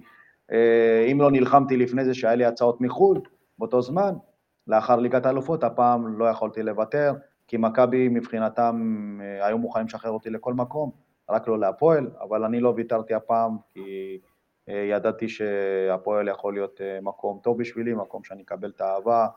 אה, 0.52 1.08
אם 1.12 1.22
לא 1.22 1.32
נלחמתי 1.32 1.78
לפני 1.78 2.06
זה 2.06 2.14
שהיה 2.14 2.36
לי 2.36 2.46
הצעות 2.46 2.82
מחו"ל, 2.82 3.22
באותו 3.60 3.82
זמן, 3.82 4.14
לאחר 4.68 4.96
ליגת 4.96 5.26
האלופות, 5.26 5.64
הפעם 5.64 6.18
לא 6.18 6.26
יכולתי 6.26 6.64
לוותר, 6.64 7.14
כי 7.48 7.58
מכבי 7.58 8.08
מבחינתם 8.10 9.20
היו 9.41 9.58
מוכנים 9.58 9.88
לשחרר 9.88 10.12
אותי 10.12 10.30
לכל 10.30 10.54
מקום, 10.54 10.91
רק 11.30 11.48
לא 11.48 11.60
להפועל, 11.60 12.10
אבל 12.22 12.44
אני 12.44 12.60
לא 12.60 12.74
ויתרתי 12.76 13.14
הפעם, 13.14 13.58
כי 13.74 14.20
ידעתי 14.68 15.30
שהפועל 15.30 16.28
יכול 16.28 16.54
להיות 16.54 16.82
מקום 17.02 17.39
טוב 17.44 17.58
בשבילי, 17.58 17.94
מקום 17.94 18.24
שאני 18.24 18.44
אקבל 18.44 18.70
את 18.70 18.82
האהבה, 18.82 19.28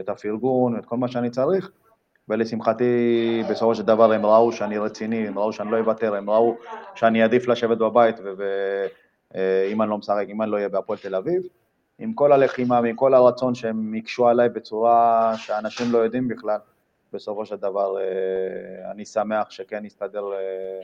את 0.00 0.08
הפרגון, 0.08 0.78
את 0.78 0.86
כל 0.86 0.96
מה 0.96 1.08
שאני 1.08 1.30
צריך. 1.30 1.70
ולשמחתי 2.32 3.42
בסופו 3.50 3.74
של 3.74 3.82
דבר 3.82 4.12
הם 4.12 4.26
ראו 4.26 4.52
שאני 4.52 4.78
רציני, 4.78 5.28
הם 5.28 5.38
ראו 5.38 5.52
שאני 5.52 5.70
לא 5.70 5.78
אוותר, 5.78 6.14
הם 6.14 6.30
ראו 6.30 6.56
שאני 6.94 7.22
עדיף 7.22 7.48
לשבת 7.48 7.78
בבית 7.78 8.16
ואם 8.36 9.82
אני 9.82 9.90
לא 9.90 9.98
משחק, 9.98 10.24
אם 10.28 10.42
אני 10.42 10.50
לא 10.50 10.56
אהיה 10.56 10.68
בהפועל 10.68 10.98
תל 10.98 11.14
אביב, 11.14 11.42
עם 11.98 12.12
כל 12.12 12.32
הלחימה 12.32 12.80
ועם 12.82 12.96
כל 12.96 13.14
הרצון 13.14 13.54
שהם 13.54 13.94
יקשו 13.94 14.28
עליי 14.28 14.48
בצורה 14.48 15.32
שאנשים 15.36 15.92
לא 15.92 15.98
יודעים 15.98 16.28
בכלל, 16.28 16.58
בסופו 17.12 17.46
של 17.46 17.56
דבר 17.56 18.00
אה, 18.00 18.90
אני 18.90 19.04
שמח 19.04 19.50
שכן 19.50 19.84
הסתדר 19.84 20.32
אה, 20.32 20.80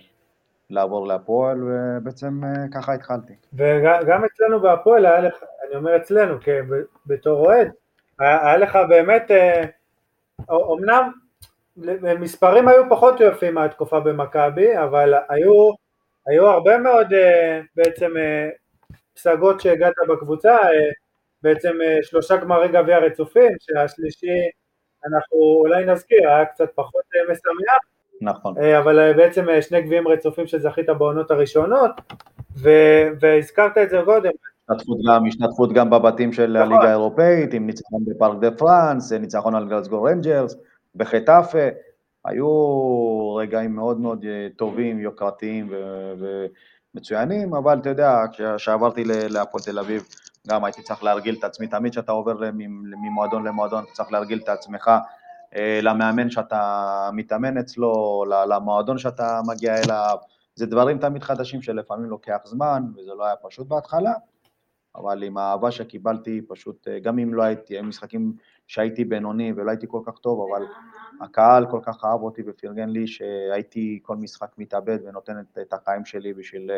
לעבור 0.70 1.06
להפועל, 1.06 1.58
ובעצם 1.62 2.44
אה, 2.44 2.50
ככה 2.74 2.94
התחלתי. 2.94 3.32
וגם 3.52 4.24
אצלנו 4.24 4.60
בהפועל 4.60 5.06
היה 5.06 5.20
לך, 5.20 5.34
אני 5.68 5.76
אומר 5.76 5.96
אצלנו, 5.96 6.34
בתור 7.06 7.46
אוהד, 7.46 7.70
היה 8.18 8.56
לך 8.56 8.78
באמת, 8.88 9.30
אומנם 10.48 11.10
מספרים 12.20 12.68
היו 12.68 12.82
פחות 12.90 13.20
יפים 13.20 13.54
מהתקופה 13.54 14.00
במכבי, 14.00 14.78
אבל 14.78 15.14
היו, 15.28 15.70
היו 16.26 16.46
הרבה 16.46 16.78
מאוד 16.78 17.12
אה, 17.12 17.60
בעצם 17.76 18.16
אה, 18.16 18.48
פסגות 19.14 19.60
שהגעת 19.60 19.94
בקבוצה, 20.08 20.56
אה, 20.56 20.90
בעצם 21.42 21.72
שלושה 22.02 22.36
גמרי 22.36 22.68
גביע 22.68 22.98
רצופים, 22.98 23.52
שהשלישי 23.60 24.26
אנחנו 25.06 25.38
אולי 25.38 25.84
נזכיר, 25.84 26.28
היה 26.28 26.44
קצת 26.44 26.68
פחות 26.74 27.02
משמח, 27.30 27.78
נכון. 28.20 28.54
אבל 28.78 29.12
בעצם 29.12 29.46
שני 29.60 29.82
גביעים 29.82 30.08
רצופים 30.08 30.46
שזכית 30.46 30.88
בעונות 30.88 31.30
הראשונות, 31.30 31.90
ו- 32.56 33.08
והזכרת 33.20 33.78
את 33.78 33.90
זה 33.90 34.00
קודם. 34.04 34.30
השתתפות 34.70 34.98
גם, 35.08 35.26
השתתפות 35.26 35.72
גם 35.72 35.90
בבתים 35.90 36.32
של 36.32 36.56
נכון. 36.56 36.72
הליגה 36.72 36.88
האירופאית, 36.88 37.54
עם 37.54 37.66
ניצחון 37.66 38.04
בפארק 38.04 38.38
דה 38.40 38.50
פרנס, 38.50 39.12
ניצחון 39.12 39.54
על 39.54 39.68
גלסגו 39.68 40.02
רנג'רס, 40.02 40.56
בחטאפה, 40.94 41.68
היו 42.24 42.48
רגעים 43.34 43.74
מאוד 43.74 44.00
מאוד 44.00 44.24
אה, 44.24 44.48
טובים, 44.56 45.00
יוקרתיים 45.00 45.72
ומצוינים, 46.94 47.54
אבל 47.54 47.78
אתה 47.78 47.88
יודע, 47.88 48.22
כשעברתי 48.56 49.04
להפועל 49.04 49.64
תל 49.64 49.78
אביב, 49.78 50.02
גם 50.46 50.64
הייתי 50.64 50.82
צריך 50.82 51.04
להרגיל 51.04 51.36
את 51.38 51.44
עצמי, 51.44 51.66
תמיד 51.66 51.92
כשאתה 51.92 52.12
עובר 52.12 52.50
ממועדון 53.02 53.46
למועדון, 53.46 53.84
אתה 53.84 53.92
צריך 53.92 54.12
להרגיל 54.12 54.40
את 54.44 54.48
עצמך 54.48 54.90
אה, 55.56 55.80
למאמן 55.82 56.30
שאתה 56.30 57.10
מתאמן 57.12 57.58
אצלו, 57.58 58.24
למועדון 58.48 58.98
שאתה 58.98 59.40
מגיע 59.46 59.74
אליו, 59.76 60.16
זה 60.54 60.66
דברים 60.66 60.98
תמיד 60.98 61.22
חדשים 61.22 61.62
שלפעמים 61.62 62.10
לוקח 62.10 62.38
זמן, 62.44 62.82
וזה 62.96 63.14
לא 63.14 63.24
היה 63.24 63.36
פשוט 63.36 63.66
בהתחלה, 63.66 64.12
אבל 64.96 65.22
עם 65.22 65.38
האהבה 65.38 65.70
שקיבלתי, 65.70 66.40
פשוט, 66.48 66.88
אה, 66.88 66.98
גם 66.98 67.18
אם 67.18 67.34
לא 67.34 67.42
הייתי, 67.42 67.74
היו 67.74 67.84
משחקים 67.84 68.32
שהייתי 68.68 69.04
בינוני 69.04 69.52
ולא 69.56 69.70
הייתי 69.70 69.86
כל 69.88 70.00
כך 70.06 70.18
טוב, 70.18 70.48
אבל 70.50 70.66
הקהל 71.20 71.66
כל 71.70 71.80
כך 71.82 72.04
אהב 72.04 72.22
אותי 72.22 72.42
ופרגן 72.46 72.88
לי 72.88 73.06
שהייתי 73.06 73.98
כל 74.02 74.16
משחק 74.16 74.52
מתאבד 74.58 74.98
ונותן 75.04 75.40
את, 75.40 75.58
את 75.58 75.72
החיים 75.72 76.04
שלי 76.04 76.34
בשביל, 76.34 76.70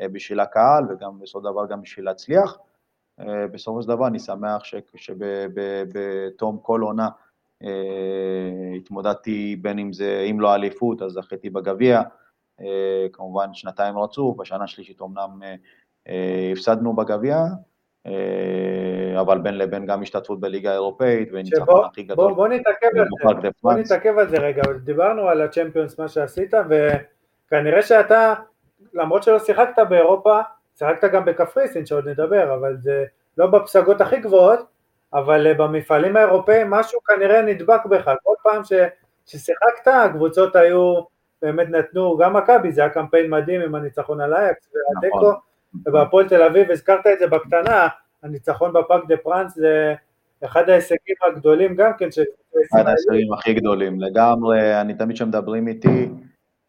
אה, 0.00 0.08
בשביל 0.08 0.40
הקהל 0.40 0.84
וגם 0.88 1.18
בסופו 1.20 1.40
של 1.40 1.52
דבר 1.52 1.66
גם 1.66 1.82
בשביל 1.82 2.04
להצליח. 2.04 2.58
בסופו 3.52 3.82
של 3.82 3.88
דבר 3.88 4.06
אני 4.06 4.18
שמח 4.18 4.62
שבתום 4.96 6.58
כל 6.62 6.80
עונה 6.80 7.08
התמודדתי 8.76 9.56
בין 9.56 9.78
אם 9.78 9.92
זה, 9.92 10.26
אם 10.30 10.40
לא 10.40 10.54
אליפות, 10.54 11.02
אז 11.02 11.12
זכיתי 11.12 11.50
בגביע, 11.50 12.02
כמובן 13.12 13.54
שנתיים 13.54 13.98
רצוף, 13.98 14.36
בשנה 14.36 14.64
השלישית 14.64 15.02
אמנם 15.02 15.40
הפסדנו 16.52 16.96
בגביע, 16.96 17.36
אבל 19.20 19.38
בין 19.38 19.58
לבין 19.58 19.86
גם 19.86 20.02
השתתפות 20.02 20.40
בליגה 20.40 20.70
האירופאית 20.70 21.28
וניצחון 21.32 21.84
הכי 21.84 22.02
גדול. 22.02 22.16
בוא, 22.16 22.36
בוא 22.36 22.48
נתעכב 22.48 22.86
על 22.98 23.06
זה, 23.42 23.48
בוא 23.62 23.72
נתעכב 23.72 24.18
על 24.18 24.28
זה 24.28 24.36
רגע, 24.36 24.62
דיברנו 24.84 25.28
על 25.28 25.42
הצ'מפיונס, 25.42 25.98
מה 25.98 26.08
שעשית, 26.08 26.54
וכנראה 26.54 27.82
שאתה, 27.82 28.34
למרות 28.94 29.22
שלא 29.22 29.38
שיחקת 29.38 29.78
באירופה, 29.88 30.40
שיחקת 30.78 31.12
גם 31.12 31.24
בקפריסין 31.24 31.86
שעוד 31.86 32.08
נדבר, 32.08 32.54
אבל 32.54 32.76
זה 32.80 33.04
לא 33.38 33.46
בפסגות 33.46 34.00
הכי 34.00 34.20
גבוהות, 34.20 34.60
אבל 35.14 35.46
אה, 35.46 35.54
במפעלים 35.54 36.16
האירופאים 36.16 36.70
משהו 36.70 37.00
כנראה 37.02 37.42
נדבק 37.42 37.86
בך, 37.86 38.10
כל 38.22 38.34
פעם 38.42 38.64
ש, 38.64 38.72
ששיחקת 39.26 39.86
הקבוצות 39.86 40.56
היו, 40.56 41.00
באמת 41.42 41.68
נתנו, 41.70 42.16
גם 42.16 42.36
מכבי 42.36 42.72
זה 42.72 42.80
היה 42.80 42.90
קמפיין 42.90 43.30
מדהים 43.30 43.60
עם 43.60 43.74
הניצחון 43.74 44.20
על 44.20 44.34
אייאקס 44.34 44.68
והדקו, 44.74 45.18
נכון. 45.18 45.34
ובהפועל 45.86 46.28
תל 46.28 46.42
אביב, 46.42 46.70
הזכרת 46.70 47.06
את 47.06 47.18
זה 47.18 47.26
בקטנה, 47.26 47.88
הניצחון 48.22 48.72
בפארק 48.72 49.02
דה 49.08 49.16
פרנס 49.16 49.54
זה 49.54 49.94
אחד 50.44 50.68
ההישגים 50.68 51.16
הגדולים 51.26 51.76
גם 51.76 51.90
כן. 51.98 52.08
אחד 52.72 52.86
ההישגים 52.86 53.32
הכי 53.32 53.54
גדולים, 53.54 54.00
לגמרי, 54.00 54.80
אני 54.80 54.94
תמיד 54.94 55.16
כשמדברים 55.16 55.68
איתי, 55.68 56.08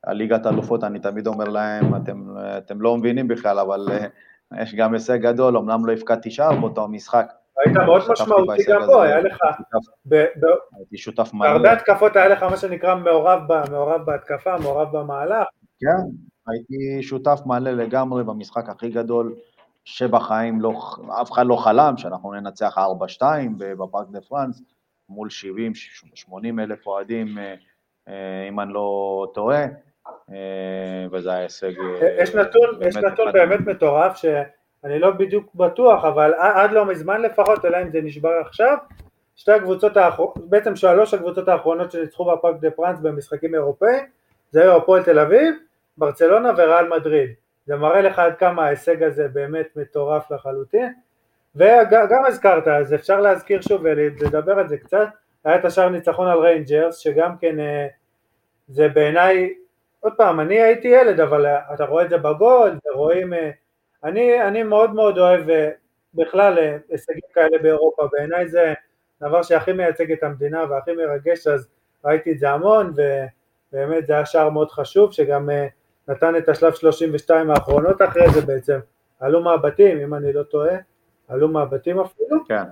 על 0.04 0.18
ליגת 0.18 0.48
אלופות, 0.48 0.84
אני 0.84 1.00
תמיד 1.00 1.28
אומר 1.28 1.46
להם, 1.46 1.96
אתם, 1.96 2.36
אתם 2.58 2.82
לא 2.82 2.98
מבינים 2.98 3.28
בכלל, 3.28 3.60
אבל 3.60 3.88
אה, 3.92 4.62
יש 4.62 4.76
גם 4.76 4.94
הישג 4.94 5.18
גדול, 5.18 5.58
אמנם 5.58 5.86
לא 5.86 5.94
הבקעתי 5.94 6.32
שער 6.32 6.56
באותו 6.56 6.88
משחק. 6.88 7.34
היית 7.66 7.78
מאוד 7.78 8.02
משמעותי 8.12 8.64
גם 8.70 8.82
פה, 8.86 9.04
היה 9.04 9.20
לך, 9.20 9.40
הייתי 10.78 10.98
שותף 10.98 11.34
מלא. 11.34 11.50
בהרבה 11.50 11.72
התקפות 11.72 12.16
היה 12.16 12.28
לך 12.28 12.44
מה 12.44 12.58
שנקרא 12.58 12.96
מעורב 12.96 13.40
בהתקפה, 14.06 14.58
מעורב 14.58 14.98
במהלך. 14.98 15.48
כן, 15.80 16.10
הייתי 16.48 17.04
שותף 17.04 17.40
מלא 17.46 17.72
לגמרי 17.72 18.24
במשחק 18.24 18.70
הכי 18.70 18.90
גדול 18.90 19.36
שבחיים 19.86 20.62
לא, 20.62 20.72
אף 21.22 21.32
אחד 21.32 21.46
לא 21.46 21.56
חלם 21.56 21.98
שאנחנו 21.98 22.34
ננצח 22.34 22.78
4-2 23.20 23.22
בפארק 23.58 24.08
דה 24.12 24.22
פרנס 24.22 24.62
מול 25.10 25.28
70-80 26.30 26.32
אלף 26.60 26.88
אוהדים, 26.88 27.38
אה, 27.38 27.56
אה, 28.08 28.48
אם 28.50 28.60
אני 28.60 28.74
לא 28.74 29.28
טועה. 29.34 29.66
אה, 30.32 31.06
וזה 31.12 31.32
היה 31.32 31.40
הישג... 31.40 31.72
יש 32.22 32.36
נתון, 32.36 32.70
יש 32.82 32.96
נתון 32.96 33.32
באמת 33.32 33.60
מטורף 33.60 34.18
שאני 34.18 35.00
לא 35.00 35.12
בדיוק 35.12 35.56
בטוח, 35.56 36.06
אבל 36.06 36.34
עד 36.34 36.72
לא 36.72 36.86
מזמן 36.86 37.22
לפחות, 37.22 37.66
אלא 37.66 37.82
אם 37.82 37.92
זה 37.92 38.02
נשבר 38.02 38.32
עכשיו, 38.46 38.78
שתי 39.36 39.52
הקבוצות 39.52 39.98
האחרונות, 39.98 40.50
בעצם 40.50 40.76
שלוש 40.76 41.14
הקבוצות 41.14 41.48
האחרונות 41.48 41.92
שניצחו 41.92 42.32
בפארק 42.32 42.56
דה 42.62 42.72
פרנס 42.72 43.00
במשחקים 43.00 43.56
אירופאים, 43.56 44.06
זה 44.52 44.62
היו 44.62 44.78
הפועל 44.78 45.04
תל 45.04 45.20
אביב, 45.20 45.56
ברצלונה 45.98 46.52
וריאל 46.58 46.88
מדריד. 46.88 47.30
זה 47.66 47.76
מראה 47.76 48.02
לך 48.02 48.20
עד 48.20 48.38
כמה 48.38 48.66
ההישג 48.66 49.04
הזה 49.04 49.28
באמת 49.28 49.68
מטורף 49.76 50.32
לחלוטין. 50.32 50.94
וגם 51.56 52.26
הזכרת, 52.28 52.68
אז 52.68 52.94
אפשר 52.94 53.22
להזכיר 53.22 53.62
שוב 53.62 53.82
ולדבר 53.84 54.60
על 54.60 54.68
זה 54.68 54.78
קצת, 54.78 55.08
היה 55.44 55.56
את 55.56 55.66
השאר 55.66 55.90
ניצחון 55.90 56.28
על 56.28 56.40
ריינג'רס, 56.40 56.98
שגם 56.98 57.38
כן 57.38 57.60
אה, 57.60 57.88
זה 58.68 58.90
בעיניי 58.90 59.54
עוד 60.04 60.14
פעם, 60.18 60.40
אני 60.40 60.62
הייתי 60.62 60.88
ילד, 60.88 61.20
אבל 61.20 61.46
אתה 61.74 61.86
רואה 61.86 62.04
את 62.04 62.10
זה 62.10 62.18
בגול, 62.18 62.80
ורואים... 62.86 63.34
אה, 63.34 63.52
אני, 64.04 64.42
אני 64.42 64.64
מאוד 64.64 64.94
מאוד 64.94 65.18
אוהב 65.18 65.50
אה, 65.50 65.70
בכלל 66.14 66.60
אה, 66.60 66.78
הישגים 66.90 67.22
כאלה 67.34 67.58
באירופה, 67.62 68.08
בעיניי 68.12 68.48
זה 68.48 68.74
דבר 69.22 69.44
שהכי 69.44 69.74
מייצג 69.74 70.12
את 70.12 70.24
המדינה 70.24 70.66
והכי 70.70 70.92
מרגש, 70.94 71.48
אז 71.48 71.68
ראיתי 72.06 72.32
את 72.32 72.40
זה 72.40 72.50
המון, 72.50 72.94
ובאמת 73.74 74.06
זה 74.06 74.14
היה 74.14 74.26
שער 74.26 74.50
מאוד 74.50 74.72
חשוב, 74.72 75.12
שגם 75.12 75.50
נתן 76.08 76.36
את 76.36 76.50
השלב 76.50 76.74
32 76.74 77.52
האחרונות 77.52 78.02
אחרי 78.02 78.30
זה 78.30 78.42
בעצם, 78.42 78.80
עלו 79.20 79.44
מהבתים, 79.44 80.00
אם 80.00 80.14
אני 80.14 80.34
לא 80.34 80.44
טועה, 80.44 80.76
עלו 81.28 81.48
מהבתים 81.48 82.00
אפילו, 82.00 82.46
כן. 82.48 82.64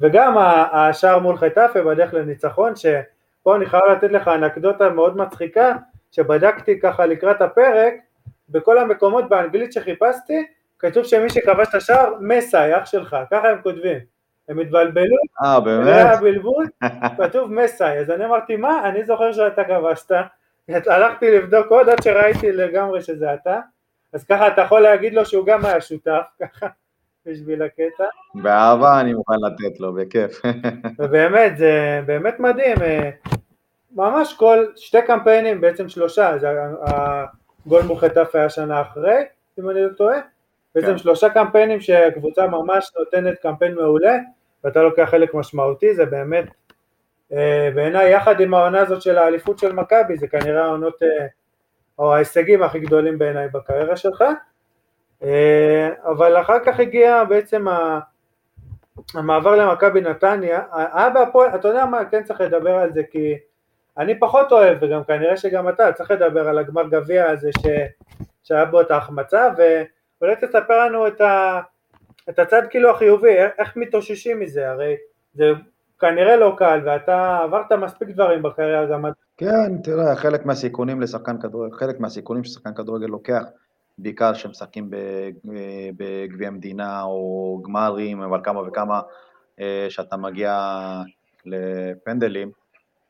וגם 0.00 0.34
השער 0.72 1.18
מול 1.18 1.36
חטאפה 1.36 1.82
בדרך 1.82 2.14
לניצחון, 2.14 2.76
שפה 2.76 3.56
אני 3.56 3.66
חייב 3.66 3.84
לתת 3.92 4.12
לך 4.12 4.28
אנקדוטה 4.28 4.88
מאוד 4.88 5.16
מצחיקה, 5.16 5.76
שבדקתי 6.12 6.80
ככה 6.80 7.06
לקראת 7.06 7.42
הפרק, 7.42 7.94
בכל 8.48 8.78
המקומות 8.78 9.28
באנגלית 9.28 9.72
שחיפשתי, 9.72 10.46
כתוב 10.78 11.04
שמי 11.04 11.30
שכבש 11.30 11.68
את 11.68 11.74
השער, 11.74 12.14
מסאי, 12.20 12.78
אח 12.78 12.86
שלך, 12.86 13.16
ככה 13.30 13.48
הם 13.48 13.58
כותבים. 13.62 13.98
הם 14.48 14.58
התבלבלו, 14.58 15.16
אה 15.44 15.60
באמת? 15.60 15.84
זה 15.84 15.94
היה 15.94 16.16
בלבול, 16.16 16.66
כתוב 17.18 17.52
מסאי, 17.52 17.98
אז 17.98 18.10
אני 18.10 18.24
אמרתי 18.24 18.56
מה, 18.56 18.88
אני 18.88 19.04
זוכר 19.04 19.32
שאתה 19.32 19.64
כבשת, 19.64 20.14
הלכתי 20.68 21.30
לבדוק 21.30 21.66
עוד 21.66 21.88
עד 21.88 22.02
שראיתי 22.02 22.52
לגמרי 22.52 23.02
שזה 23.02 23.34
אתה, 23.34 23.60
אז 24.12 24.24
ככה 24.24 24.48
אתה 24.48 24.60
יכול 24.60 24.80
להגיד 24.80 25.14
לו 25.14 25.26
שהוא 25.26 25.46
גם 25.46 25.64
היה 25.64 25.80
שותף, 25.80 26.22
ככה, 26.40 26.66
בשביל 27.26 27.62
הקטע. 27.62 28.04
באהבה 28.34 29.00
אני 29.00 29.14
מוכן 29.14 29.34
לתת 29.40 29.80
לו, 29.80 29.92
בכיף. 29.92 30.42
ובאמת, 30.98 31.56
זה 31.56 32.00
באמת 32.06 32.40
מדהים, 32.40 32.82
אה, 32.82 33.10
ממש 33.92 34.34
כל, 34.38 34.66
שתי 34.76 35.02
קמפיינים, 35.06 35.60
בעצם 35.60 35.88
שלושה, 35.88 36.38
זה 36.38 36.48
הגול 36.82 37.82
מול 37.82 37.98
חטף 37.98 38.30
היה 38.34 38.50
שנה 38.50 38.80
אחרי, 38.80 39.24
אם 39.58 39.70
אני 39.70 39.82
לא 39.82 39.88
טועה, 39.88 40.18
בעצם 40.74 40.86
כן. 40.86 40.98
שלושה 40.98 41.28
קמפיינים 41.28 41.80
שהקבוצה 41.80 42.46
ממש 42.46 42.92
נותנת 42.98 43.38
קמפיין 43.38 43.74
מעולה, 43.74 44.18
ואתה 44.64 44.82
לוקח 44.82 45.08
חלק 45.10 45.34
משמעותי, 45.34 45.94
זה 45.94 46.06
באמת, 46.06 46.44
בעיניי 47.74 48.12
יחד 48.12 48.40
עם 48.40 48.54
העונה 48.54 48.80
הזאת 48.80 49.02
של 49.02 49.18
האליפות 49.18 49.58
של 49.58 49.72
מכבי, 49.72 50.16
זה 50.16 50.28
כנראה 50.28 50.64
העונות, 50.64 51.02
אה, 51.02 51.26
או 51.98 52.14
ההישגים 52.14 52.62
הכי 52.62 52.80
גדולים 52.80 53.18
בעיניי 53.18 53.48
בקריירה 53.48 53.96
שלך, 53.96 54.24
אה, 55.22 55.88
אבל 56.04 56.40
אחר 56.40 56.58
כך 56.64 56.80
הגיע 56.80 57.24
בעצם 57.24 57.66
המעבר 59.14 59.56
למכבי 59.56 60.00
נתניה, 60.00 60.62
היה 60.72 61.10
בהפועל, 61.10 61.54
אתה 61.54 61.68
יודע 61.68 61.86
מה, 61.86 62.04
כן 62.04 62.22
צריך 62.22 62.40
לדבר 62.40 62.74
על 62.74 62.92
זה 62.92 63.02
כי 63.10 63.34
אני 63.98 64.18
פחות 64.18 64.52
אוהב, 64.52 64.78
וגם 64.80 65.04
כנראה 65.04 65.36
שגם 65.36 65.68
אתה, 65.68 65.92
צריך 65.92 66.10
לדבר 66.10 66.48
על 66.48 66.58
הגמר 66.58 66.88
גביע 66.88 67.30
הזה 67.30 67.50
ש... 67.58 67.66
שהיה 68.42 68.64
בו 68.64 68.80
את 68.80 68.90
ההחמצה, 68.90 69.48
ואולי 69.56 70.36
תספר 70.36 70.86
לנו 70.86 71.06
את, 71.06 71.20
ה... 71.20 71.60
את 72.28 72.38
הצד 72.38 72.62
כאילו 72.70 72.90
החיובי, 72.90 73.36
איך 73.58 73.76
מתאוששים 73.76 74.40
מזה, 74.40 74.70
הרי 74.70 74.96
זה 75.34 75.52
כנראה 76.04 76.36
לא 76.36 76.54
קל, 76.56 76.80
ואתה 76.84 77.38
עברת 77.38 77.72
מספיק 77.72 78.08
דברים 78.08 78.42
בקריירה 78.42 78.86
גם... 78.86 79.04
כן, 79.36 79.78
תראה, 79.82 80.16
חלק 80.16 80.46
מהסיכונים 80.46 81.00
לשחקן 81.00 81.40
כדורגל, 81.40 81.76
חלק 81.76 82.00
מהסיכונים 82.00 82.44
ששחקן 82.44 82.74
כדורגל 82.74 83.06
לוקח, 83.06 83.42
בעיקר 83.98 84.34
כשמשחקים 84.34 84.90
בגביע 85.96 86.48
המדינה 86.48 87.02
או 87.02 87.60
גמרים, 87.64 88.22
אבל 88.22 88.40
כמה 88.44 88.60
וכמה 88.68 89.00
אה, 89.60 89.86
שאתה 89.88 90.16
מגיע 90.16 90.82
לפנדלים, 91.46 92.50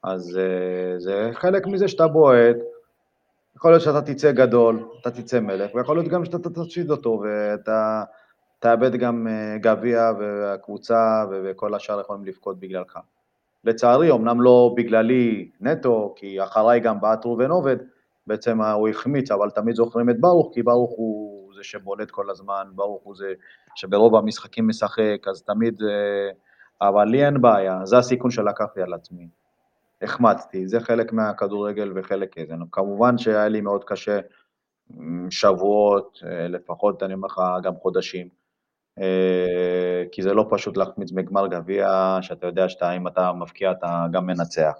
אז 0.02 0.40
uh, 0.40 0.98
זה 0.98 1.30
חלק 1.32 1.66
מזה 1.66 1.88
שאתה 1.88 2.06
בועט, 2.06 2.56
יכול 3.56 3.70
להיות 3.70 3.82
שאתה 3.82 4.02
תצא 4.02 4.32
גדול, 4.32 4.88
אתה 5.00 5.10
תצא 5.10 5.40
מלך, 5.40 5.74
ויכול 5.74 5.96
להיות 5.96 6.08
גם 6.08 6.24
שאתה 6.24 6.50
תפסיד 6.50 6.90
אותו, 6.90 7.22
ואתה 7.22 8.02
תאבד 8.64 8.96
גם 8.96 9.26
uh, 9.26 9.58
גביע 9.58 10.10
והקבוצה 10.18 11.24
וכל 11.30 11.74
השאר 11.74 12.00
יכולים 12.00 12.24
לבכות 12.24 12.60
בגללך. 12.60 12.98
לצערי, 13.64 14.10
אמנם 14.12 14.40
לא 14.40 14.74
בגללי 14.76 15.50
נטו, 15.60 16.14
כי 16.16 16.42
אחריי 16.42 16.80
גם 16.80 17.00
בעט 17.00 17.26
ראובן 17.26 17.50
עובד, 17.50 17.76
בעצם 18.26 18.62
הוא 18.62 18.88
החמיץ, 18.88 19.30
אבל 19.30 19.50
תמיד 19.50 19.74
זוכרים 19.74 20.10
את 20.10 20.20
ברוך, 20.20 20.50
כי 20.54 20.62
ברוך 20.62 20.90
הוא 20.96 21.52
זה 21.56 21.62
שבולט 21.62 22.10
כל 22.10 22.30
הזמן, 22.30 22.66
ברוך 22.74 23.02
הוא 23.02 23.16
זה 23.16 23.32
שברוב 23.74 24.16
המשחקים 24.16 24.68
משחק, 24.68 25.28
אז 25.30 25.42
תמיד, 25.42 25.80
uh, 25.80 26.34
אבל 26.80 27.04
לי 27.04 27.26
אין 27.26 27.40
בעיה, 27.40 27.80
זה 27.84 27.98
הסיכון 27.98 28.30
שלקחתי 28.30 28.82
על 28.82 28.94
עצמי. 28.94 29.28
החמצתי, 30.02 30.68
זה 30.68 30.80
חלק 30.80 31.12
מהכדורגל 31.12 31.92
וחלק 31.94 32.38
איזה. 32.38 32.54
כמובן 32.72 33.18
שהיה 33.18 33.48
לי 33.48 33.60
מאוד 33.60 33.84
קשה 33.84 34.20
שבועות, 35.30 36.18
אה, 36.26 36.48
לפחות 36.48 37.02
אני 37.02 37.14
אומר 37.14 37.26
לך 37.26 37.40
גם 37.62 37.74
חודשים, 37.76 38.26
אה, 38.26 38.43
כי 40.12 40.22
זה 40.22 40.34
לא 40.34 40.46
פשוט 40.50 40.76
להחמיץ 40.76 41.10
בגמר 41.10 41.46
גביע, 41.46 42.18
שאתה 42.20 42.46
יודע 42.46 42.68
שאם 42.68 43.06
אתה 43.06 43.32
מבקיע 43.32 43.70
אתה 43.70 44.06
גם 44.12 44.26
מנצח. 44.26 44.74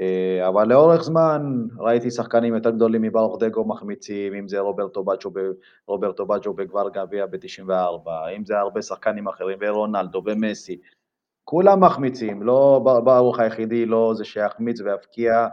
אה, 0.00 0.48
אבל 0.48 0.68
לאורך 0.68 1.02
זמן 1.02 1.66
ראיתי 1.78 2.10
שחקנים 2.10 2.54
יותר 2.54 2.70
גדולים 2.70 3.02
מברוך 3.02 3.38
דגו 3.40 3.64
מחמיצים, 3.64 4.34
אם 4.34 4.48
זה 4.48 4.60
רוברטו 4.60 5.04
בג'ו, 5.04 5.30
רוברטו 5.86 6.26
בג'ו 6.26 6.52
בגמר 6.52 6.88
גביע 6.88 7.26
ב-94, 7.26 8.08
אם 8.36 8.44
זה 8.44 8.58
הרבה 8.58 8.82
שחקנים 8.82 9.28
אחרים, 9.28 9.58
ורונלדו 9.60 10.22
ומסי, 10.26 10.80
כולם 11.44 11.84
מחמיצים, 11.84 12.42
לא 12.42 12.80
ברוך 13.04 13.38
היחידי, 13.38 13.86
לא 13.86 14.12
זה 14.16 14.24
שיחמיץ 14.24 14.80
ויפקיע, 14.80 15.48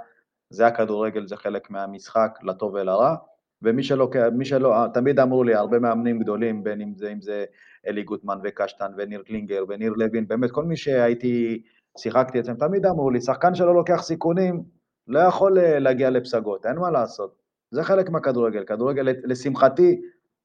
זה 0.49 0.67
הכדורגל, 0.67 1.27
זה 1.27 1.37
חלק 1.37 1.69
מהמשחק, 1.69 2.39
לטוב 2.43 2.73
ולרע. 2.73 3.15
ומי 3.61 3.83
שלא, 3.83 4.11
שלא, 4.43 4.75
תמיד 4.93 5.19
אמרו 5.19 5.43
לי, 5.43 5.55
הרבה 5.55 5.79
מאמנים 5.79 6.19
גדולים, 6.19 6.63
בין 6.63 6.81
אם 6.81 6.93
זה, 6.95 7.11
אם 7.11 7.21
זה 7.21 7.45
אלי 7.87 8.03
גוטמן 8.03 8.39
וקשטן 8.43 8.91
וניר 8.97 9.21
קלינגר 9.21 9.63
וניר 9.69 9.93
לוין, 9.93 10.27
באמת 10.27 10.51
כל 10.51 10.65
מי 10.65 10.77
שהייתי, 10.77 11.63
שיחקתי 11.97 12.39
אצלם, 12.39 12.55
תמיד 12.55 12.85
אמרו 12.85 13.09
לי, 13.09 13.21
שחקן 13.21 13.55
שלא 13.55 13.75
לוקח 13.75 14.01
סיכונים, 14.01 14.63
לא 15.07 15.19
יכול 15.19 15.59
אה, 15.59 15.79
להגיע 15.79 16.09
לפסגות, 16.09 16.65
אין 16.65 16.75
מה 16.75 16.91
לעשות. 16.91 17.35
זה 17.71 17.83
חלק 17.83 18.09
מהכדורגל. 18.09 18.63
כדורגל, 18.63 19.07
לשמחתי, 19.23 20.01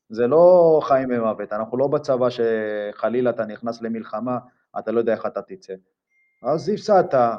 זה 0.09 0.27
לא 0.27 0.81
חיים 0.83 1.09
ומוות, 1.13 1.53
אנחנו 1.53 1.79
לא 1.79 1.87
בצבא 1.87 2.29
שחלילה 2.31 3.31
אתה 3.31 3.45
נכנס 3.45 3.83
למלחמה, 3.83 4.39
אתה 4.79 4.93
לא 4.93 4.99
יודע 4.99 5.13
איך 5.13 5.27
אתה 5.27 5.43
תצא. 5.43 5.75
אז 6.43 6.69
הפסדת, 6.69 7.15
אה, 7.15 7.37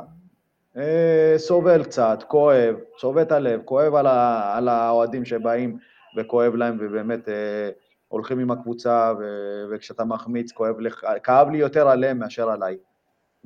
סובל 1.37 1.83
קצת, 1.83 2.23
כואב, 2.27 2.75
צובט 2.97 3.31
הלב, 3.31 3.61
כואב 3.65 3.95
על, 3.95 4.07
ה, 4.07 4.57
על 4.57 4.67
האוהדים 4.67 5.25
שבאים 5.25 5.77
וכואב 6.17 6.55
להם 6.55 6.77
ובאמת 6.81 7.29
אה, 7.29 7.69
הולכים 8.07 8.39
עם 8.39 8.51
הקבוצה 8.51 9.13
ו, 9.19 9.23
וכשאתה 9.71 10.03
מחמיץ 10.05 10.51
כואב 10.51 10.79
לך, 10.79 11.05
כאב 11.23 11.49
לי 11.49 11.57
יותר 11.57 11.87
עליהם 11.87 12.19
מאשר 12.19 12.49
עליי. 12.49 12.77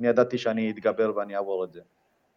אני 0.00 0.08
ידעתי 0.08 0.38
שאני 0.38 0.70
אתגבר 0.70 1.12
ואני 1.16 1.36
אעבור 1.36 1.64
את 1.64 1.72
זה. 1.72 1.80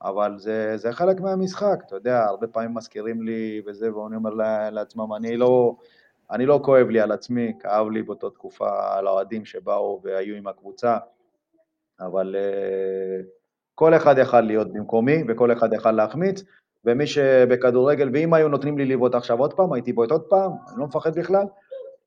אבל 0.02 0.38
זה, 0.38 0.78
זה 0.78 0.92
חלק 0.92 1.20
מהמשחק, 1.20 1.80
אתה 1.88 1.96
יודע, 1.96 2.26
הרבה 2.26 2.48
פעמים 2.48 2.74
מזכירים 2.74 3.22
לי 3.22 3.62
וזה, 3.66 3.96
ואני 3.96 4.16
אומר 4.16 4.34
לעצמם, 4.72 5.14
אני 5.14 5.38
לא, 5.38 5.76
אני 6.32 6.46
לא 6.46 6.60
כואב 6.64 6.90
לי 6.90 7.00
על 7.00 7.12
עצמי, 7.12 7.54
כאב 7.60 7.90
לי 7.90 8.04
באותה 8.04 8.30
תקופה 8.30 8.98
על 8.98 9.08
האוהדים 9.08 9.46
שבאו 9.46 10.02
והיו 10.04 10.36
עם 10.36 10.48
הקבוצה, 10.48 10.98
אבל 12.00 12.36
uh, 12.36 13.39
כל 13.80 13.96
אחד 13.96 14.18
יכל 14.18 14.42
להיות 14.42 14.74
במקומי 14.74 15.24
וכל 15.28 15.52
אחד 15.52 15.74
יכל 15.74 15.92
להחמיץ, 15.92 16.44
ומי 16.86 17.08
שבכדורגל, 17.08 18.10
ואם 18.14 18.34
היו 18.34 18.48
נותנים 18.48 18.78
לי 18.78 18.86
לבעוט 18.86 19.16
עכשיו 19.16 19.40
עוד 19.40 19.54
פעם, 19.54 19.74
הייתי 19.74 19.94
בועט 19.94 20.12
עוד 20.12 20.22
פעם, 20.22 20.52
אני 20.52 20.80
לא 20.80 20.86
מפחד 20.86 21.20
בכלל, 21.20 21.44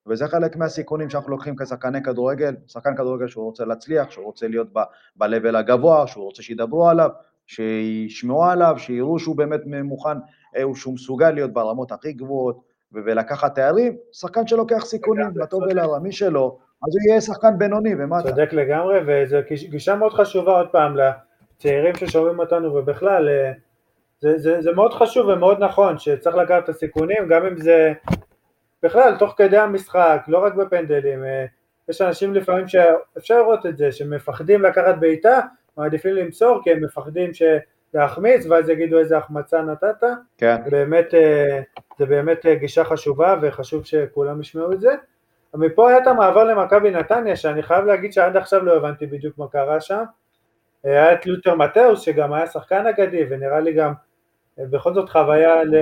וזה 0.06 0.28
חלק 0.28 0.56
מהסיכונים 0.56 1.10
שאנחנו 1.10 1.30
לוקחים 1.30 1.56
כשחקני 1.56 2.02
כדורגל, 2.02 2.54
שחקן 2.66 2.96
כדורגל 2.96 3.28
שהוא 3.28 3.44
רוצה 3.44 3.64
להצליח, 3.64 4.10
שהוא 4.10 4.24
רוצה 4.24 4.48
להיות 4.48 4.72
ב-level 5.16 5.56
הגבוה, 5.56 6.06
שהוא 6.06 6.24
רוצה 6.24 6.42
שידברו 6.42 6.88
עליו, 6.88 7.10
שישמעו 7.46 8.44
עליו, 8.44 8.74
שיראו 8.78 9.18
שהוא 9.18 9.36
באמת 9.36 9.60
מוכן, 9.84 10.18
אה, 10.56 10.62
שהוא 10.74 10.94
מסוגל 10.94 11.30
להיות 11.30 11.52
ברמות 11.52 11.92
הכי 11.92 12.12
גבוהות 12.12 12.60
ולקחת 12.92 13.54
תארים, 13.54 13.96
שחקן 14.12 14.46
שלוקח 14.46 14.84
סיכונים, 14.84 15.26
לטוב 15.34 15.62
ולרע, 15.62 15.98
מי 15.98 16.12
שלא, 16.12 16.56
אז 16.88 16.94
הוא 16.94 17.10
יהיה 17.10 17.20
שחקן 17.20 17.58
בינוני 17.58 17.94
ומטה. 17.98 18.28
צודק 18.28 18.52
לגמרי, 18.52 18.98
וזו 19.06 19.36
גישה 19.70 19.94
מאוד 19.94 20.12
חשובה 20.12 20.52
עוד 20.52 20.68
פעם 20.72 20.96
לצעירים 21.62 21.94
ששומעים 21.96 22.38
אותנו 22.38 22.74
ובכלל, 22.74 23.28
אה, 23.28 23.52
זה, 24.20 24.38
זה, 24.38 24.60
זה 24.60 24.72
מאוד 24.72 24.94
חשוב 24.94 25.28
ומאוד 25.28 25.58
נכון 25.60 25.98
שצריך 25.98 26.36
לקחת 26.36 26.64
את 26.64 26.68
הסיכונים, 26.68 27.28
גם 27.28 27.46
אם 27.46 27.56
זה 27.56 27.92
בכלל 28.82 29.16
תוך 29.18 29.34
כדי 29.36 29.58
המשחק, 29.58 30.22
לא 30.28 30.38
רק 30.38 30.54
בפנדלים, 30.54 31.24
אה, 31.24 31.44
יש 31.88 32.00
אנשים 32.00 32.34
לפעמים 32.34 32.68
שאפשר 32.68 33.38
לראות 33.38 33.66
את 33.66 33.76
זה, 33.76 33.92
שמפחדים 33.92 34.62
לקחת 34.62 34.94
בעיטה, 35.00 35.40
מעדיפים 35.76 36.14
למסור 36.14 36.60
כי 36.64 36.72
הם 36.72 36.84
מפחדים 36.84 37.30
להחמיץ 37.94 38.46
ואז 38.46 38.68
יגידו 38.68 38.98
איזה 38.98 39.16
החמצה 39.16 39.62
נתת, 39.62 40.04
כן. 40.38 40.56
באמת, 40.70 41.14
זה 41.98 42.06
באמת 42.06 42.46
אה, 42.46 42.54
גישה 42.54 42.84
חשובה 42.84 43.36
וחשוב 43.42 43.84
שכולם 43.84 44.40
ישמעו 44.40 44.72
את 44.72 44.80
זה. 44.80 44.90
מפה 45.54 45.90
היה 45.90 45.98
את 45.98 46.06
המעבר 46.06 46.44
למכבי 46.44 46.90
נתניה 46.90 47.36
שאני 47.36 47.62
חייב 47.62 47.84
להגיד 47.84 48.12
שעד 48.12 48.36
עכשיו 48.36 48.64
לא 48.64 48.76
הבנתי 48.76 49.06
בדיוק 49.06 49.38
מה 49.38 49.48
קרה 49.48 49.80
שם. 49.80 50.04
היה 50.84 51.12
את 51.12 51.26
לותר 51.26 51.54
מתאוס 51.54 52.00
שגם 52.00 52.32
היה 52.32 52.46
שחקן 52.46 52.86
אגדי 52.86 53.24
ונראה 53.30 53.60
לי 53.60 53.72
גם 53.72 53.92
בכל 54.58 54.94
זאת 54.94 55.10
חוויה 55.10 55.64
ל... 55.64 55.76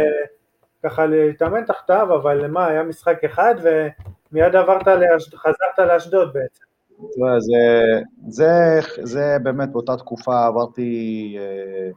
ככה 0.82 1.06
להתאמן 1.06 1.64
תחתיו, 1.64 2.08
אבל 2.14 2.46
מה, 2.46 2.66
היה 2.66 2.82
משחק 2.82 3.24
אחד 3.24 3.54
ומיד 3.62 4.56
עברת, 4.56 4.86
לאש... 4.86 5.34
חזרת 5.34 5.78
לאשדוד 5.78 6.32
בעצם. 6.32 6.64
זה, 7.38 8.00
זה, 8.28 8.80
זה 9.02 9.36
באמת 9.42 9.68
באותה 9.72 9.96
תקופה 9.96 10.46
עברתי 10.46 11.36
אה, 11.38 11.90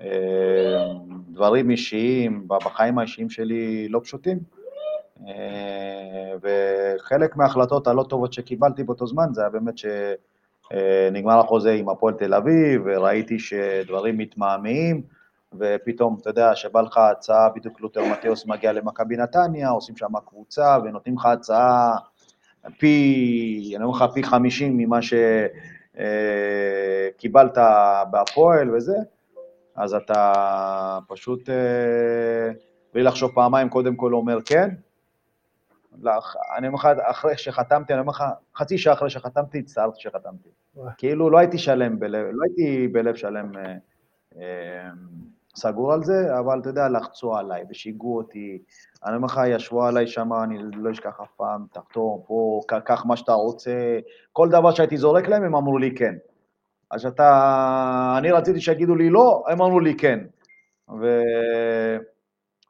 אה, 0.00 0.92
דברים 1.28 1.70
אישיים, 1.70 2.48
בחיים 2.48 2.98
האישיים 2.98 3.30
שלי 3.30 3.88
לא 3.88 4.00
פשוטים, 4.04 4.38
אה, 5.28 6.32
וחלק 6.42 7.36
מההחלטות 7.36 7.86
הלא 7.86 8.04
טובות 8.08 8.32
שקיבלתי 8.32 8.84
באותו 8.84 9.06
זמן 9.06 9.26
זה 9.32 9.40
היה 9.40 9.50
באמת 9.50 9.74
שנגמר 10.68 11.38
החוזה 11.40 11.72
עם 11.72 11.88
הפועל 11.88 12.14
תל 12.14 12.34
אביב, 12.34 12.82
וראיתי 12.84 13.38
שדברים 13.38 14.18
מתמהמהים, 14.18 15.02
ופתאום, 15.58 16.16
אתה 16.20 16.30
יודע, 16.30 16.54
שבא 16.54 16.80
לך 16.80 16.98
הצעה, 16.98 17.48
בדיוק 17.48 17.80
לותר 17.80 18.04
מתיאוס 18.12 18.46
מגיע 18.46 18.72
למכבי 18.72 19.16
נתניה, 19.16 19.68
עושים 19.68 19.96
שם 19.96 20.20
קבוצה 20.26 20.78
ונותנים 20.84 21.16
לך 21.16 21.26
הצעה 21.26 21.96
פי, 22.78 23.72
אני 23.76 23.84
אומר 23.84 23.96
לך, 23.96 24.04
פי 24.14 24.22
50 24.22 24.76
ממה 24.76 24.98
שקיבלת 27.16 27.58
אה, 27.58 28.04
בהפועל 28.04 28.74
וזה, 28.74 28.96
אז 29.76 29.94
אתה 29.94 30.32
פשוט, 31.08 31.50
אה, 31.50 31.54
בלי 32.94 33.02
לחשוב 33.02 33.30
פעמיים, 33.34 33.68
קודם 33.68 33.96
כל 33.96 34.14
אומר 34.14 34.38
כן. 34.44 34.70
אני 36.56 36.66
אומר 36.66 36.78
לך, 36.78 36.88
אחרי 37.02 37.36
שחתמתי, 37.36 37.92
אני 37.92 38.00
אומר 38.00 38.10
לך, 38.10 38.24
חצי 38.56 38.78
שעה 38.78 38.94
אחרי 38.94 39.10
שחתמתי, 39.10 39.58
הצטערתי 39.58 40.00
שחתמתי. 40.00 40.48
כאילו 40.96 41.30
לא 41.30 41.38
הייתי 41.38 41.58
שלם 41.58 41.98
בלב, 41.98 42.26
לא 42.32 42.44
הייתי 42.44 42.88
בלב 42.88 43.14
שלם 43.14 43.52
אה, 44.38 44.88
סגור 45.56 45.92
על 45.92 46.04
זה, 46.04 46.38
אבל 46.38 46.60
אתה 46.60 46.68
יודע, 46.68 46.88
לחצו 46.88 47.36
עליי 47.36 47.64
ושיגעו 47.70 48.16
אותי. 48.16 48.58
אני 49.04 49.16
אומר 49.16 49.26
לך, 49.26 49.40
ישבו 49.46 49.84
עליי 49.84 50.06
שם, 50.06 50.32
אני 50.32 50.58
לא 50.74 50.90
אשכח 50.90 51.20
אף 51.22 51.30
פעם, 51.36 51.66
תחתום 51.72 52.20
פה, 52.26 52.60
קח 52.84 53.04
מה 53.06 53.16
שאתה 53.16 53.32
רוצה. 53.32 53.98
כל 54.32 54.48
דבר 54.48 54.70
שהייתי 54.70 54.96
זורק 54.96 55.28
להם, 55.28 55.44
הם 55.44 55.54
אמרו 55.54 55.78
לי 55.78 55.94
כן. 55.94 56.14
אז 56.90 57.00
שאתה... 57.00 58.14
אני 58.18 58.30
רציתי 58.30 58.60
שיגידו 58.60 58.94
לי 58.94 59.10
לא, 59.10 59.44
הם 59.48 59.62
אמרו 59.62 59.80
לי 59.80 59.94
כן. 59.96 60.18
ו... 61.00 61.20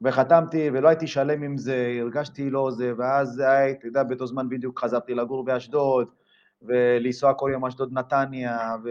וחתמתי, 0.05 0.69
ולא 0.73 0.87
הייתי 0.87 1.07
שלם 1.07 1.43
עם 1.43 1.57
זה, 1.57 1.97
הרגשתי 2.01 2.49
לא 2.49 2.71
זה, 2.71 2.93
ואז, 2.97 3.39
אתה 3.39 3.87
יודע, 3.87 4.03
באותו 4.03 4.27
זמן 4.27 4.49
בדיוק 4.49 4.79
חזרתי 4.79 5.13
לגור 5.13 5.45
באשדוד, 5.45 6.07
ולנסוע 6.61 7.33
כל 7.33 7.49
יום 7.53 7.65
אשדוד 7.65 7.93
נתניה, 7.93 8.75
ו... 8.83 8.89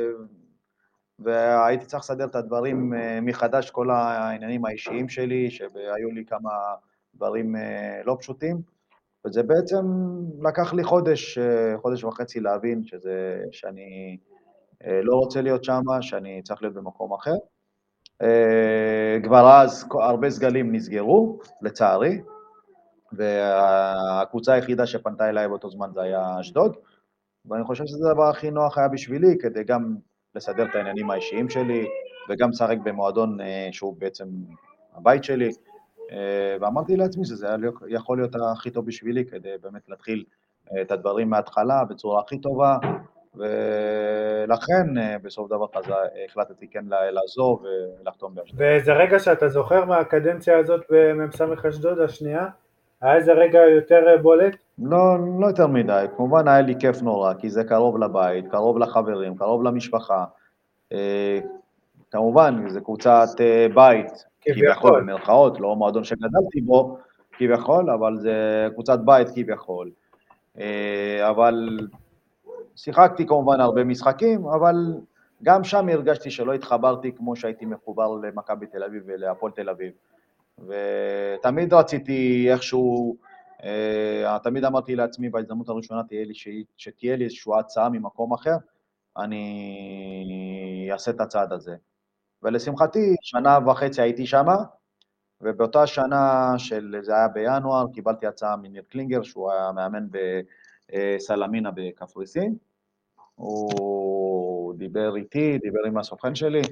והייתי 1.18 1.86
צריך 1.86 2.02
לסדר 2.02 2.24
את 2.24 2.34
הדברים 2.34 2.94
אה, 2.94 3.18
מחדש, 3.22 3.70
כל 3.70 3.90
העניינים 3.90 4.64
האישיים 4.64 5.08
שלי, 5.08 5.50
שהיו 5.50 6.10
לי 6.14 6.24
כמה 6.26 6.50
דברים 7.14 7.56
אה, 7.56 8.00
לא 8.04 8.16
פשוטים, 8.20 8.62
וזה 9.26 9.42
בעצם 9.42 9.86
לקח 10.42 10.74
לי 10.74 10.84
חודש, 10.84 11.38
אה, 11.38 11.78
חודש 11.78 12.04
וחצי 12.04 12.40
להבין 12.40 12.84
שזה, 12.84 13.42
שאני 13.52 14.18
לא 15.02 15.14
רוצה 15.14 15.40
להיות 15.40 15.64
שם, 15.64 15.80
שאני 16.00 16.42
צריך 16.42 16.62
להיות 16.62 16.74
במקום 16.74 17.12
אחר. 17.12 17.34
כבר 19.24 19.62
אז 19.62 19.88
הרבה 19.90 20.30
סגלים 20.30 20.74
נסגרו, 20.74 21.38
לצערי, 21.62 22.20
והקבוצה 23.12 24.52
היחידה 24.52 24.86
שפנתה 24.86 25.28
אליי 25.28 25.48
באותו 25.48 25.70
זמן 25.70 25.90
זה 25.94 26.02
היה 26.02 26.40
אשדוד, 26.40 26.76
ואני 27.46 27.64
חושב 27.64 27.86
שזה 27.86 28.10
הדבר 28.10 28.28
הכי 28.28 28.50
נוח 28.50 28.78
היה 28.78 28.88
בשבילי, 28.88 29.38
כדי 29.38 29.64
גם 29.64 29.96
לסדר 30.34 30.64
את 30.64 30.74
העניינים 30.74 31.10
האישיים 31.10 31.50
שלי, 31.50 31.86
וגם 32.28 32.50
לשחק 32.50 32.76
במועדון 32.84 33.40
אה, 33.40 33.68
שהוא 33.72 33.96
בעצם 33.98 34.28
הבית 34.94 35.24
שלי. 35.24 35.50
אה, 36.12 36.56
ואמרתי 36.60 36.96
לעצמי 36.96 37.24
שזה 37.24 37.46
יכול 37.88 38.18
להיות 38.18 38.34
הכי 38.52 38.70
טוב 38.70 38.86
בשבילי, 38.86 39.24
כדי 39.24 39.48
באמת 39.62 39.88
להתחיל 39.88 40.24
אה, 40.72 40.82
את 40.82 40.90
הדברים 40.90 41.30
מההתחלה 41.30 41.84
בצורה 41.84 42.20
הכי 42.20 42.38
טובה, 42.38 42.78
ולכן 43.36 44.86
בסוף 45.22 45.48
דבר 45.48 45.66
כזה 45.74 45.94
החלטתי 46.24 46.68
כן 46.68 46.84
לעזוב 46.88 47.64
ולחתום 48.00 48.34
באשדוד. 48.34 48.60
ואיזה 48.60 48.92
רגע 48.92 49.18
שאתה 49.18 49.48
זוכר 49.48 49.84
מהקדנציה 49.84 50.58
הזאת 50.58 50.84
במ"ס 50.90 51.40
אשדוד 51.68 51.98
השנייה? 51.98 52.46
היה 53.00 53.16
איזה 53.16 53.32
רגע 53.32 53.58
יותר 53.58 54.00
בולט? 54.22 54.56
לא, 54.78 55.16
לא 55.40 55.46
יותר 55.46 55.66
מדי, 55.66 56.04
כמובן 56.16 56.48
היה 56.48 56.60
לי 56.60 56.74
כיף 56.78 57.02
נורא, 57.02 57.34
כי 57.34 57.50
זה 57.50 57.64
קרוב 57.64 57.98
לבית, 57.98 58.48
קרוב 58.50 58.78
לחברים, 58.78 59.36
קרוב 59.36 59.62
למשפחה. 59.62 60.24
אה, 60.92 61.38
כמובן, 62.10 62.68
זו 62.68 62.80
קבוצת 62.84 63.26
אה, 63.40 63.66
בית, 63.74 64.24
כביכול, 64.40 65.00
במרכאות, 65.00 65.60
לא 65.60 65.76
מועדון 65.76 66.04
שגדלתי 66.04 66.60
בו, 66.60 66.98
כביכול, 67.32 67.90
אבל 67.90 68.16
זה 68.16 68.68
קבוצת 68.72 68.98
בית 69.04 69.28
כביכול. 69.34 69.90
אה, 70.58 71.30
אבל 71.30 71.78
שיחקתי 72.76 73.26
כמובן 73.26 73.60
הרבה 73.60 73.84
משחקים, 73.84 74.46
אבל 74.46 74.74
גם 75.42 75.64
שם 75.64 75.88
הרגשתי 75.88 76.30
שלא 76.30 76.54
התחברתי 76.54 77.12
כמו 77.12 77.36
שהייתי 77.36 77.64
מחובר 77.66 78.14
למכבי 78.14 78.66
תל 78.66 78.84
אביב 78.84 79.02
ולהפועל 79.06 79.52
תל 79.52 79.68
אביב. 79.68 79.92
ותמיד 80.58 81.74
רציתי 81.74 82.46
איכשהו, 82.52 83.16
אה, 83.64 84.38
תמיד 84.42 84.64
אמרתי 84.64 84.96
לעצמי 84.96 85.28
בהזדמנות 85.28 85.68
הראשונה 85.68 86.02
תהיה 86.04 86.24
לי, 86.24 86.34
שתהיה 86.76 87.16
לי 87.16 87.24
איזושהי 87.24 87.52
הצעה 87.58 87.88
ממקום 87.88 88.32
אחר, 88.32 88.56
אני 89.16 90.88
אעשה 90.92 91.10
את 91.10 91.20
הצעד 91.20 91.52
הזה. 91.52 91.76
ולשמחתי, 92.42 93.14
שנה 93.22 93.58
וחצי 93.66 94.02
הייתי 94.02 94.26
שם, 94.26 94.46
ובאותה 95.40 95.86
שנה, 95.86 96.54
של, 96.58 96.96
זה 97.02 97.16
היה 97.16 97.28
בינואר, 97.28 97.86
קיבלתי 97.92 98.26
הצעה 98.26 98.56
מניר 98.56 98.82
קלינגר, 98.88 99.22
שהוא 99.22 99.52
היה 99.52 99.72
מאמן 99.72 100.06
בסלמינה 100.92 101.70
בקפריסין. 101.70 102.56
הוא 103.34 104.74
דיבר 104.74 105.16
איתי, 105.16 105.58
דיבר 105.58 105.80
עם 105.86 105.98
הסוכן 105.98 106.34
שלי, 106.34 106.62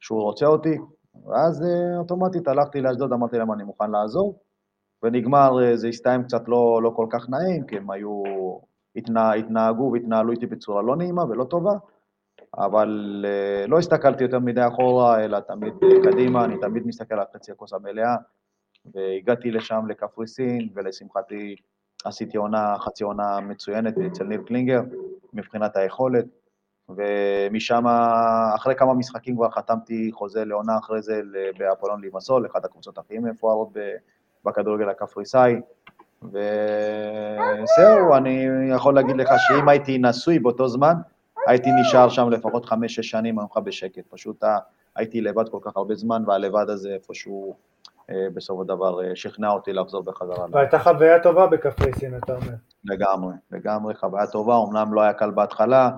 שהוא 0.00 0.22
רוצה 0.22 0.46
אותי, 0.46 0.78
ואז 1.26 1.62
אה, 1.62 1.98
אוטומטית 1.98 2.48
הלכתי 2.48 2.80
לאשדוד, 2.80 3.12
אמרתי 3.12 3.38
להם 3.38 3.52
אני 3.52 3.64
מוכן 3.64 3.90
לעזור, 3.90 4.38
ונגמר, 5.02 5.62
אה, 5.62 5.76
זה 5.76 5.88
הסתיים 5.88 6.22
קצת 6.22 6.48
לא, 6.48 6.80
לא 6.82 6.90
כל 6.90 7.06
כך 7.10 7.28
נעים, 7.28 7.66
כי 7.66 7.76
הם 7.76 7.90
היו, 7.90 8.22
התנה, 8.96 9.32
התנהגו 9.32 9.90
והתנהלו 9.92 10.32
איתי 10.32 10.46
בצורה 10.46 10.82
לא 10.82 10.96
נעימה 10.96 11.24
ולא 11.24 11.44
טובה, 11.44 11.72
אבל 12.58 13.24
לא 13.68 13.78
הסתכלתי 13.78 14.24
יותר 14.24 14.38
מדי 14.38 14.66
אחורה, 14.66 15.24
אלא 15.24 15.40
תמיד 15.40 15.74
קדימה, 16.04 16.44
אני 16.44 16.54
תמיד 16.60 16.86
מסתכל 16.86 17.14
על 17.14 17.24
חצי 17.34 17.52
הכוס 17.52 17.72
המלאה, 17.72 18.16
והגעתי 18.94 19.50
לשם, 19.50 19.86
לקפריסין, 19.88 20.68
ולשמחתי 20.74 21.56
עשיתי 22.06 22.36
עונה, 22.36 22.76
חצי 22.78 23.04
עונה 23.04 23.40
מצוינת 23.40 23.94
אצל 23.98 24.24
ניר 24.24 24.42
קלינגר, 24.46 24.80
מבחינת 25.32 25.76
היכולת, 25.76 26.24
ומשם, 26.88 27.84
אחרי 28.54 28.74
כמה 28.74 28.94
משחקים 28.94 29.36
כבר 29.36 29.50
חתמתי 29.50 30.10
חוזה 30.12 30.44
לעונה 30.44 30.78
אחרי 30.78 31.02
זה 31.02 31.20
באפולון 31.58 32.00
לימסול, 32.00 32.46
אחת 32.46 32.64
הקבוצות 32.64 32.98
הכי 32.98 33.18
מפוארות 33.18 33.68
בכדורגל 34.44 34.88
הקפריסאי, 34.88 35.60
וזהו, 36.22 38.14
אני 38.16 38.46
יכול 38.70 38.94
להגיד 38.94 39.16
לך 39.16 39.28
שאם 39.38 39.68
הייתי 39.68 39.98
נשוי 39.98 40.38
באותו 40.38 40.68
זמן, 40.68 40.94
הייתי 41.46 41.70
נשאר 41.80 42.08
שם 42.08 42.30
לפחות 42.30 42.64
חמש-שש 42.64 43.10
שנים, 43.10 43.40
אני 43.40 43.48
בשקט. 43.64 44.06
פשוט 44.08 44.44
הייתי 44.96 45.20
לבד 45.20 45.48
כל 45.48 45.58
כך 45.62 45.76
הרבה 45.76 45.94
זמן, 45.94 46.22
והלבד 46.26 46.70
הזה 46.70 46.94
איפשהו 46.94 47.54
בסופו 48.10 48.62
של 48.62 48.68
דבר 48.68 49.04
אה, 49.04 49.16
שכנע 49.16 49.50
אותי 49.50 49.72
לחזור 49.72 50.02
בחזרה. 50.02 50.46
והייתה 50.50 50.78
חוויה 50.78 51.22
טובה 51.22 51.46
בקפריסין, 51.46 52.16
אתה 52.16 52.36
אומר. 52.36 52.52
לגמרי, 52.84 53.34
לגמרי 53.50 53.94
חוויה 53.94 54.26
טובה, 54.26 54.56
אמנם 54.68 54.94
לא 54.94 55.00
היה 55.00 55.12
קל 55.12 55.30
בהתחלה, 55.30 55.90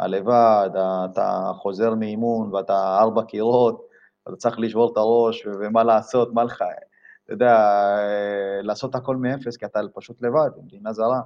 הלבד, 0.00 0.70
אתה 1.12 1.50
חוזר 1.54 1.94
מאימון 1.94 2.54
ואתה 2.54 2.98
ארבע 2.98 3.22
קירות, 3.22 3.86
אתה 4.28 4.36
צריך 4.36 4.58
לשבור 4.58 4.92
את 4.92 4.96
הראש 4.96 5.46
ומה 5.46 5.84
לעשות, 5.84 6.34
מה 6.34 6.44
לך, 6.44 6.64
אתה 7.24 7.32
יודע, 7.32 7.54
אה, 7.56 8.62
לעשות 8.62 8.94
הכל 8.94 9.16
מאפס, 9.16 9.56
כי 9.56 9.64
אתה 9.66 9.80
פשוט 9.94 10.22
לבד, 10.22 10.50
מדינה 10.62 10.92
זרה. 10.92 11.20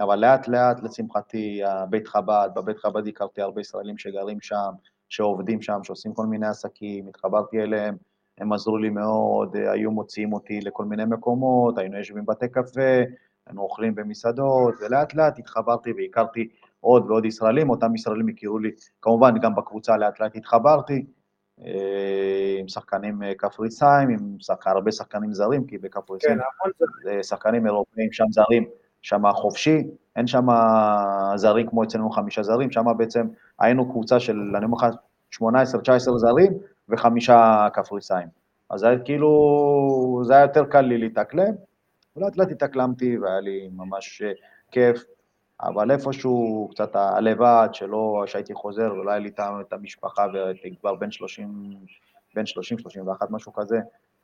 אבל 0.00 0.16
לאט 0.18 0.48
לאט, 0.48 0.82
לשמחתי, 0.82 1.62
בית 1.90 2.08
חב"ד, 2.08 2.48
בבית 2.56 2.78
חב"ד 2.78 3.08
הכרתי 3.08 3.42
הרבה 3.42 3.60
ישראלים 3.60 3.98
שגרים 3.98 4.40
שם, 4.40 4.70
שעובדים 5.08 5.62
שם, 5.62 5.78
שעושים 5.82 6.14
כל 6.14 6.26
מיני 6.26 6.46
עסקים, 6.46 7.08
התחברתי 7.08 7.62
אליהם, 7.62 7.96
הם 8.38 8.52
עזרו 8.52 8.78
לי 8.78 8.90
מאוד, 8.90 9.56
היו 9.56 9.90
מוציאים 9.90 10.32
אותי 10.32 10.60
לכל 10.60 10.84
מיני 10.84 11.04
מקומות, 11.04 11.78
היינו 11.78 11.98
יושבים 11.98 12.24
בבתי 12.24 12.48
קפה, 12.48 13.02
היינו 13.46 13.62
אוכלים 13.62 13.94
במסעדות, 13.94 14.74
ולאט 14.80 15.14
לאט 15.14 15.38
התחברתי 15.38 15.92
והכרתי 15.96 16.48
עוד 16.80 17.10
ועוד 17.10 17.24
ישראלים, 17.24 17.70
אותם 17.70 17.94
ישראלים 17.94 18.28
הכירו 18.28 18.58
לי, 18.58 18.70
כמובן 19.02 19.38
גם 19.38 19.54
בקבוצה 19.54 19.96
לאט 19.96 20.20
לאט 20.20 20.36
התחברתי, 20.36 21.06
אה, 21.64 22.56
עם 22.60 22.68
שחקנים 22.68 23.22
אה, 23.22 23.34
קפריסאים, 23.34 24.08
עם 24.08 24.36
שחק... 24.38 24.66
הרבה 24.66 24.92
שחקנים 24.92 25.32
זרים, 25.32 25.66
כי 25.66 25.78
בקפריסאים 25.78 26.38
כן, 27.04 27.22
שחקנים 27.22 27.66
אירופאים 27.66 28.12
שם 28.12 28.24
זרים, 28.30 28.64
שם 29.02 29.22
חופשי, 29.32 29.82
אין 30.16 30.26
שם 30.26 30.46
זרים 31.36 31.66
כמו 31.66 31.84
אצלנו 31.84 32.10
חמישה 32.10 32.42
זרים, 32.42 32.70
שם 32.70 32.84
בעצם 32.96 33.26
היינו 33.58 33.90
קבוצה 33.90 34.20
של, 34.20 34.52
אני 34.56 34.64
אומר 34.64 34.76
לך, 34.76 34.86
18-19 35.34 35.42
זרים 36.16 36.52
וחמישה 36.88 37.68
קפריסאים. 37.72 38.28
אז 38.70 38.80
זה 38.80 38.96
כאילו, 39.04 40.22
זה 40.24 40.34
היה 40.34 40.42
יותר 40.42 40.64
קל 40.64 40.80
לי 40.80 40.98
להתאקלם, 40.98 41.54
ולאט 42.16 42.36
לאט 42.36 42.50
התאקלמתי 42.50 43.18
והיה 43.18 43.40
לי 43.40 43.68
ממש 43.72 44.22
אה, 44.22 44.32
כיף, 44.70 45.04
אבל 45.60 45.90
איפשהו 45.90 46.68
קצת 46.72 46.96
הלבד, 46.96 47.68
שלא, 47.72 48.24
שהייתי 48.26 48.54
חוזר 48.54 48.92
ולא 48.92 49.10
היה 49.10 49.18
לי 49.18 49.30
את 49.38 49.72
המשפחה 49.72 50.26
והייתי 50.32 50.76
כבר 50.80 50.94
בן 50.94 51.10
30, 51.10 51.74
בן 52.34 52.46
30, 52.46 52.78
31, 52.78 53.30
משהו 53.30 53.52
כזה, 53.52 53.78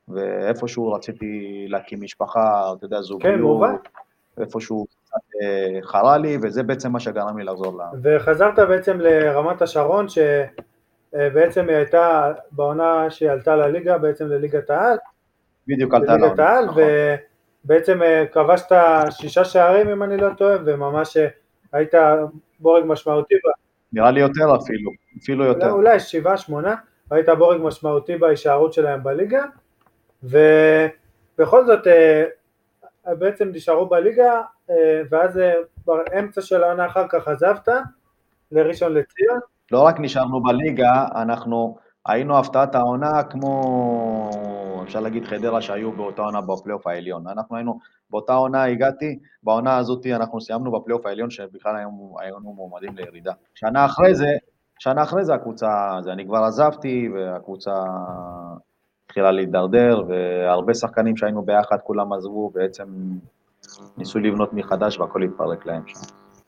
ואיפשהו 0.08 0.92
רציתי 0.92 1.64
להקים 1.68 2.00
משפחה, 2.02 2.72
אתה 2.76 2.84
יודע, 2.84 3.00
זוגיות. 3.00 3.34
כן, 3.34 3.40
מובן. 3.40 3.74
איפשהו 4.38 4.86
קצת 4.86 5.42
אה, 5.42 5.82
חרה 5.82 6.18
לי, 6.18 6.38
וזה 6.42 6.62
בעצם 6.62 6.92
מה 6.92 7.00
שגרם 7.00 7.38
לי 7.38 7.44
לחזור 7.44 7.78
ל... 7.78 7.82
וחזרת 8.02 8.58
בעצם 8.58 9.00
לרמת 9.00 9.62
השרון, 9.62 10.06
שבעצם 11.12 11.68
היא 11.68 11.76
הייתה 11.76 12.32
בעונה 12.52 13.10
שהיא 13.10 13.30
עלתה 13.30 13.56
לליגה, 13.56 13.98
בעצם 13.98 14.26
לליגת 14.26 14.70
העל. 14.70 14.98
בדיוק 15.66 15.94
עלתה 15.94 16.16
לליגת 16.16 16.38
העל, 16.38 16.64
נכון. 16.64 16.82
ובעצם 17.64 18.02
אה, 18.02 18.24
כבשת 18.32 18.72
שישה 19.10 19.44
שערים 19.44 19.88
אם 19.88 20.02
אני 20.02 20.16
לא 20.16 20.28
טועה, 20.36 20.56
וממש 20.64 21.16
אה, 21.16 21.28
היית 21.72 21.94
בורג 22.60 22.84
משמעותי 22.86 23.34
בה. 23.44 23.50
נראה 23.92 24.10
לי 24.10 24.20
יותר 24.20 24.56
אפילו, 24.56 24.90
אפילו 25.22 25.44
יותר. 25.44 25.70
אולי 25.70 26.00
שבעה, 26.00 26.36
שמונה, 26.36 26.74
היית 27.10 27.28
בורג 27.28 27.60
משמעותי 27.62 28.16
בהישארות 28.16 28.72
שלהם 28.72 29.02
בליגה, 29.02 29.44
ובכל 30.22 31.66
זאת 31.66 31.86
בעצם 33.06 33.48
נשארו 33.48 33.86
בליגה, 33.86 34.42
אה, 34.70 35.02
ואז 35.10 35.38
אה, 35.38 35.54
באמצע 35.86 36.40
של 36.40 36.64
העונה 36.64 36.86
אחר 36.86 37.06
כך 37.08 37.28
עזבת 37.28 37.68
לראשון 38.52 38.94
לציון. 38.94 39.38
לא 39.72 39.80
רק 39.82 40.00
נשארנו 40.00 40.42
בליגה, 40.42 41.06
אנחנו 41.14 41.76
היינו 42.06 42.38
הפתעת 42.38 42.74
העונה 42.74 43.22
כמו, 43.22 44.30
אפשר 44.82 45.00
להגיד 45.00 45.24
חדרה 45.24 45.60
שהיו 45.60 45.92
באותה 45.92 46.22
עונה 46.22 46.40
בפלייאוף 46.40 46.86
העליון. 46.86 47.28
אנחנו 47.28 47.56
היינו, 47.56 47.78
באותה 48.10 48.34
עונה 48.34 48.64
הגעתי, 48.64 49.18
בעונה 49.42 49.76
הזאת 49.76 50.06
אנחנו 50.06 50.40
סיימנו 50.40 50.72
בפלייאוף 50.72 51.06
העליון 51.06 51.30
שבכלל 51.30 51.76
היינו, 51.76 52.16
היינו 52.20 52.40
מועמדים 52.40 52.96
לירידה. 52.96 53.32
שנה 53.54 53.84
אחרי 53.84 54.14
זה, 54.14 54.36
שנה 54.78 55.02
אחרי 55.02 55.24
זה 55.24 55.34
הקבוצה, 55.34 55.98
זה 56.00 56.12
אני 56.12 56.26
כבר 56.26 56.38
עזבתי, 56.38 57.08
והקבוצה 57.14 57.72
התחילה 59.04 59.32
להידרדר, 59.32 60.02
והרבה 60.08 60.74
שחקנים 60.74 61.16
שהיינו 61.16 61.42
ביחד, 61.42 61.76
כולם 61.84 62.12
עזבו, 62.12 62.50
בעצם 62.54 62.84
ניסו 63.96 64.18
לבנות 64.18 64.52
מחדש 64.52 64.98
והכל 64.98 65.22
התפרק 65.22 65.66
להם 65.66 65.82
שם. 65.86 66.00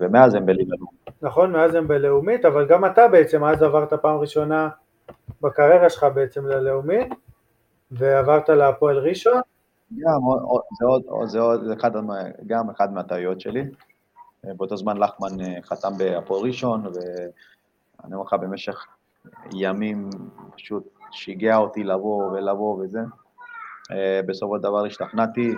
ומאז 0.02 0.34
הם 0.34 0.46
בליגה 0.46 0.74
לאומית. 0.78 1.22
נכון, 1.22 1.52
מאז 1.52 1.74
הם 1.74 1.88
בלאומית, 1.88 2.44
אבל 2.44 2.66
גם 2.66 2.84
אתה 2.84 3.08
בעצם 3.08 3.44
אז 3.44 3.62
עברת 3.62 3.92
פעם 3.92 4.16
ראשונה 4.16 4.68
בקריירה 5.40 5.90
שלך 5.90 6.06
בעצם 6.14 6.46
ללאומית, 6.46 7.14
ועברת 7.90 8.48
להפועל 8.48 8.98
ראשון. 8.98 9.40
גם, 9.98 10.20
זה 10.78 10.86
עוד, 10.86 11.02
זה 11.28 11.40
עוד, 11.40 11.64
זה 11.64 11.74
אחד, 11.74 11.90
גם 12.46 12.70
אחד 12.70 12.92
מהטעויות 12.92 13.40
שלי. 13.40 13.64
באותו 14.44 14.76
זמן 14.76 14.96
לחמן 14.96 15.40
אה, 15.40 15.62
חתם 15.62 15.92
בהפועל 15.98 16.42
ראשון, 16.42 16.86
ואני 16.86 18.14
אומר 18.14 18.24
לך, 18.24 18.32
במשך 18.40 18.86
ימים 19.52 20.10
פשוט 20.54 20.88
שיגע 21.10 21.56
אותי 21.56 21.84
לבוא 21.84 22.30
ולבוא 22.32 22.84
וזה. 22.84 23.00
אה, 23.92 24.20
בסופו 24.26 24.56
של 24.56 24.62
דבר 24.62 24.84
השתכנעתי 24.84 25.54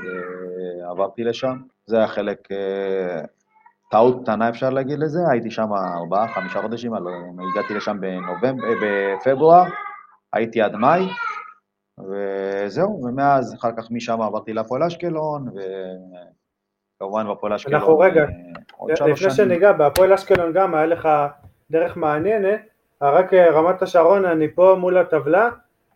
ועברתי 0.82 1.24
לשם. 1.24 1.56
זה 1.86 1.96
היה 1.96 2.08
חלק, 2.08 2.52
אה, 2.52 3.20
טעות 3.94 4.22
קטנה 4.22 4.48
אפשר 4.48 4.70
להגיד 4.70 4.98
לזה, 4.98 5.18
הייתי 5.30 5.50
שם 5.50 5.68
ארבעה, 5.72 6.28
חמישה 6.28 6.62
חודשים, 6.62 6.92
הגעתי 6.94 7.74
לשם 7.74 7.96
בנובמבר, 8.00 8.64
אה, 8.64 8.74
בפברואר, 9.16 9.64
הייתי 10.32 10.62
עד 10.62 10.76
מאי, 10.76 11.06
וזהו, 12.00 13.04
ומאז, 13.04 13.54
אחר 13.54 13.70
כך 13.76 13.90
משם 13.90 14.20
עברתי 14.20 14.52
להפועל 14.52 14.82
אשקלון, 14.82 15.48
וכמובן 16.96 17.26
בהפועל 17.26 17.52
אשקלון 17.52 17.80
אנחנו 17.80 17.98
רגע, 17.98 18.24
לפני 19.06 19.30
שניגע, 19.30 19.72
בהפועל 19.72 20.12
אשקלון 20.12 20.52
גם 20.52 20.74
היה 20.74 20.86
לך 20.86 21.08
דרך 21.70 21.96
מעניינת, 21.96 22.60
רק 23.02 23.34
אה, 23.34 23.50
רמת 23.50 23.82
השרון, 23.82 24.24
אני 24.24 24.54
פה 24.54 24.76
מול 24.78 24.98
הטבלה, 24.98 25.48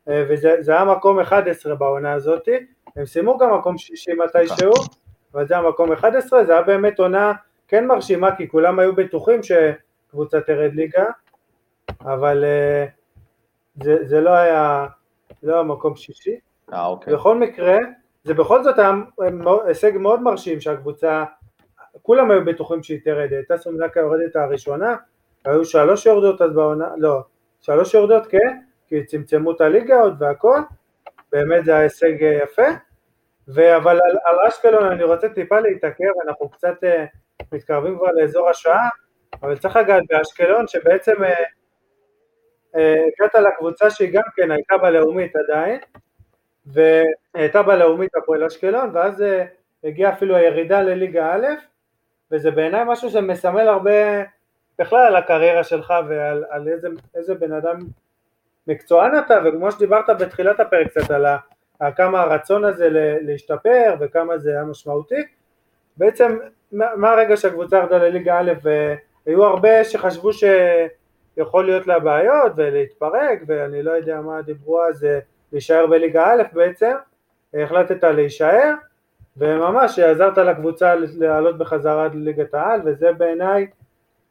אה, 0.09 0.24
וזה 0.28 0.72
היה 0.72 0.84
מקום 0.84 1.20
11 1.20 1.74
בעונה 1.74 2.12
הזאת, 2.12 2.49
הם 2.96 3.07
סיימו 3.07 3.38
גם 3.38 3.59
מקום 3.59 3.78
שישי 3.78 4.11
מתישהו, 4.24 4.72
אבל 5.34 5.46
זה 5.46 5.55
היה 5.55 5.68
מקום 5.68 5.92
11, 5.92 6.44
זה 6.44 6.53
היה 6.53 6.62
באמת 6.62 6.99
עונה 6.99 7.32
כן 7.68 7.86
מרשימה, 7.86 8.36
כי 8.36 8.48
כולם 8.48 8.78
היו 8.78 8.94
בטוחים 8.94 9.40
שקבוצה 9.42 10.40
תרד 10.40 10.74
ליגה, 10.74 11.04
אבל 12.00 12.44
אה, 12.44 12.86
זה, 13.82 14.06
זה 14.06 14.20
לא 14.20 14.30
היה, 14.30 14.86
לא 15.42 15.54
היה 15.54 15.62
מקום 15.62 15.96
שישי. 15.96 16.38
אה, 16.72 16.86
אוקיי. 16.86 17.14
בכל 17.14 17.38
מקרה, 17.38 17.76
זה 18.24 18.34
בכל 18.34 18.62
זאת 18.62 18.78
היה 18.78 18.92
הישג 19.66 19.92
מאוד 19.96 20.22
מרשים 20.22 20.60
שהקבוצה, 20.60 21.24
כולם 22.02 22.30
היו 22.30 22.44
בטוחים 22.44 22.82
שהיא 22.82 23.00
תרד, 23.04 23.32
הייתה 23.32 23.58
סומנקה 23.58 24.00
יורדת 24.00 24.36
הראשונה, 24.36 24.96
היו 25.44 25.64
שלוש 25.64 26.06
יורדות 26.06 26.42
אז 26.42 26.52
בעונה, 26.54 26.88
לא, 26.96 27.20
שלוש 27.60 27.94
יורדות 27.94 28.26
כן, 28.26 28.60
כי 28.86 29.04
צמצמו 29.04 29.52
את 29.52 29.60
הליגה 29.60 30.00
עוד 30.00 30.22
והכל, 30.22 30.60
באמת 31.32 31.64
זה 31.64 31.76
ההישג 31.76 32.24
אה, 32.24 32.38
יפה, 32.42 32.66
אבל 33.76 33.90
על, 33.90 34.16
על 34.24 34.36
אשקלון 34.48 34.84
אני 34.84 35.04
רוצה 35.04 35.28
טיפה 35.28 35.60
להתעכב, 35.60 36.04
אנחנו 36.26 36.48
קצת 36.48 36.84
uh, 36.84 37.18
מתקרבים 37.53 37.99
כבר 37.99 38.12
לאזור 38.12 38.49
השעה, 38.49 38.89
אבל 39.43 39.59
צריך 39.59 39.76
לגעת 39.76 40.03
באשקלון 40.09 40.68
שבעצם 40.68 41.16
הגעת 42.74 43.34
uh, 43.34 43.39
uh, 43.39 43.41
לקבוצה 43.41 43.91
שהיא 43.91 44.12
גם 44.12 44.22
כן 44.36 44.51
הייתה 44.51 44.76
בלאומית 44.78 45.32
עדיין, 45.36 45.80
והייתה 46.66 47.62
בלאומית 47.62 48.16
הפועל 48.16 48.45
אשקלון, 48.45 48.91
ואז 48.93 49.24
הגיעה 49.84 50.12
אפילו 50.12 50.36
הירידה 50.36 50.82
לליגה 50.82 51.34
א', 51.34 51.47
וזה 52.32 52.51
בעיניי 52.51 52.82
משהו 52.86 53.11
שמסמל 53.11 53.68
הרבה 53.68 54.22
בכלל 54.78 55.07
על 55.07 55.16
הקריירה 55.16 55.64
שלך 55.64 55.95
ועל 56.09 56.45
על 56.51 56.68
איזה, 56.68 56.89
איזה 57.14 57.34
בן 57.34 57.53
אדם 57.53 57.78
מקצוען 58.66 59.18
אתה, 59.18 59.39
וכמו 59.45 59.72
שדיברת 59.72 60.11
בתחילת 60.11 60.61
הפרק 60.61 60.89
קצת 60.89 61.11
על, 61.11 61.26
ה, 61.26 61.93
כמה 61.93 62.20
הרצון 62.20 62.64
הזה 62.64 62.89
להשתפר 63.22 63.95
וכמה 64.01 64.39
זה 64.39 64.51
היה 64.51 64.64
משמעותי, 64.64 65.22
בעצם 65.99 66.38
מהרגע 66.72 67.36
שהקבוצה 67.36 67.76
ירדה 67.76 67.99
לליגה 67.99 68.38
א' 68.38 68.53
היו 69.26 69.44
הרבה 69.44 69.84
שחשבו 69.84 70.30
שיכול 70.32 71.64
להיות 71.64 71.86
לה 71.86 71.99
בעיות 71.99 72.53
ולהתפרק 72.57 73.38
ואני 73.46 73.82
לא 73.82 73.90
יודע 73.90 74.20
מה 74.20 74.42
דיברו 74.42 74.82
אז 74.82 75.07
להישאר 75.53 75.86
בליגה 75.86 76.26
א' 76.26 76.42
בעצם, 76.53 76.92
החלטת 77.55 78.05
להישאר 78.05 78.74
וממש 79.36 79.99
עזרת 79.99 80.38
לקבוצה 80.38 80.94
לעלות 80.94 81.59
בחזרה 81.59 82.09
לליגת 82.09 82.55
העל 82.55 82.80
וזה 82.84 83.12
בעיניי, 83.12 83.66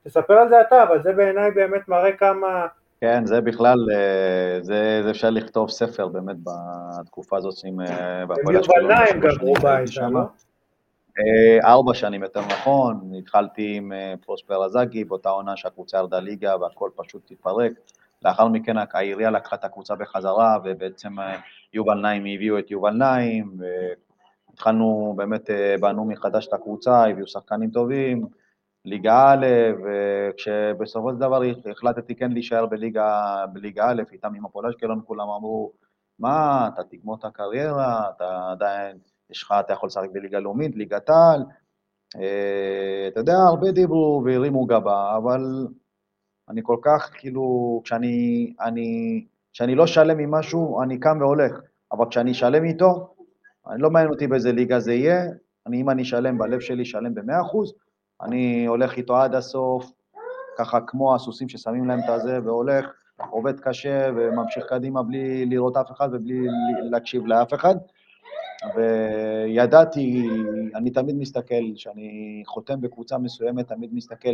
תספר 0.04 0.34
על 0.34 0.50
זה 0.50 0.62
אתה, 0.62 0.84
אבל 0.84 1.04
זה 1.04 1.14
בעיניי 1.14 1.52
באמת 1.52 1.88
מראה 1.88 2.12
כמה... 2.12 2.68
כן, 3.02 3.26
זה 3.26 3.42
בכלל, 3.42 3.78
אה, 3.94 4.60
זה, 4.62 5.00
זה 5.04 5.10
אפשר 5.12 5.30
לכתוב 5.30 5.70
ספר 5.70 6.08
באמת 6.08 6.36
בתקופה 7.00 7.38
הזאת 7.38 7.56
עם... 7.66 7.82
אה, 7.82 8.22
הם 8.22 8.54
יובל 8.54 8.88
נעים 8.88 9.20
גמרו 9.20 9.54
בעיתה, 9.54 10.10
לא? 10.10 10.20
אה, 11.20 11.72
ארבע 11.72 11.94
שנים 11.94 12.24
יותר 12.24 12.42
נכון, 12.42 13.12
התחלתי 13.18 13.76
עם 13.76 13.92
פרוספר 14.22 14.66
אזאגי 14.66 15.04
באותה 15.04 15.30
עונה 15.30 15.58
שהקבוצה 15.58 15.98
ירדה 15.98 16.20
ליגה 16.20 16.58
והכל 16.58 16.90
פשוט 16.96 17.32
התפרק. 17.32 17.72
לאחר 18.26 18.48
מכן 18.48 18.76
העירייה 18.94 19.32
לקחה 19.32 19.56
את 19.56 19.64
הקבוצה 19.64 19.96
בחזרה 19.96 20.58
ובעצם 20.64 21.16
יובל 21.74 22.02
נעים 22.02 22.26
הביאו 22.26 22.60
את 22.60 22.72
יובל 22.72 22.94
נעים 22.94 23.58
התחלנו 24.58 25.14
באמת, 25.18 25.50
אה, 25.50 25.76
בנו 25.82 26.06
מחדש 26.06 26.48
את 26.48 26.54
הקבוצה, 26.54 27.06
הביאו 27.06 27.28
שחקנים 27.28 27.72
טובים, 27.72 28.26
ליגה 28.86 29.32
א', 29.32 29.46
וכשבסופו 29.84 31.12
של 31.12 31.18
דבר 31.18 31.42
החלטתי 31.72 32.16
כן 32.16 32.32
להישאר 32.32 32.66
בליגה, 32.66 33.36
בליגה 33.54 33.90
א', 33.90 34.02
איתם 34.12 34.36
עם 34.36 34.46
הפועל 34.46 34.70
אשקלון, 34.70 35.02
כולם 35.06 35.30
אמרו, 35.30 35.72
מה, 36.20 36.70
אתה 36.74 36.84
תגמור 36.84 37.16
את 37.16 37.26
הקריירה, 37.26 38.10
אתה 38.16 38.52
עדיין, 38.52 38.98
יש 39.30 39.44
לך, 39.44 39.54
אתה 39.60 39.74
יכול 39.74 39.88
לשחק 39.88 40.10
בליגה 40.12 40.40
לאומית, 40.40 40.76
ליגת 40.76 41.10
העל, 41.10 41.44
אה, 42.16 43.08
אתה 43.08 43.20
יודע, 43.20 43.34
הרבה 43.34 43.72
דיברו 43.72 44.22
והרימו 44.26 44.66
גבה, 44.66 45.18
אבל 45.18 45.68
אני 46.50 46.62
כל 46.64 46.78
כך, 46.82 47.12
כאילו, 47.14 47.82
כשאני, 47.84 48.54
אני, 48.62 49.26
כשאני 49.54 49.76
לא 49.76 49.88
שלם 49.88 50.20
עם 50.20 50.32
משהו, 50.32 50.82
אני 50.84 51.00
קם 51.00 51.18
והולך, 51.20 51.60
אבל 51.92 52.06
כשאני 52.10 52.34
שלם 52.34 52.64
איתו, 52.64 53.14
אני 53.70 53.82
לא 53.82 53.90
מעניין 53.90 54.12
אותי 54.12 54.28
באיזה 54.28 54.52
ליגה 54.52 54.80
זה 54.80 54.94
יהיה, 54.94 55.22
אני, 55.68 55.82
אם 55.82 55.90
אני 55.90 56.02
אשלם 56.02 56.38
בלב 56.38 56.60
שלי, 56.60 56.84
אשלם 56.84 57.16
ב-100%, 57.16 57.72
אני 58.22 58.66
הולך 58.66 58.98
איתו 58.98 59.18
עד 59.18 59.36
הסוף, 59.36 59.92
ככה 60.58 60.80
כמו 60.88 61.16
הסוסים 61.16 61.50
ששמים 61.50 61.88
להם 61.88 62.00
את 62.00 62.10
הזה, 62.10 62.40
והולך, 62.44 62.86
עובד 63.30 63.60
קשה 63.60 64.10
וממשיך 64.16 64.66
קדימה 64.70 65.04
בלי 65.04 65.46
לראות 65.46 65.78
אף 65.78 65.92
אחד 65.92 66.10
ובלי 66.14 66.48
להקשיב 66.92 67.26
לאף 67.26 67.54
אחד. 67.54 67.76
וידעתי, 68.76 70.28
אני 70.76 70.92
תמיד 70.92 71.16
מסתכל, 71.16 71.74
כשאני 71.76 72.44
חותם 72.46 72.82
בקבוצה 72.82 73.18
מסוימת, 73.18 73.68
תמיד 73.68 73.94
מסתכל 73.94 74.34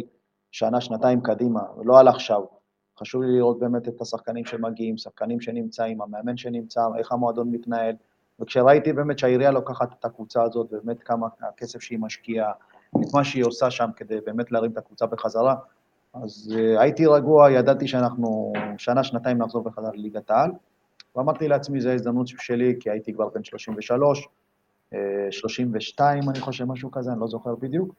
שנה, 0.51 0.81
שנתיים 0.81 1.21
קדימה, 1.21 1.61
ולא 1.77 1.99
על 1.99 2.07
עכשיו. 2.07 2.41
חשוב 2.99 3.23
לי 3.23 3.37
לראות 3.37 3.59
באמת 3.59 3.87
את 3.87 4.01
השחקנים 4.01 4.45
שמגיעים, 4.45 4.97
שחקנים 4.97 5.41
שנמצאים, 5.41 6.01
המאמן 6.01 6.37
שנמצא, 6.37 6.81
איך 6.97 7.11
המועדון 7.11 7.51
מתנהל. 7.51 7.95
וכשראיתי 8.39 8.93
באמת 8.93 9.19
שהעירייה 9.19 9.51
לוקחת 9.51 9.93
את 9.99 10.05
הקבוצה 10.05 10.43
הזאת, 10.43 10.67
ובאמת 10.71 11.03
כמה 11.03 11.27
הכסף 11.41 11.81
שהיא 11.81 11.99
משקיעה, 11.99 12.51
את 12.89 13.13
מה 13.13 13.23
שהיא 13.23 13.43
עושה 13.43 13.71
שם 13.71 13.89
כדי 13.95 14.21
באמת 14.25 14.51
להרים 14.51 14.71
את 14.71 14.77
הקבוצה 14.77 15.05
בחזרה, 15.05 15.55
אז 16.13 16.53
uh, 16.55 16.81
הייתי 16.81 17.05
רגוע, 17.05 17.51
ידעתי 17.51 17.87
שאנחנו 17.87 18.53
שנה, 18.77 19.03
שנתיים 19.03 19.37
נחזור 19.37 19.63
בחזרה 19.63 19.89
לליגת 19.93 20.31
העל, 20.31 20.51
ואמרתי 21.15 21.47
לעצמי, 21.47 21.81
זו 21.81 21.89
ההזדמנות 21.89 22.27
שלי, 22.27 22.75
כי 22.79 22.89
הייתי 22.89 23.13
כבר 23.13 23.29
בן 23.35 23.43
33, 23.43 24.27
uh, 24.93 24.95
32 25.31 26.29
אני 26.29 26.39
חושב, 26.39 26.65
משהו 26.65 26.91
כזה, 26.91 27.11
אני 27.11 27.19
לא 27.19 27.27
זוכר 27.27 27.55
בדיוק, 27.55 27.93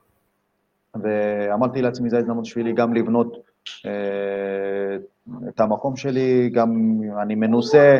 ואמרתי 0.94 1.82
לעצמי, 1.82 2.10
זו 2.10 2.16
ההזדמנות 2.16 2.44
שלי 2.44 2.72
גם 2.72 2.94
לבנות 2.94 3.36
uh, 3.66 3.88
את 5.48 5.60
המקום 5.60 5.96
שלי, 5.96 6.50
גם 6.50 7.00
אני 7.22 7.34
מנוסה, 7.34 7.98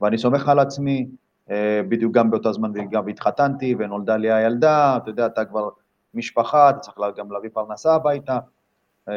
ואני 0.00 0.18
סומך 0.18 0.48
על 0.48 0.58
עצמי, 0.58 1.08
אה, 1.50 1.80
בדיוק 1.88 2.14
גם 2.14 2.30
באותו 2.30 2.52
זמן 2.52 2.72
גם 2.90 3.08
התחתנתי 3.08 3.74
ונולדה 3.78 4.16
לי 4.16 4.32
הילדה, 4.32 4.96
אתה 4.96 5.10
יודע, 5.10 5.26
אתה 5.26 5.44
כבר 5.44 5.68
משפחה, 6.14 6.70
אתה 6.70 6.78
צריך 6.78 6.98
גם 7.16 7.32
להביא 7.32 7.50
פרנסה 7.52 7.94
הביתה. 7.94 8.38
אה, 9.08 9.14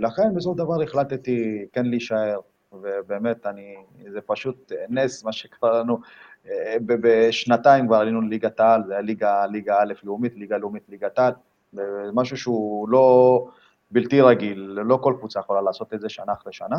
לכן 0.00 0.34
בסופו 0.34 0.54
של 0.54 0.58
דבר 0.58 0.82
החלטתי 0.82 1.66
כן 1.72 1.86
להישאר, 1.86 2.38
ובאמת, 2.82 3.46
אני, 3.46 3.76
זה 4.08 4.20
פשוט 4.20 4.72
נס 4.88 5.24
מה 5.24 5.32
שקרה 5.32 5.80
לנו. 5.80 5.98
אה, 6.48 6.76
בשנתיים 6.86 7.86
כבר 7.86 7.96
עלינו 7.96 8.20
לליגת 8.20 8.60
העל, 8.60 8.82
זה 8.86 8.92
היה 8.92 9.46
ליגה, 9.46 9.82
א' 9.82 9.92
לאומית, 10.02 10.34
ליגה 10.36 10.58
לאומית, 10.58 10.82
ליגת 10.88 11.18
העל, 11.18 11.32
משהו 12.12 12.36
שהוא 12.36 12.88
לא 12.88 13.46
בלתי 13.90 14.20
רגיל, 14.20 14.58
לא 14.58 14.98
כל 15.02 15.14
קבוצה 15.18 15.40
יכולה 15.40 15.60
לעשות 15.60 15.94
את 15.94 16.00
זה 16.00 16.08
שנה 16.08 16.32
אחרי 16.32 16.52
שנה, 16.52 16.76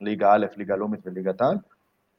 ליגה 0.00 0.32
א', 0.32 0.46
ליגה 0.56 0.76
לאומית 0.76 1.00
וליגת 1.04 1.40
העל. 1.40 1.56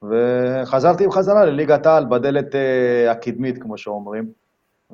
וחזרתי 0.03 1.07
בחזרה 1.07 1.45
לליגת 1.45 1.85
העל 1.85 2.05
בדלת 2.05 2.53
uh, 2.53 3.11
הקדמית, 3.11 3.61
כמו 3.61 3.77
שאומרים, 3.77 4.31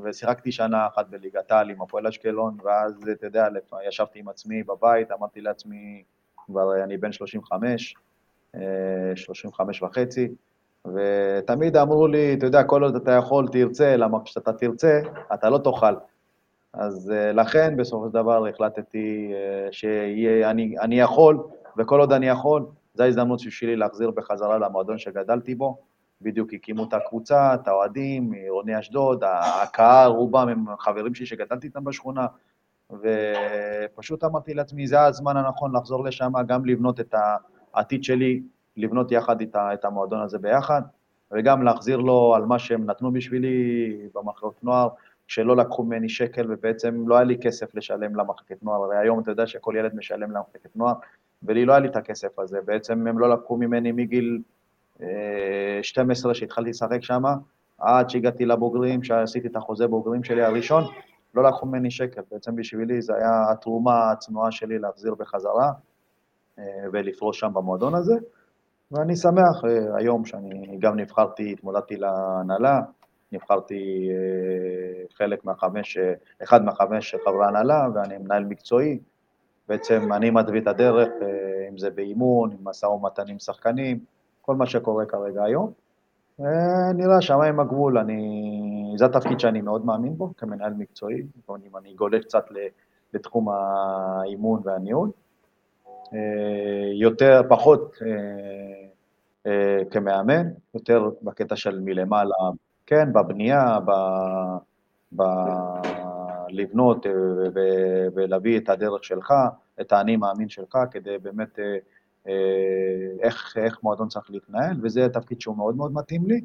ושיחקתי 0.03 0.51
שנה 0.51 0.87
אחת 0.87 1.09
בליגת 1.09 1.51
העל 1.51 1.69
עם 1.69 1.81
הפועל 1.81 2.07
אשקלון, 2.07 2.57
ואז, 2.63 3.09
אתה 3.11 3.25
יודע, 3.25 3.47
ישבתי 3.87 4.19
עם 4.19 4.29
עצמי 4.29 4.63
בבית, 4.63 5.11
אמרתי 5.11 5.41
לעצמי, 5.41 6.03
כבר 6.45 6.83
אני 6.83 6.97
בן 6.97 7.11
35, 7.11 7.95
35 9.15 9.83
אה, 9.83 9.87
וחצי, 9.87 10.27
ותמיד 10.85 11.77
אמרו 11.77 12.07
לי, 12.07 12.33
אתה 12.33 12.45
יודע, 12.45 12.63
כל 12.63 12.83
עוד 12.83 12.95
אתה 12.95 13.11
יכול, 13.11 13.47
תרצה, 13.51 13.97
למה 13.97 14.23
כשאתה 14.23 14.53
תרצה, 14.53 14.99
אתה 15.33 15.49
לא 15.49 15.57
תאכל. 15.57 15.95
אז 16.73 17.13
uh, 17.13 17.33
לכן, 17.33 17.77
בסופו 17.77 18.07
של 18.07 18.13
דבר, 18.13 18.47
החלטתי 18.47 19.33
uh, 19.33 19.71
שאני 19.71 20.99
יכול, 20.99 21.43
וכל 21.77 21.99
עוד 21.99 22.11
אני 22.11 22.27
יכול, 22.27 22.65
זו 22.93 23.03
ההזדמנות 23.03 23.39
בשבילי 23.45 23.75
להחזיר 23.75 24.11
בחזרה 24.11 24.57
למועדון 24.57 24.97
שגדלתי 24.97 25.55
בו. 25.55 25.77
בדיוק 26.21 26.53
הקימו 26.53 26.83
את 26.83 26.93
הקבוצה, 26.93 27.53
את 27.53 27.67
האוהדים, 27.67 28.29
מעירוני 28.29 28.79
אשדוד, 28.79 29.23
הקהל, 29.63 30.11
רובם 30.11 30.47
הם 30.49 30.65
חברים 30.79 31.15
שלי 31.15 31.25
שגדלתי 31.25 31.67
איתם 31.67 31.83
בשכונה, 31.83 32.27
ופשוט 32.91 34.23
אמרתי 34.23 34.53
לעצמי, 34.53 34.87
זה 34.87 35.01
הזמן 35.01 35.37
הנכון 35.37 35.75
לחזור 35.75 36.03
לשם, 36.03 36.31
גם 36.47 36.65
לבנות 36.65 36.99
את 36.99 37.13
העתיד 37.75 38.03
שלי, 38.03 38.41
לבנות 38.77 39.11
יחד 39.11 39.41
את 39.55 39.85
המועדון 39.85 40.21
הזה 40.21 40.39
ביחד, 40.39 40.81
וגם 41.31 41.63
להחזיר 41.63 41.97
לו 41.97 42.35
על 42.35 42.45
מה 42.45 42.59
שהם 42.59 42.85
נתנו 42.85 43.11
בשבילי 43.11 43.97
במחלקות 44.15 44.63
נוער, 44.63 44.89
שלא 45.27 45.55
לקחו 45.55 45.83
ממני 45.83 46.09
שקל, 46.09 46.45
ובעצם 46.49 47.07
לא 47.07 47.15
היה 47.15 47.23
לי 47.23 47.37
כסף 47.37 47.75
לשלם 47.75 48.15
למחלקת 48.15 48.63
נוער, 48.63 48.83
הרי 48.83 48.97
היום 48.97 49.19
אתה 49.19 49.31
יודע 49.31 49.47
שכל 49.47 49.73
ילד 49.77 49.95
משלם 49.95 50.31
למחלקת 50.31 50.75
נוער, 50.75 50.93
ולי 51.43 51.65
לא 51.65 51.71
היה 51.71 51.79
לי 51.79 51.87
את 51.87 51.95
הכסף 51.95 52.39
הזה, 52.39 52.59
בעצם 52.65 53.07
הם 53.07 53.19
לא 53.19 53.29
לקחו 53.29 53.57
ממני 53.57 53.91
מגיל 53.91 54.41
12 55.81 56.29
אה, 56.29 56.35
שהתחלתי 56.35 56.69
לשחק 56.69 57.03
שם, 57.03 57.23
עד 57.77 58.09
שהגעתי 58.09 58.45
לבוגרים, 58.45 59.03
שעשיתי 59.03 59.47
את 59.47 59.55
החוזה 59.55 59.87
בוגרים 59.87 60.23
שלי 60.23 60.43
הראשון, 60.43 60.83
לא 61.35 61.43
לקחו 61.43 61.65
ממני 61.65 61.91
שקל, 61.91 62.21
בעצם 62.31 62.55
בשבילי 62.55 63.01
זה 63.01 63.15
היה 63.15 63.51
התרומה 63.51 64.11
הצנועה 64.11 64.51
שלי 64.51 64.79
להחזיר 64.79 65.15
בחזרה 65.15 65.71
ולפרוש 66.93 67.39
שם 67.39 67.53
במועדון 67.53 67.95
הזה, 67.95 68.15
ואני 68.91 69.15
שמח 69.15 69.65
אה, 69.65 69.97
היום 69.97 70.25
שאני 70.25 70.77
גם 70.79 70.99
נבחרתי, 70.99 71.51
התמודדתי 71.51 71.95
להנהלה, 71.95 72.81
נבחרתי 73.31 74.09
חלק 75.17 75.45
מהחמש, 75.45 75.97
אחד 76.43 76.63
מהחמש 76.63 77.15
חברי 77.25 77.47
הנהלה, 77.47 77.87
ואני 77.93 78.17
מנהל 78.17 78.43
מקצועי, 78.45 78.99
בעצם 79.67 80.13
אני 80.13 80.29
מתווה 80.29 80.57
את 80.57 80.67
הדרך, 80.67 81.07
אה, 81.21 81.69
אם 81.69 81.77
זה 81.77 81.89
באימון, 81.89 82.51
עם 82.51 82.57
משא 82.63 82.85
ומתן 82.85 83.23
עם 83.27 83.39
שחקנים, 83.39 83.99
כל 84.41 84.55
מה 84.55 84.65
שקורה 84.65 85.05
כרגע 85.05 85.43
היום. 85.43 85.71
אה, 86.41 86.93
נראה 86.93 87.21
שמיים 87.21 87.59
הגבול, 87.59 87.97
אני... 87.97 88.93
זה 88.97 89.05
התפקיד 89.05 89.39
שאני 89.39 89.61
מאוד 89.61 89.85
מאמין 89.85 90.17
בו 90.17 90.29
כמנהל 90.37 90.73
מקצועי, 90.73 91.21
אם 91.49 91.77
אני 91.77 91.93
גולש 91.93 92.25
קצת 92.25 92.45
לתחום 93.13 93.47
האימון 93.49 94.61
והניהול. 94.63 95.09
אה, 96.13 96.19
יותר, 96.93 97.41
פחות 97.49 97.95
כמאמן, 99.91 100.47
יותר 100.73 101.09
בקטע 101.21 101.55
של 101.55 101.79
מלמעלה, 101.79 102.35
כן, 102.85 103.13
בבנייה, 103.13 103.79
ב... 103.85 103.91
ב... 105.15 105.23
לבנות 106.49 107.05
אה, 107.05 107.11
ולהביא 108.15 108.59
את 108.59 108.69
הדרך 108.69 109.03
שלך, 109.03 109.33
את 109.81 109.93
האני 109.93 110.15
מאמין 110.15 110.49
שלך, 110.49 110.77
כדי 110.91 111.17
באמת, 111.17 111.59
אה, 111.59 111.77
אה, 112.27 112.33
איך, 113.21 113.57
איך 113.57 113.83
מועדון 113.83 114.07
צריך 114.07 114.31
להתנהל, 114.31 114.77
וזה 114.83 115.09
תפקיד 115.09 115.41
שהוא 115.41 115.57
מאוד 115.57 115.75
מאוד 115.75 115.93
מתאים 115.93 116.25
לי. 116.25 116.41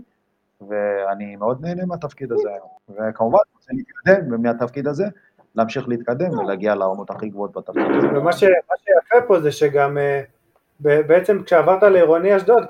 ואני 0.69 1.37
מאוד 1.37 1.61
נהנה 1.61 1.87
מהתפקיד 1.87 2.33
הזה 2.33 2.49
היום. 2.49 2.69
וכמובן, 2.89 3.39
רוצה 3.55 3.73
להתקדם 3.73 4.43
מהתפקיד 4.43 4.87
הזה, 4.87 5.05
להמשיך 5.55 5.89
להתקדם 5.89 6.39
ולהגיע 6.39 6.75
לרמות 6.75 7.11
הכי 7.11 7.29
גבוהות 7.29 7.57
בתפקיד 7.57 7.83
הזה. 7.99 8.07
ומה 8.19 8.33
ש, 8.33 8.45
שיפה 8.91 9.27
פה 9.27 9.41
זה 9.41 9.53
שגם 9.53 9.99
אה, 9.99 10.23
בעצם 10.81 11.43
כשעברת 11.43 11.83
לעירוני 11.83 12.37
אשדוד, 12.37 12.65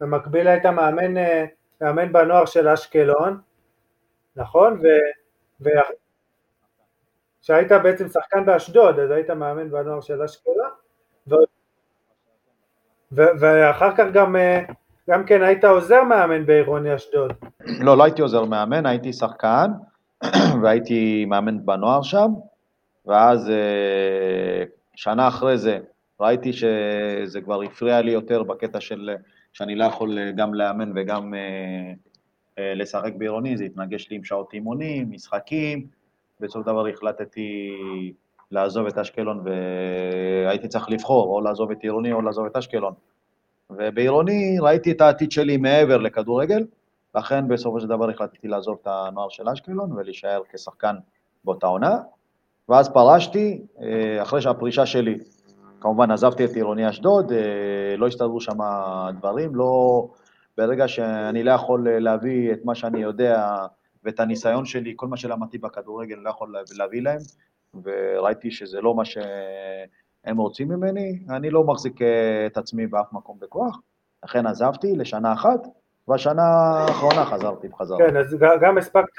במקביל 0.00 0.48
היית 0.48 0.66
מאמן, 0.66 1.16
אה, 1.16 1.44
מאמן 1.80 2.12
בנוער 2.12 2.44
של 2.44 2.68
אשקלון, 2.68 3.40
נכון? 4.36 4.80
וכשהיית 7.40 7.72
בעצם 7.72 8.08
שחקן 8.08 8.46
באשדוד, 8.46 8.98
אז 8.98 9.10
היית 9.10 9.30
מאמן 9.30 9.70
בנוער 9.70 10.00
של 10.00 10.22
אשקלון, 10.22 10.70
ו... 11.28 11.34
ו... 13.12 13.22
ואחר 13.40 13.96
כך 13.96 14.04
גם, 14.12 14.36
אה, 14.36 14.60
גם 15.10 15.26
כן 15.26 15.42
היית 15.42 15.64
עוזר 15.64 16.02
מאמן 16.02 16.46
בעירוני 16.46 16.94
אשדוד. 16.94 17.32
לא, 17.80 17.96
לא 17.96 18.04
הייתי 18.04 18.22
עוזר 18.22 18.44
מאמן, 18.44 18.86
הייתי 18.86 19.12
שחקן, 19.12 19.70
והייתי 20.62 21.24
מאמן 21.24 21.66
בנוער 21.66 22.02
שם, 22.02 22.28
ואז 23.06 23.50
שנה 24.98 25.28
אחרי 25.28 25.58
זה 25.58 25.78
ראיתי 26.20 26.52
שזה 26.52 27.40
כבר 27.40 27.62
הפריע 27.62 28.02
לי 28.02 28.10
יותר 28.10 28.42
בקטע 28.42 28.80
של 28.80 29.10
שאני 29.52 29.74
לא 29.74 29.84
יכול 29.84 30.32
גם 30.32 30.54
לאמן 30.54 30.92
וגם 30.94 31.34
אה, 31.34 32.74
לשחק 32.74 33.12
בעירוני, 33.18 33.56
זה 33.56 33.64
התנגש 33.64 34.10
לי 34.10 34.16
עם 34.16 34.24
שעות 34.24 34.52
אימונים, 34.52 35.10
משחקים, 35.10 35.86
של 36.48 36.62
דבר 36.62 36.86
החלטתי 36.88 37.70
לעזוב 38.50 38.86
את 38.86 38.98
אשקלון 38.98 39.44
והייתי 39.44 40.68
צריך 40.68 40.90
לבחור, 40.90 41.34
או 41.34 41.40
לעזוב 41.40 41.70
את 41.70 41.82
עירוני 41.82 42.12
או 42.12 42.22
לעזוב 42.22 42.46
את 42.46 42.56
אשקלון. 42.56 42.94
ובעירוני 43.70 44.58
ראיתי 44.60 44.92
את 44.92 45.00
העתיד 45.00 45.32
שלי 45.32 45.56
מעבר 45.56 45.96
לכדורגל, 45.96 46.66
לכן 47.14 47.48
בסופו 47.48 47.80
של 47.80 47.86
דבר 47.86 48.10
החלטתי 48.10 48.48
לעזוב 48.48 48.78
את 48.82 48.86
הנוער 48.90 49.28
של 49.28 49.48
אשקלון 49.48 49.92
ולהישאר 49.92 50.42
כשחקן 50.52 50.96
באותה 51.44 51.66
עונה, 51.66 51.96
ואז 52.68 52.88
פרשתי, 52.88 53.62
אה, 53.82 54.22
אחרי 54.22 54.42
שהפרישה 54.42 54.86
שלי, 54.86 55.18
כמובן 55.80 56.10
עזבתי 56.10 56.44
את 56.44 56.50
עירוני 56.50 56.88
אשדוד, 56.88 57.32
אה, 57.32 57.96
לא 57.96 58.06
הסתדרו 58.06 58.40
שם 58.40 58.58
דברים, 59.18 59.54
לא, 59.54 60.08
ברגע 60.56 60.88
שאני 60.88 61.42
לא 61.42 61.52
יכול 61.52 61.88
להביא 61.98 62.52
את 62.52 62.64
מה 62.64 62.74
שאני 62.74 63.00
יודע 63.00 63.66
ואת 64.04 64.20
הניסיון 64.20 64.64
שלי, 64.64 64.92
כל 64.96 65.06
מה 65.06 65.16
שלמדתי 65.16 65.58
בכדורגל, 65.58 66.16
לא 66.16 66.30
יכול 66.30 66.54
להביא 66.76 67.02
להם, 67.02 67.18
וראיתי 67.84 68.50
שזה 68.50 68.80
לא 68.80 68.94
מה 68.94 69.04
שהם 69.04 70.36
רוצים 70.36 70.68
ממני, 70.68 71.18
אני 71.30 71.50
לא 71.50 71.64
מחזיק 71.64 72.00
את 72.46 72.56
עצמי 72.56 72.86
באף 72.86 73.12
מקום 73.12 73.38
בכוח, 73.40 73.80
לכן 74.24 74.46
עזבתי 74.46 74.96
לשנה 74.96 75.32
אחת, 75.32 75.60
בשנה 76.08 76.42
האחרונה 76.42 77.24
חזרתי 77.24 77.68
בחזרה. 77.68 77.98
כן, 77.98 78.16
אז 78.16 78.36
גם 78.60 78.78
הספקת... 78.78 79.12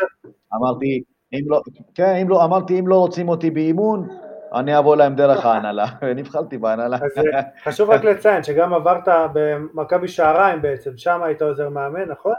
אמרתי, 0.55 1.03
אם 1.33 1.43
לא, 1.47 1.61
כן, 1.95 2.15
אם 2.15 2.29
לא, 2.29 2.45
אמרתי, 2.45 2.79
אם 2.79 2.87
לא 2.87 2.95
רוצים 2.95 3.29
אותי 3.29 3.51
באימון, 3.51 4.07
אני 4.53 4.77
אבוא 4.77 4.95
להם 4.95 5.15
דרך 5.15 5.45
ההנהלה, 5.45 5.85
ונבחרתי 6.01 6.57
בהנהלה. 6.57 6.97
אז 6.97 7.17
אה, 7.33 7.41
חשוב 7.63 7.89
רק 7.89 8.03
לציין 8.03 8.43
שגם 8.43 8.73
עברת 8.73 9.07
במכבי 9.33 10.07
שעריים 10.07 10.61
בעצם, 10.61 10.97
שם 10.97 11.23
היית 11.23 11.41
עוזר 11.41 11.69
מאמן, 11.69 12.05
נכון? 12.05 12.33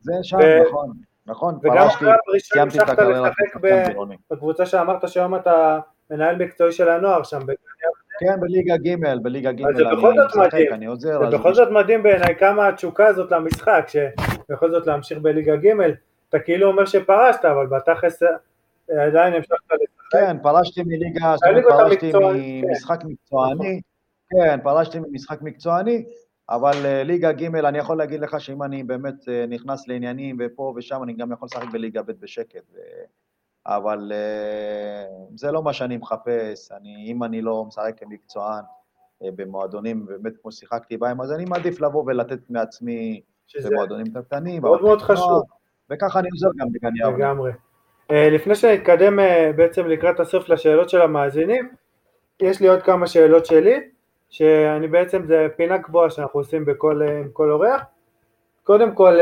זה 0.00 0.12
שם, 0.22 0.38
נכון, 0.68 0.92
נכון, 1.26 1.58
וגם 1.62 1.86
אחרי 1.86 2.12
הפרישה 2.12 2.62
המשכת 2.62 2.98
לשחק 2.98 3.60
בקבוצה 4.30 4.66
שאמרת 4.66 5.08
שהיום 5.08 5.34
אתה 5.34 5.78
מנהל 6.10 6.36
מקצועי 6.36 6.72
של 6.72 6.88
הנוער 6.88 7.22
שם. 7.22 7.40
כן, 8.20 8.40
בליגה 8.40 8.76
ג', 8.76 9.22
בליגה 9.22 9.52
ג', 9.52 9.64
אני 9.64 10.18
משחק, 10.26 10.52
אני 10.72 10.86
עוזר. 10.86 11.30
זה 11.30 11.38
בכל 11.38 11.54
זאת 11.54 11.70
מדהים 11.70 12.02
בעיניי 12.02 12.36
כמה 12.38 12.68
התשוקה 12.68 13.06
הזאת 13.06 13.32
למשחק, 13.32 13.86
שבכל 13.88 14.70
זאת 14.70 14.86
להמשיך 14.86 15.18
בליגה 15.18 15.56
ג', 15.56 15.72
אתה 16.36 16.44
כאילו 16.44 16.68
אומר 16.68 16.84
שפרשת, 16.84 17.44
אבל 17.44 17.66
בתכלס 17.66 18.22
אה, 18.22 19.06
עדיין 19.06 19.34
המשכת 19.34 19.56
כן, 20.10 20.36
פרשתי 20.42 20.82
מליגה, 20.82 21.34
פרשתי 21.68 22.12
ממשחק 22.14 23.04
מקצועני, 23.04 23.80
כן, 24.30 24.58
פרשתי 24.62 24.98
ממשחק 24.98 25.42
מקצועני, 25.42 26.04
אבל 26.48 26.72
אה, 26.84 27.02
ליגה 27.04 27.32
ג', 27.32 27.54
אני 27.56 27.78
יכול 27.78 27.98
להגיד 27.98 28.20
לך 28.20 28.40
שאם 28.40 28.62
אני 28.62 28.82
באמת 28.82 29.28
אה, 29.28 29.44
נכנס 29.48 29.88
לעניינים 29.88 30.36
ופה 30.40 30.72
ושם, 30.76 31.02
אני 31.02 31.12
גם 31.12 31.32
יכול 31.32 31.46
לשחק 31.46 31.72
בליגה 31.72 32.02
ב' 32.02 32.12
בשקט. 32.20 32.64
אבל 33.66 34.12
זה 35.34 35.52
לא 35.52 35.62
מה 35.62 35.72
שאני 35.72 35.96
מחפש, 35.96 36.72
אני, 36.72 37.12
אם 37.12 37.24
אני 37.24 37.42
לא 37.42 37.64
משחק 37.64 37.92
כמקצוען 37.96 38.64
במועדונים, 39.20 40.06
באמת 40.06 40.32
כמו 40.42 40.52
ששיחקתי 40.52 40.96
בהם, 40.96 41.20
אז 41.20 41.32
אני 41.32 41.44
מעדיף 41.44 41.80
לבוא 41.80 42.04
ולתת 42.06 42.50
מעצמי 42.50 43.20
במועדונים 43.64 44.06
קטנים. 44.14 44.62
מאוד 44.62 44.82
מאוד 44.82 45.02
חשוב. 45.02 45.42
וככה 45.90 46.18
אני 46.18 46.28
עוזר 46.32 46.48
גם 46.58 46.72
בגן 46.72 46.96
יבנה. 46.96 47.16
לגמרי. 47.16 47.52
אה, 48.10 48.30
לפני 48.30 48.54
שנתקדם 48.54 49.20
אה, 49.20 49.50
בעצם 49.56 49.86
לקראת 49.86 50.20
הסוף 50.20 50.48
לשאלות 50.48 50.90
של 50.90 51.02
המאזינים, 51.02 51.68
יש 52.40 52.60
לי 52.60 52.68
עוד 52.68 52.82
כמה 52.82 53.06
שאלות 53.06 53.46
שלי, 53.46 53.80
שאני 54.30 54.88
בעצם, 54.88 55.26
זה 55.26 55.46
פינה 55.56 55.78
קבועה 55.78 56.10
שאנחנו 56.10 56.40
עושים 56.40 56.64
בכל, 56.64 57.02
אה, 57.02 57.18
עם 57.18 57.28
כל 57.32 57.50
אורח. 57.50 57.80
קודם 58.64 58.94
כל, 58.94 59.18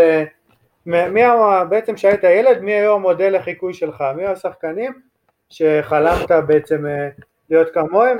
מי 0.86 1.22
בעצם 1.68 1.94
כשהיית 1.94 2.24
ילד, 2.24 2.60
מי 2.60 2.72
היו 2.72 2.94
המודל 2.94 3.36
לחיקוי 3.36 3.74
שלך? 3.74 4.04
מי 4.16 4.22
היו 4.22 4.30
השחקנים 4.30 4.92
שחלמת 5.50 6.30
בעצם 6.46 6.84
להיות 7.50 7.68
כמוהם? 7.74 8.18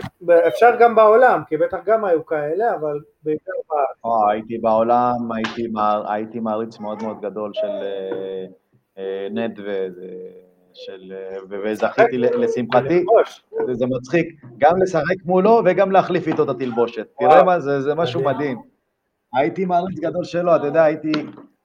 אפשר 0.49 0.71
גם 0.81 0.95
בעולם, 0.95 1.43
כי 1.49 1.57
בטח 1.57 1.79
גם 1.85 2.05
היו 2.05 2.27
כאלה, 2.27 2.75
אבל 2.75 3.01
בעיקר 3.23 3.53
בארץ. 3.71 4.29
הייתי 4.31 4.59
בעולם, 4.59 5.33
הייתי, 5.35 5.69
הייתי 6.09 6.41
מעריץ 6.41 6.79
מאוד 6.79 7.03
מאוד 7.03 7.21
גדול 7.21 7.51
של 7.55 7.73
נד 9.31 9.59
וזה... 9.59 10.07
של... 10.75 11.13
וזכיתי 11.51 12.19
לשמחתי, 12.19 13.05
זה 13.73 13.87
מצחיק, 13.87 14.41
גם 14.59 14.83
לשחק 14.83 15.25
מולו 15.25 15.63
וגם 15.65 15.91
להחליף 15.91 16.27
איתו 16.27 16.45
את 16.45 16.49
התלבושת. 16.49 17.07
תראה 17.19 17.43
מה 17.43 17.61
זה, 17.61 17.81
זה 17.81 17.95
משהו 17.95 18.25
מדהים. 18.25 18.63
הייתי 19.35 19.65
מעריץ 19.65 19.99
גדול 19.99 20.25
שלו, 20.25 20.57
אתה 20.57 20.67
יודע, 20.67 20.85
הייתי, 20.85 21.13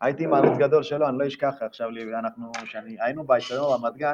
הייתי 0.01 0.26
מעריץ 0.26 0.57
גדול 0.57 0.84
שלו, 0.84 1.10
אני 1.10 1.18
לא 1.18 1.28
אשכח 1.28 1.53
עכשיו, 1.62 1.89
אנחנו, 2.20 2.51
שאני, 2.66 2.97
היינו 2.99 3.24
באצטדיון 3.24 3.64
רמת 3.74 3.97
גן, 3.97 4.14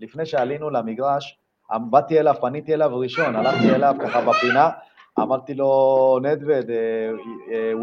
לפני 0.00 0.26
שעלינו 0.26 0.70
למגרש, 0.70 1.38
באתי 1.78 2.20
אליו, 2.20 2.34
פניתי 2.40 2.74
אליו 2.74 2.98
ראשון, 2.98 3.36
הלכתי 3.36 3.70
אליו 3.74 3.94
ככה 4.00 4.20
בפינה, 4.20 4.70
אמרתי 5.18 5.54
לו, 5.54 6.18
נדווד, 6.22 6.66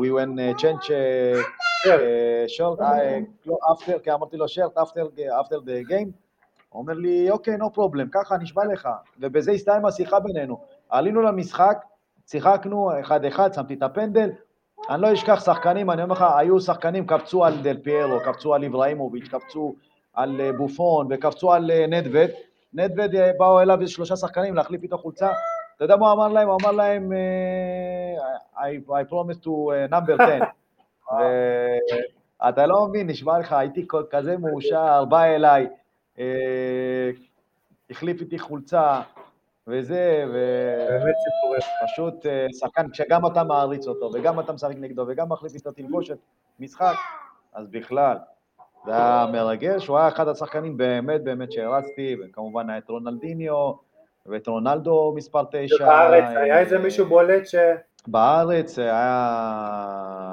we 0.01 0.07
win 0.07 0.59
change 0.61 0.91
short, 2.57 2.79
after, 3.71 3.99
כי 4.03 4.11
אמרתי 4.11 4.37
לו 4.37 4.45
shirt 4.45 4.77
after 4.77 5.55
the 5.55 5.89
game, 5.89 6.09
הוא 6.69 6.81
אומר 6.81 6.93
לי, 6.93 7.31
אוקיי, 7.31 7.55
no 7.55 7.77
problem, 7.77 8.07
ככה 8.11 8.37
נשבע 8.37 8.65
לך. 8.65 8.89
ובזה 9.19 9.51
הסתיים 9.51 9.85
השיחה 9.85 10.19
בינינו. 10.19 10.59
עלינו 10.89 11.21
למשחק, 11.21 11.85
שיחקנו 12.27 12.99
אחד-אחד, 12.99 13.53
שמתי 13.53 13.73
את 13.73 13.83
הפנדל. 13.83 14.29
אני 14.89 15.01
לא 15.01 15.13
אשכח 15.13 15.45
שחקנים, 15.45 15.89
אני 15.89 16.03
אומר 16.03 16.15
לך, 16.15 16.25
היו 16.37 16.59
שחקנים, 16.59 17.07
קפצו 17.07 17.45
על 17.45 17.53
דל 17.61 17.77
פיירו, 17.77 18.19
קפצו 18.25 18.53
על 18.53 18.65
אברהימוביץ', 18.65 19.27
קפצו 19.27 19.75
על 20.13 20.41
אה, 20.41 20.51
בופון 20.53 21.07
וקפצו 21.09 21.53
על 21.53 21.71
אה, 21.71 21.87
נדווד. 21.87 22.29
נדווד, 22.73 23.15
אה, 23.15 23.31
באו 23.37 23.61
אליו 23.61 23.81
איזה 23.81 23.91
שלושה 23.91 24.15
שחקנים 24.15 24.55
להחליף 24.55 24.83
איתו 24.83 24.97
חולצה. 24.97 25.29
אתה 25.75 25.83
יודע 25.83 25.95
מה 25.95 26.11
הוא 26.11 26.13
אמר 26.13 26.27
להם? 26.27 26.47
הוא 26.49 26.57
אמר 26.61 26.71
להם, 26.71 27.11
I, 28.55 28.89
I 28.89 29.11
promise 29.11 29.43
to 29.43 29.49
number 29.91 30.23
10. 30.23 30.39
ואתה 32.41 32.65
לא 32.65 32.87
מבין, 32.87 33.07
נשמע 33.07 33.39
לך, 33.39 33.53
הייתי 33.53 33.87
כזה 34.09 34.37
מאושר, 34.37 35.05
בא 35.05 35.23
אליי. 35.23 35.67
אה, 36.19 37.09
החליף 37.89 38.21
איתי 38.21 38.39
חולצה 38.39 39.01
וזה, 39.67 40.25
ופשוט 41.83 42.25
אה, 42.25 42.47
שחקן, 42.59 42.89
כשגם 42.89 43.25
אתה 43.25 43.43
מעריץ 43.43 43.87
אותו, 43.87 44.11
וגם 44.13 44.39
אתה 44.39 44.53
משחק 44.53 44.75
נגדו, 44.75 45.05
וגם 45.07 45.29
מחליף 45.29 45.53
איתו 45.53 45.71
תלבושת 45.71 46.17
משחק, 46.59 46.95
אז 47.53 47.67
בכלל, 47.67 48.17
זה 48.85 48.91
היה 48.91 49.25
מרגש, 49.31 49.87
הוא 49.87 49.97
היה 49.97 50.07
אחד 50.07 50.27
השחקנים 50.27 50.77
באמת 50.77 51.23
באמת 51.23 51.51
שהרצתי, 51.51 52.15
וכמובן 52.23 52.69
היה 52.69 52.77
את 52.77 52.89
רונלדיניו, 52.89 53.71
ואת 54.25 54.47
רונלדו 54.47 55.13
מספר 55.15 55.43
תשע. 55.51 55.85
בארץ, 55.85 56.23
היה 56.35 56.59
איזה 56.59 56.77
מישהו 56.77 57.05
בולט 57.05 57.47
ש... 57.47 57.55
בארץ 58.07 58.79
היה, 58.79 58.93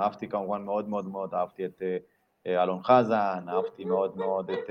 אהבתי 0.02 0.28
כמובן 0.28 0.62
מאוד 0.62 0.88
מאוד 0.88 1.08
מאוד, 1.08 1.34
אהבתי 1.34 1.64
את 1.64 1.82
אה, 2.46 2.62
אלון 2.62 2.82
חזן, 2.82 3.44
אהבתי 3.48 3.84
מאוד 3.84 4.16
מאוד 4.16 4.50
את... 4.50 4.70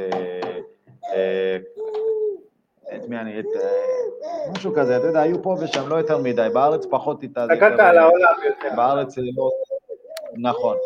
אה, 1.13 1.57
את 2.95 3.09
מי 3.09 3.17
אני, 3.17 3.39
את... 3.39 3.45
אה, 3.55 4.51
משהו 4.51 4.73
כזה, 4.75 4.97
אתה 4.97 5.07
יודע, 5.07 5.21
היו 5.21 5.43
פה 5.43 5.55
ושם 5.61 5.89
לא 5.89 5.95
יותר 5.95 6.17
מדי, 6.17 6.47
בארץ 6.53 6.85
פחות 6.89 7.23
איתה. 7.23 7.43
הסתכלת 7.43 7.79
על 7.79 7.97
העולם 7.97 8.35
יותר. 8.45 8.75
בארץ 8.75 9.17
לא... 9.17 9.49
נכון. 10.37 10.77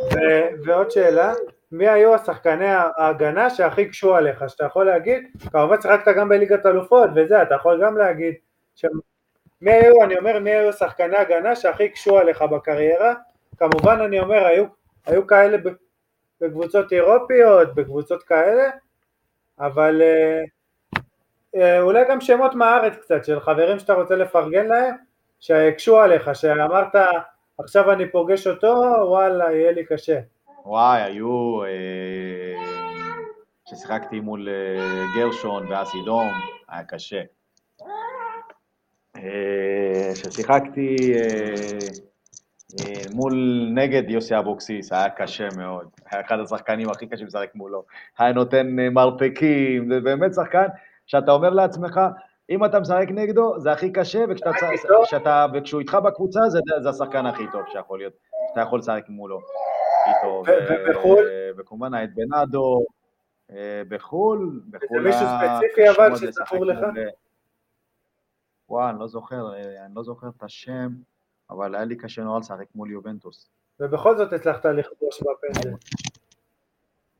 ועוד 0.65 0.91
שאלה, 0.91 1.33
מי 1.71 1.87
היו 1.89 2.15
השחקני 2.15 2.67
ההגנה 2.97 3.49
שהכי 3.49 3.89
קשו 3.89 4.15
עליך, 4.15 4.43
שאתה 4.47 4.65
יכול 4.65 4.85
להגיד, 4.85 5.23
כמובן 5.51 5.81
שיחקת 5.81 6.15
גם 6.17 6.29
בליגת 6.29 6.65
אלופות 6.65 7.09
וזה, 7.15 7.41
אתה 7.41 7.55
יכול 7.55 7.85
גם 7.85 7.97
להגיד, 7.97 8.33
ש... 8.75 8.85
מי 9.61 9.71
היו, 9.71 10.03
אני 10.03 10.17
אומר, 10.17 10.39
מי 10.39 10.51
היו 10.51 10.73
שחקני 10.73 11.17
הגנה 11.17 11.55
שהכי 11.55 11.89
קשו 11.89 12.17
עליך 12.17 12.41
בקריירה, 12.41 13.13
כמובן 13.57 14.01
אני 14.01 14.19
אומר, 14.19 14.45
היו, 14.45 14.65
היו 15.05 15.27
כאלה 15.27 15.57
בקבוצות 16.41 16.93
אירופיות, 16.93 17.75
בקבוצות 17.75 18.23
כאלה, 18.23 18.69
אבל 19.59 20.01
אה, 20.01 20.43
אה, 21.55 21.81
אולי 21.81 22.05
גם 22.09 22.21
שמות 22.21 22.55
מהארץ 22.55 22.95
קצת, 22.95 23.25
של 23.25 23.39
חברים 23.39 23.79
שאתה 23.79 23.93
רוצה 23.93 24.15
לפרגן 24.15 24.67
להם, 24.67 24.95
שהקשו 25.39 25.99
עליך, 25.99 26.35
שאמרת 26.35 26.95
עכשיו 27.57 27.91
אני 27.91 28.11
פוגש 28.11 28.47
אותו, 28.47 28.67
וואלה, 29.07 29.51
יהיה 29.51 29.71
לי 29.71 29.85
קשה. 29.85 30.19
וואי, 30.69 31.01
היו... 31.01 31.59
כששיחקתי 33.65 34.19
מול 34.19 34.47
גרשון 35.15 35.71
ואסי 35.71 35.97
דום, 36.05 36.27
היה 36.69 36.83
קשה. 36.83 37.21
כששיחקתי 40.13 40.95
אה, 42.79 43.01
מול 43.13 43.33
נגד 43.73 44.09
יוסי 44.09 44.37
אבוקסיס, 44.37 44.93
היה 44.93 45.09
קשה 45.09 45.47
מאוד. 45.57 45.87
היה 46.11 46.21
אחד 46.21 46.39
השחקנים 46.39 46.89
הכי 46.89 47.07
קשים 47.07 47.27
לשחק 47.27 47.49
מולו. 47.55 47.83
היה 48.17 48.33
נותן 48.33 48.79
אה, 48.79 48.89
מרפקים, 48.89 49.89
זה 49.93 49.99
באמת 49.99 50.33
שחקן 50.33 50.67
שאתה 51.05 51.31
אומר 51.31 51.49
לעצמך, 51.49 51.99
אם 52.49 52.65
אתה 52.65 52.79
משחק 52.79 53.07
נגדו, 53.09 53.59
זה 53.59 53.71
הכי 53.71 53.91
קשה, 53.91 54.25
וכשאתה, 54.29 55.45
וכשהוא 55.53 55.79
איתך 55.79 55.95
בקבוצה, 55.95 56.39
זה, 56.49 56.59
זה 56.81 56.89
השחקן 56.89 57.25
הכי 57.25 57.43
טוב 57.51 57.61
שיכול 57.71 57.99
להיות, 57.99 58.13
שאתה 58.49 58.61
יכול 58.61 58.79
לשחק 58.79 59.03
מולו. 59.09 59.39
בחו"ל? 60.89 61.25
וכמובן, 61.57 61.91
את 62.03 62.09
בנאדו, 62.15 62.85
אה, 63.51 63.81
בחו"ל, 63.87 64.61
בחו"ל... 64.69 65.03
זה 65.03 65.09
מישהו 65.09 65.25
ספציפי 65.27 65.89
אבל 65.89 66.15
שזכור 66.15 66.65
לך? 66.65 66.79
וואי, 68.69 68.89
אני 68.89 68.99
לא 68.99 69.07
זוכר, 69.07 69.53
אני 69.85 69.95
לא 69.95 70.03
זוכר 70.03 70.27
את 70.37 70.43
השם. 70.43 70.89
אבל 71.49 71.75
היה 71.75 71.85
לי 71.85 71.95
קשה 71.95 72.23
נורא 72.23 72.39
לשחק 72.39 72.65
מול 72.75 72.91
יובנטוס. 72.91 73.49
ובכל 73.79 74.17
זאת 74.17 74.33
הצלחת 74.33 74.65
לכבוש 74.65 75.21
בפנדל. 75.21 75.75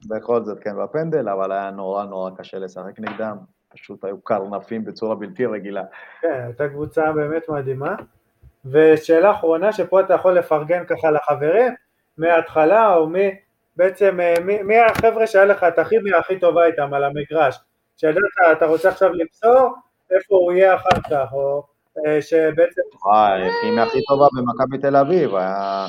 בכל 0.08 0.44
זאת, 0.44 0.60
כן, 0.60 0.84
בפנדל, 0.84 1.30
אבל 1.30 1.52
היה 1.52 1.72
נורא 1.72 2.06
נורא 2.06 2.32
קשה 2.38 2.60
לשחק 2.60 3.00
נגדם. 3.00 3.38
פשוט 3.70 4.04
היו 4.04 4.22
קרנפים 4.22 4.86
בצורה 4.86 5.16
בלתי 5.16 5.46
רגילה. 5.46 5.84
כן, 6.22 6.42
הייתה 6.46 6.70
קבוצה 6.70 7.12
באמת 7.12 7.50
מדהימה. 7.50 7.96
ושאלה 8.66 9.32
אחרונה, 9.32 9.74
שפה 9.74 10.00
אתה 10.00 10.14
יכול 10.14 10.38
לפרגן 10.38 10.86
ככה 10.86 11.12
לחברים, 11.12 11.74
מההתחלה, 12.20 12.96
או 12.96 13.08
מי, 13.08 13.30
בעצם, 13.76 14.20
אה, 14.20 14.34
מי, 14.46 14.62
מי 14.64 14.78
החבר'ה 14.78 15.28
שהיה 15.28 15.46
לך 15.46 15.64
את 15.64 15.80
הכימיה 15.80 16.18
הכי 16.18 16.40
טובה 16.40 16.66
איתם 16.66 16.94
על 16.94 17.04
המגרש? 17.04 17.60
שידעת, 17.98 18.24
אתה 18.52 18.66
רוצה 18.66 18.90
עכשיו 18.90 19.14
למסור, 19.14 19.74
איפה 20.12 20.36
הוא 20.36 20.52
יהיה 20.52 20.76
אחר 20.76 21.02
כך, 21.10 21.34
או 21.34 21.64
אה, 22.06 22.22
שבעצם... 22.22 22.82
הכימיה 23.60 23.84
הכי 23.84 24.02
טובה 24.08 24.28
במכבי 24.38 24.78
תל 24.78 24.96
אביב, 24.96 25.36
היה... 25.36 25.86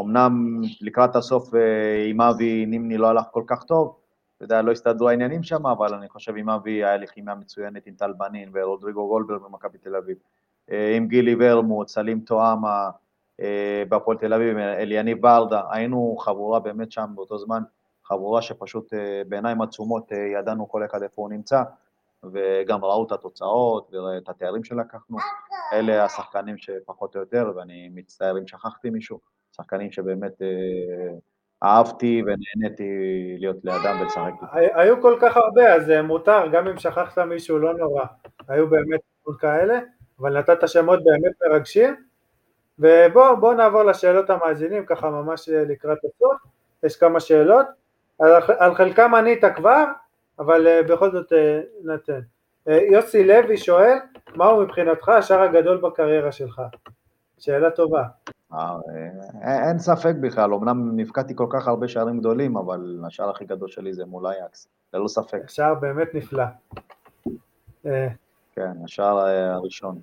אמנם 0.00 0.60
לקראת 0.80 1.16
הסוף 1.16 1.54
אה, 1.54 2.04
עם 2.06 2.20
אבי 2.20 2.66
נימני 2.66 2.98
לא 2.98 3.06
הלך 3.06 3.24
כל 3.30 3.42
כך 3.46 3.62
טוב, 3.62 3.96
אתה 4.36 4.44
יודע, 4.44 4.62
לא 4.62 4.72
הסתדרו 4.72 5.08
העניינים 5.08 5.42
שם, 5.42 5.66
אבל 5.66 5.94
אני 5.94 6.08
חושב 6.08 6.36
עם 6.36 6.50
אבי 6.50 6.84
היה 6.84 6.96
לי 6.96 7.06
כימיה 7.06 7.34
מצוינת 7.34 7.86
עם 7.86 7.94
טל 7.94 8.12
בנין 8.12 8.50
ורודריגו 8.54 9.08
גולדברג 9.08 9.42
במכבי 9.42 9.78
תל 9.78 9.96
אביב. 9.96 10.16
אה, 10.70 10.96
עם 10.96 11.08
גילי 11.08 11.36
ורמוט, 11.38 11.88
סלים 11.88 12.20
טועמה 12.20 12.90
בהפועל 13.88 14.18
תל 14.18 14.34
אביב, 14.34 14.56
אליניב 14.56 15.22
ברדה, 15.22 15.62
היינו 15.70 16.16
חבורה 16.18 16.60
באמת 16.60 16.92
שם 16.92 17.06
באותו 17.14 17.38
זמן, 17.38 17.62
חבורה 18.04 18.42
שפשוט 18.42 18.92
בעיניים 19.28 19.62
עצומות 19.62 20.12
ידענו 20.12 20.68
כל 20.68 20.84
אחד 20.84 21.02
איפה 21.02 21.22
הוא 21.22 21.30
נמצא. 21.30 21.62
וגם 22.32 22.84
ראו 22.84 23.06
את 23.06 23.12
התוצאות 23.12 23.94
ואת 23.94 24.28
התארים 24.28 24.64
שלקחנו. 24.64 25.16
אלה 25.72 26.04
השחקנים 26.04 26.58
שפחות 26.58 27.16
או 27.16 27.20
יותר, 27.20 27.52
ואני 27.56 27.90
מצטער 27.94 28.38
אם 28.38 28.46
שכחתי 28.46 28.90
מישהו, 28.90 29.20
שחקנים 29.56 29.92
שבאמת 29.92 30.42
אה, 30.42 31.16
אהבתי 31.62 32.22
ונהניתי 32.22 32.84
להיות 33.38 33.56
לידם 33.64 33.96
ולשחק 34.00 34.32
היו 34.52 35.02
כל 35.02 35.18
כך 35.20 35.36
הרבה, 35.36 35.74
אז 35.74 35.90
אה, 35.90 36.02
מותר, 36.02 36.48
גם 36.52 36.68
אם 36.68 36.78
שכחת 36.78 37.18
מישהו, 37.18 37.58
לא 37.58 37.74
נורא. 37.74 38.04
היו 38.48 38.70
באמת 38.70 39.00
כאלה, 39.38 39.78
אבל 40.20 40.38
נתת 40.38 40.68
שמות 40.68 41.04
באמת 41.04 41.32
מרגשים. 41.46 42.07
ובואו 42.78 43.52
נעבור 43.52 43.82
לשאלות 43.82 44.30
המאזינים, 44.30 44.86
ככה 44.86 45.10
ממש 45.10 45.48
לקראת 45.48 45.98
הסוף. 45.98 46.42
יש 46.82 46.96
כמה 46.96 47.20
שאלות. 47.20 47.66
על, 48.18 48.32
על 48.58 48.74
חלקם 48.74 49.14
ענית 49.14 49.44
כבר, 49.56 49.84
אבל 50.38 50.66
uh, 50.66 50.92
בכל 50.92 51.10
זאת 51.10 51.32
uh, 51.32 51.36
נתן. 51.84 52.20
Uh, 52.68 52.72
יוסי 52.72 53.24
לוי 53.24 53.56
שואל, 53.56 53.98
מהו 54.36 54.62
מבחינתך 54.62 55.08
השער 55.08 55.42
הגדול 55.42 55.76
בקריירה 55.76 56.32
שלך? 56.32 56.62
שאלה 57.38 57.70
טובה. 57.70 58.04
אין 59.42 59.78
ספק 59.78 60.14
בכלל, 60.20 60.54
אמנם 60.54 60.96
נפקדתי 60.96 61.36
כל 61.36 61.46
כך 61.50 61.68
הרבה 61.68 61.88
שערים 61.88 62.18
גדולים, 62.18 62.56
אבל 62.56 63.00
השער 63.06 63.30
הכי 63.30 63.44
גדול 63.44 63.68
שלי 63.68 63.92
זה 63.92 64.04
מול 64.06 64.26
אייקס, 64.26 64.68
ללא 64.94 65.08
ספק. 65.08 65.48
שער 65.48 65.74
באמת 65.74 66.14
נפלא. 66.14 66.44
כן, 68.52 68.72
השער 68.84 69.18
הראשון 69.54 70.00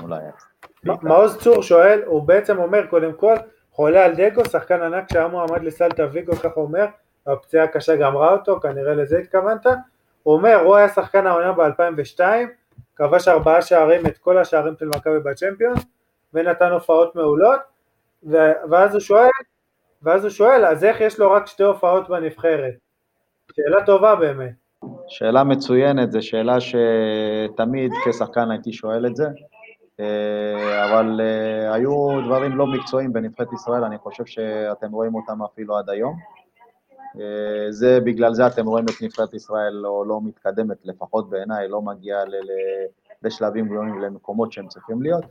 מול 0.00 0.14
אייקס. 0.14 0.44
מעוז 0.84 1.36
צור 1.36 1.62
שואל, 1.62 2.02
הוא 2.06 2.22
בעצם 2.22 2.58
אומר 2.58 2.86
קודם 2.86 3.12
כל, 3.12 3.34
חולה 3.72 4.04
על 4.04 4.14
דגו, 4.14 4.44
שחקן 4.44 4.82
ענק 4.82 5.12
שהיה 5.12 5.28
מועמד 5.28 5.62
לסלטה 5.62 6.06
ויגו, 6.12 6.32
ככה 6.32 6.60
אומר, 6.60 6.86
הפציעה 7.26 7.64
הקשה 7.64 7.96
גמרה 7.96 8.32
אותו, 8.32 8.60
כנראה 8.60 8.94
לזה 8.94 9.18
התכוונת. 9.18 9.66
הוא 10.22 10.34
אומר, 10.34 10.54
הוא 10.54 10.76
היה 10.76 10.88
שחקן 10.88 11.26
העונה 11.26 11.52
ב-2002, 11.52 12.20
כבש 12.96 13.28
ארבעה 13.28 13.62
שערים, 13.62 14.06
את 14.06 14.18
כל 14.18 14.38
השערים 14.38 14.74
של 14.78 14.86
מכבי 14.86 15.18
בצ'מפיונס, 15.20 15.84
ונתן 16.34 16.70
הופעות 16.70 17.16
מעולות, 17.16 17.60
ואז 18.70 18.92
הוא 18.92 19.00
שואל, 19.00 19.30
ואז 20.02 20.24
הוא 20.24 20.30
שואל, 20.30 20.64
אז 20.64 20.84
איך 20.84 21.00
יש 21.00 21.18
לו 21.18 21.30
רק 21.30 21.46
שתי 21.46 21.62
הופעות 21.62 22.08
בנבחרת? 22.08 22.74
שאלה 23.52 23.86
טובה 23.86 24.14
באמת. 24.14 24.52
שאלה 25.08 25.44
מצוינת, 25.44 26.12
זו 26.12 26.22
שאלה 26.22 26.56
שתמיד 26.60 27.92
כשחקן 28.04 28.50
הייתי 28.50 28.72
שואל 28.72 29.06
את 29.06 29.16
זה, 29.16 29.24
אבל 30.84 31.20
אה, 31.20 31.74
היו 31.74 32.20
דברים 32.26 32.56
לא 32.56 32.66
מקצועיים 32.66 33.12
בנבחרת 33.12 33.52
ישראל, 33.52 33.84
אני 33.84 33.98
חושב 33.98 34.26
שאתם 34.26 34.92
רואים 34.92 35.14
אותם 35.14 35.42
אפילו 35.42 35.76
עד 35.76 35.90
היום. 35.90 36.16
אה, 37.20 37.66
זה, 37.70 38.00
בגלל 38.00 38.34
זה 38.34 38.46
אתם 38.46 38.66
רואים 38.66 38.84
את 38.84 39.02
נבחרת 39.02 39.34
ישראל 39.34 39.72
לא, 39.72 40.04
לא 40.06 40.20
מתקדמת, 40.24 40.76
לפחות 40.84 41.30
בעיניי, 41.30 41.68
לא 41.68 41.82
מגיעה 41.82 42.24
ל, 42.24 42.34
ל, 42.34 42.50
לשלבים 43.22 43.68
גדולים 43.68 44.00
למקומות 44.00 44.52
שהם 44.52 44.68
צריכים 44.68 45.02
להיות. 45.02 45.24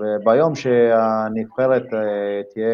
וביום 0.00 0.54
שהנבחרת 0.54 1.94
אה, 1.94 2.42
תהיה 2.54 2.66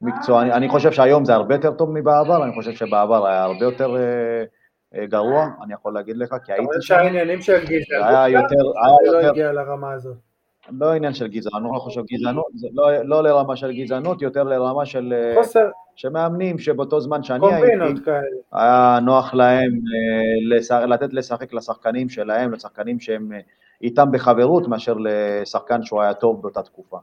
מקצוע, 0.00 0.42
אני, 0.42 0.68
חושב 0.68 0.92
שהיום 0.92 1.24
זה 1.24 1.34
הרבה 1.34 1.54
יותר 1.54 1.72
טוב 1.72 1.90
מבעבר, 1.90 2.44
אני 2.44 2.54
חושב 2.54 2.72
שבעבר 2.72 3.26
היה 3.26 3.42
הרבה 3.42 3.64
יותר 3.64 3.96
אה, 3.96 5.06
גרוע, 5.06 5.48
אני 5.64 5.74
יכול 5.74 5.94
להגיד 5.94 6.16
לך, 6.16 6.34
כי 6.44 6.52
הייתי 6.52 6.66
שם. 6.72 6.80
שהעניינים 6.80 7.42
של 7.42 7.64
גזענות, 7.64 8.06
היה 8.06 8.28
יותר, 8.28 8.54
היה 8.84 9.12
לא 9.12 9.28
הגיע 9.30 9.52
לרמה 9.52 9.92
הזאת. 9.92 10.25
לא 10.70 10.92
עניין 10.92 11.14
של 11.14 11.26
גזענות, 11.26 11.72
לא 11.74 11.78
חושב 11.78 12.02
גזענות, 12.12 12.46
לא, 12.72 12.92
לא 13.04 13.22
לרמה 13.22 13.56
של 13.56 13.72
גזענות, 13.72 14.22
יותר 14.22 14.42
לרמה 14.42 14.86
של... 14.86 15.14
חוסר. 15.34 15.70
שמאמנים 15.96 16.58
שבאותו 16.58 17.00
זמן 17.00 17.22
שאני 17.22 17.54
הייתי, 17.54 18.10
היה 18.52 18.98
נוח 19.02 19.34
להם 19.34 19.70
אה, 20.72 20.86
לתת 20.86 21.12
לשחק 21.12 21.52
לשחקנים 21.52 22.08
שלהם, 22.08 22.52
לשחקנים 22.52 23.00
שהם 23.00 23.32
אה, 23.32 23.38
איתם 23.82 24.12
בחברות, 24.12 24.68
מאשר 24.68 24.94
לשחקן 24.98 25.82
שהוא 25.82 26.02
היה 26.02 26.14
טוב 26.14 26.42
באותה 26.42 26.62
תקופה. 26.62 26.96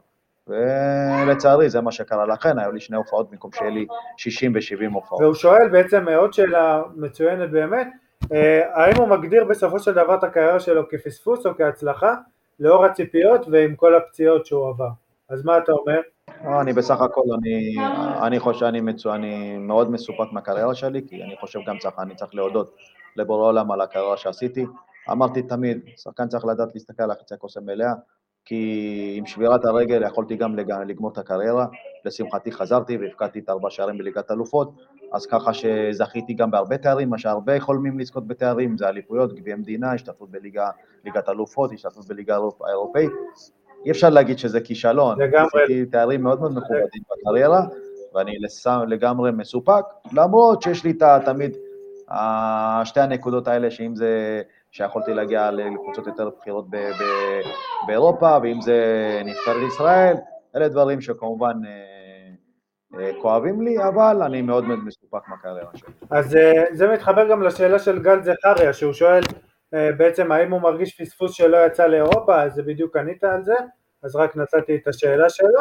ולצערי 0.48 1.70
זה 1.70 1.80
מה 1.80 1.92
שקרה 1.92 2.26
לכן, 2.26 2.58
היו 2.58 2.72
לי 2.72 2.80
שני 2.80 2.96
הופעות 2.96 3.30
במקום 3.30 3.50
שיהיה 3.52 3.70
לי 3.70 3.86
60 4.16 4.52
ו-70 4.54 4.94
הופעות. 4.94 5.22
והוא 5.22 5.34
שואל 5.34 5.68
בעצם 5.72 6.08
עוד 6.08 6.32
שאלה 6.32 6.82
מצוינת 6.96 7.50
באמת, 7.50 7.88
אה, 8.32 8.60
האם 8.74 8.94
הוא 8.96 9.08
מגדיר 9.08 9.44
בסופו 9.44 9.78
של 9.78 9.92
דבר 9.92 10.14
את 10.14 10.24
הקריירה 10.24 10.60
שלו 10.60 10.88
כפספוס 10.88 11.46
או 11.46 11.56
כהצלחה, 11.56 12.14
לאור 12.60 12.84
הציפיות 12.84 13.40
ועם 13.50 13.76
כל 13.76 13.94
הפציעות 13.94 14.46
שהוא 14.46 14.68
עבר? 14.68 14.88
אז 15.28 15.44
מה 15.44 15.58
אתה 15.58 15.72
אומר? 15.72 16.00
לא, 16.44 16.60
אני 16.60 16.72
בסך 16.72 17.00
הכל, 17.00 17.22
אני, 17.38 17.76
אני 18.22 18.40
חושב, 18.40 18.66
אני, 18.66 18.80
מצו, 18.80 19.14
אני 19.14 19.58
מאוד 19.58 19.90
מסופק 19.90 20.32
מהקריירה 20.32 20.74
שלי, 20.74 21.02
כי 21.08 21.22
אני 21.22 21.36
חושב 21.40 21.58
גם 21.66 21.78
צריך, 21.78 21.94
אני 21.98 22.14
צריך 22.14 22.34
להודות 22.34 22.76
לבורא 23.16 23.48
עולם 23.48 23.70
על 23.70 23.80
הקריירה 23.80 24.16
שעשיתי. 24.16 24.66
אמרתי 25.10 25.42
תמיד, 25.42 25.80
שחקן 25.96 26.28
צריך 26.28 26.44
לדעת 26.44 26.68
להסתכל 26.74 27.02
על 27.02 27.10
החצי 27.10 27.34
הכוס 27.34 27.56
המלאה, 27.56 27.92
כי 28.44 29.14
עם 29.18 29.26
שבירת 29.26 29.64
הרגל 29.64 30.06
יכולתי 30.06 30.36
גם 30.36 30.56
לגמור 30.86 31.12
את 31.12 31.18
הקריירה, 31.18 31.66
לשמחתי 32.04 32.52
חזרתי 32.52 32.96
והפקדתי 32.96 33.38
את 33.38 33.50
ארבע 33.50 33.70
שערים 33.70 33.98
בליגת 33.98 34.30
אלופות, 34.30 34.72
אז 35.12 35.26
ככה 35.26 35.52
שזכיתי 35.54 36.34
גם 36.34 36.50
בהרבה 36.50 36.78
תארים, 36.78 37.10
מה 37.10 37.18
שהרבה 37.18 37.60
חולמים 37.60 37.98
לזכות 37.98 38.26
בתארים, 38.26 38.76
זה 38.76 38.88
אליפויות, 38.88 39.34
גביע 39.34 39.54
המדינה, 39.54 39.92
השתתפות 39.92 40.30
בליגת 40.30 41.28
אלופות, 41.28 41.72
השתתפות 41.72 42.08
בליגה 42.08 42.38
האירופאית, 42.66 43.10
אי 43.84 43.90
אפשר 43.90 44.10
להגיד 44.10 44.38
שזה 44.38 44.60
כישלון. 44.60 45.18
עשיתי 45.22 45.86
תארים 45.86 46.22
מאוד 46.22 46.40
מאוד 46.40 46.52
מכובדים 46.52 47.02
בקריירה, 47.12 47.66
ואני 48.14 48.32
לגמרי 48.86 49.30
מסופק, 49.32 49.84
למרות 50.12 50.62
שיש 50.62 50.84
לי 50.84 50.92
תמיד 51.24 51.56
שתי 52.84 53.00
הנקודות 53.00 53.48
האלה, 53.48 53.70
שאם 53.70 53.96
זה, 53.96 54.42
שיכולתי 54.70 55.14
להגיע 55.14 55.50
לקבוצות 55.50 56.06
יותר 56.06 56.30
בכירות 56.40 56.66
באירופה, 57.86 58.38
ואם 58.42 58.60
זה 58.60 58.78
נבחרת 59.24 59.68
ישראל, 59.68 60.16
אלה 60.56 60.68
דברים 60.68 61.00
שכמובן 61.00 61.60
אה, 61.66 61.93
כואבים 63.22 63.62
לי, 63.62 63.88
אבל 63.88 64.22
אני 64.22 64.42
מאוד 64.42 64.64
מאוד 64.64 64.78
מסופק 64.84 65.28
מהקריירה 65.28 65.70
שלי. 65.74 65.92
אז 66.10 66.38
זה 66.72 66.88
מתחבר 66.92 67.30
גם 67.30 67.42
לשאלה 67.42 67.78
של 67.78 68.02
גל 68.02 68.22
זכריה, 68.22 68.72
שהוא 68.72 68.92
שואל 68.92 69.22
בעצם 69.72 70.32
האם 70.32 70.52
הוא 70.52 70.60
מרגיש 70.60 71.00
פספוס 71.00 71.32
שלא 71.32 71.56
יצא 71.66 71.86
לאירופה, 71.86 72.42
אז 72.42 72.54
זה 72.54 72.62
בדיוק 72.62 72.96
ענית 72.96 73.24
על 73.24 73.42
זה, 73.42 73.54
אז 74.02 74.16
רק 74.16 74.36
נתתי 74.36 74.76
את 74.76 74.88
השאלה 74.88 75.26
שלו. 75.28 75.60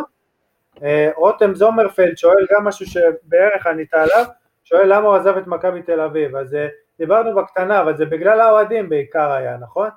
רותם 1.17 1.55
זומרפלד 1.55 2.17
שואל 2.17 2.45
גם 2.51 2.63
משהו 2.65 2.85
שבערך 2.85 3.67
ענית 3.67 3.93
עליו, 3.93 4.25
שואל 4.63 4.93
למה 4.93 5.07
הוא 5.07 5.15
עזב 5.15 5.37
את 5.37 5.47
מכבי 5.47 5.81
תל 5.81 5.99
אביב, 6.01 6.35
אז 6.35 6.57
דיברנו 6.99 7.35
בקטנה, 7.35 7.81
אבל 7.81 7.97
זה 7.97 8.05
בגלל 8.05 8.39
האוהדים 8.41 8.89
בעיקר 8.89 9.31
היה, 9.31 9.57
נכון? 9.57 9.89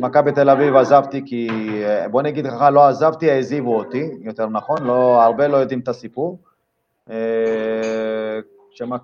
מכבי 0.00 0.32
תל 0.32 0.50
אביב 0.50 0.76
עזבתי 0.76 1.22
כי, 1.26 1.48
בוא 2.10 2.22
נגיד 2.22 2.46
לך, 2.46 2.64
לא 2.72 2.88
עזבתי, 2.88 3.30
העזיבו 3.30 3.76
אותי, 3.76 4.10
יותר 4.20 4.46
נכון, 4.46 4.76
לא, 4.82 5.22
הרבה 5.22 5.48
לא 5.48 5.56
יודעים 5.56 5.80
את 5.80 5.88
הסיפור. 5.88 6.38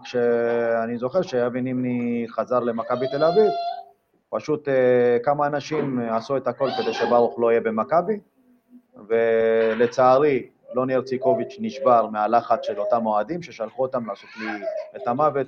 כשאני 0.02 0.98
זוכר 0.98 1.22
שאבי 1.22 1.60
נימני 1.60 2.26
חזר 2.28 2.60
למכבי 2.60 3.06
תל 3.08 3.24
אביב, 3.24 3.50
פשוט 4.30 4.68
כמה 5.22 5.46
אנשים 5.46 5.98
עשו 5.98 6.36
את 6.36 6.46
הכל 6.46 6.68
כדי 6.78 6.92
שברוך 6.92 7.38
לא 7.38 7.50
יהיה 7.50 7.60
במכבי, 7.60 8.20
ולצערי 9.08 10.48
לוני 10.74 10.94
ארציקוביץ' 10.94 11.56
נשבר 11.60 12.06
מהלחץ 12.06 12.58
של 12.62 12.78
אותם 12.78 13.06
אוהדים 13.06 13.42
ששלחו 13.42 13.82
אותם 13.82 14.06
לעשות 14.06 14.30
לי 14.40 14.46
את 14.96 15.08
המוות, 15.08 15.46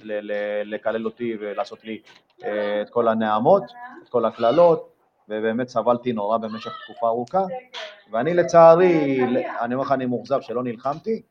לקלל 0.65 1.05
אותי 1.05 1.37
ולעשות 1.41 1.85
לי 1.85 2.01
אה, 2.45 2.83
את 2.83 2.91
כל 2.91 3.09
הנעמות, 3.09 3.63
את 4.03 4.09
כל 4.09 4.25
הקללות, 4.25 4.93
ובאמת 5.29 5.69
סבלתי 5.69 6.13
נורא 6.13 6.39
במשך 6.39 6.73
תקופה 6.85 7.09
ארוכה, 7.09 7.45
ואני 8.11 8.35
לצערי, 8.35 9.21
אני 9.61 9.75
אומר 9.75 9.85
לך, 9.85 9.93
אני 9.93 10.07
מאוכזב 10.07 10.41
שלא 10.41 10.63
נלחמתי, 10.63 11.23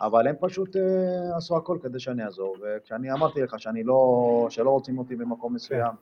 אבל 0.00 0.26
הם 0.26 0.34
פשוט 0.40 0.76
uh, 0.76 1.36
עשו 1.36 1.56
הכל 1.56 1.78
כדי 1.82 2.00
שאני 2.00 2.24
אעזור, 2.24 2.56
וכשאני 2.60 3.12
אמרתי 3.12 3.42
לך 3.42 3.54
שאני 3.58 3.84
לא, 3.84 4.46
שלא 4.50 4.70
רוצים 4.70 4.98
אותי 4.98 5.16
במקום 5.16 5.54
מסוים, 5.54 5.92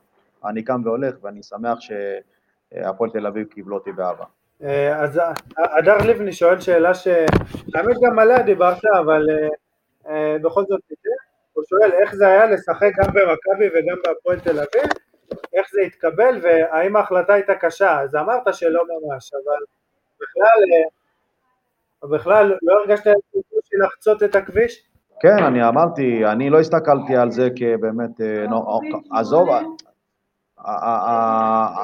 אני 0.44 0.62
קם 0.62 0.80
והולך, 0.84 1.14
ואני 1.22 1.42
שמח 1.42 1.78
שהפועל 1.80 3.10
תל 3.10 3.26
אביב 3.26 3.46
קיבלו 3.46 3.74
אותי 3.76 3.92
באהבה. 3.92 4.24
אה, 4.62 5.02
אז 5.02 5.20
הדר 5.56 5.96
לבני 6.06 6.32
שואל 6.32 6.60
שאלה 6.60 6.94
שהאמת 6.94 7.96
גם 8.02 8.18
עליה 8.18 8.42
דיברת, 8.42 8.84
אבל 8.84 9.26
אה, 9.30 9.48
אה, 10.12 10.36
בכל 10.38 10.64
זאת 10.68 10.80
הוא 11.52 11.64
שואל 11.68 11.92
איך 11.92 12.14
זה 12.14 12.26
היה 12.26 12.46
לשחק 12.46 12.90
גם 12.98 13.06
במכבי 13.06 13.68
וגם 13.68 13.96
בהפועל 14.04 14.40
תל 14.40 14.58
אביב, 14.58 14.90
איך 15.54 15.66
זה 15.72 15.80
התקבל 15.86 16.40
והאם 16.42 16.96
ההחלטה 16.96 17.34
הייתה 17.34 17.54
קשה, 17.54 18.00
אז 18.00 18.14
אמרת 18.14 18.54
שלא 18.54 18.82
ממש, 18.84 19.32
אבל 19.34 19.64
בכלל, 20.20 20.62
בכלל 22.04 22.54
לא 22.62 22.74
הרגשת 22.80 23.10
לחצות 23.82 24.22
את 24.22 24.34
הכביש? 24.34 24.88
כן, 25.20 25.44
אני 25.44 25.68
אמרתי, 25.68 26.26
אני 26.26 26.50
לא 26.50 26.60
הסתכלתי 26.60 27.16
על 27.16 27.30
זה 27.30 27.48
כבאמת, 27.56 28.20
עזוב, 29.12 29.48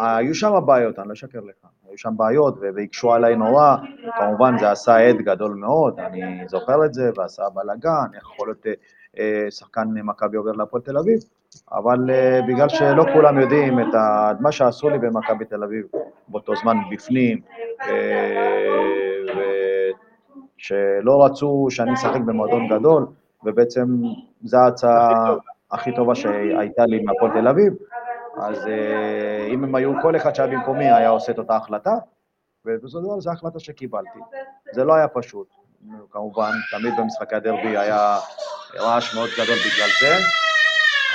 היו 0.01 0.35
שם 0.35 0.61
בעיות, 0.67 0.99
אני 0.99 1.09
לא 1.09 1.13
אשקר 1.13 1.41
לך. 1.41 1.67
היו 1.89 1.99
שם 1.99 2.13
בעיות 2.17 2.59
והקשו 2.77 3.13
עליי 3.13 3.37
נורא, 3.37 3.77
כמובן 4.19 4.59
זה 4.59 4.71
עשה 4.71 4.97
עד 4.97 5.17
גדול 5.17 5.55
מאוד, 5.55 6.01
אני 6.01 6.49
זוכר 6.49 6.85
את 6.85 6.95
זה, 6.95 7.11
ועשה 7.17 7.43
בלאגן, 7.55 8.15
איך 8.15 8.23
יכול 8.35 8.49
להיות 8.49 8.67
אה, 9.19 9.47
שחקן 9.51 9.89
מכבי 10.05 10.37
עובר 10.37 10.53
להפועל 10.53 10.83
תל 10.83 10.99
אביב, 10.99 11.19
אבל 11.73 12.11
אה, 12.11 12.41
בגלל 12.49 12.69
שלא 12.69 13.05
כולם 13.13 13.41
יודעים 13.41 13.81
את 13.81 13.95
מה 14.41 14.53
שעשו 14.53 14.89
לי 14.89 14.99
במכבי 14.99 15.45
תל 15.45 15.65
אביב 15.65 15.87
באותו 16.29 16.53
זמן 16.57 16.77
בפנים, 16.91 17.41
אה, 17.83 18.65
שלא 20.65 21.25
רצו 21.25 21.67
שאני 21.71 21.95
אשחק 21.95 22.21
במועדון 22.27 22.69
גדול, 22.69 23.07
ובעצם 23.45 23.87
זו 24.43 24.57
ההצעה 24.57 25.35
הכי 25.71 25.95
טובה. 25.95 26.15
שהייתה 26.15 26.87
לי 26.87 27.03
מהפועל 27.03 27.33
תל 27.33 27.49
אביב, 27.49 27.73
אז 28.37 28.67
אה, 28.67 29.47
אם 29.47 29.65
הם 29.65 29.75
היו, 29.75 29.93
כל 30.03 30.17
אחד 30.17 30.35
שהיה 30.35 30.49
במקומי 30.49 30.85
היה 30.85 31.09
עושה 31.09 31.33
את 31.33 31.39
אותה 31.39 31.57
החלטה, 31.57 31.95
ובסופו 32.65 32.89
של 32.89 33.05
דבר 33.05 33.21
זו 33.21 33.31
החלטה 33.31 33.59
שקיבלתי. 33.59 34.19
זה 34.73 34.85
לא 34.85 34.95
היה 34.95 35.09
פשוט, 35.09 35.49
כמובן, 36.11 36.51
תמיד 36.71 36.95
במשחקי 36.99 37.35
הדרבי 37.35 37.77
היה 37.77 38.19
רעש 38.75 39.15
מאוד 39.15 39.31
גדול 39.33 39.57
בגלל 39.57 39.91
זה, 40.01 40.15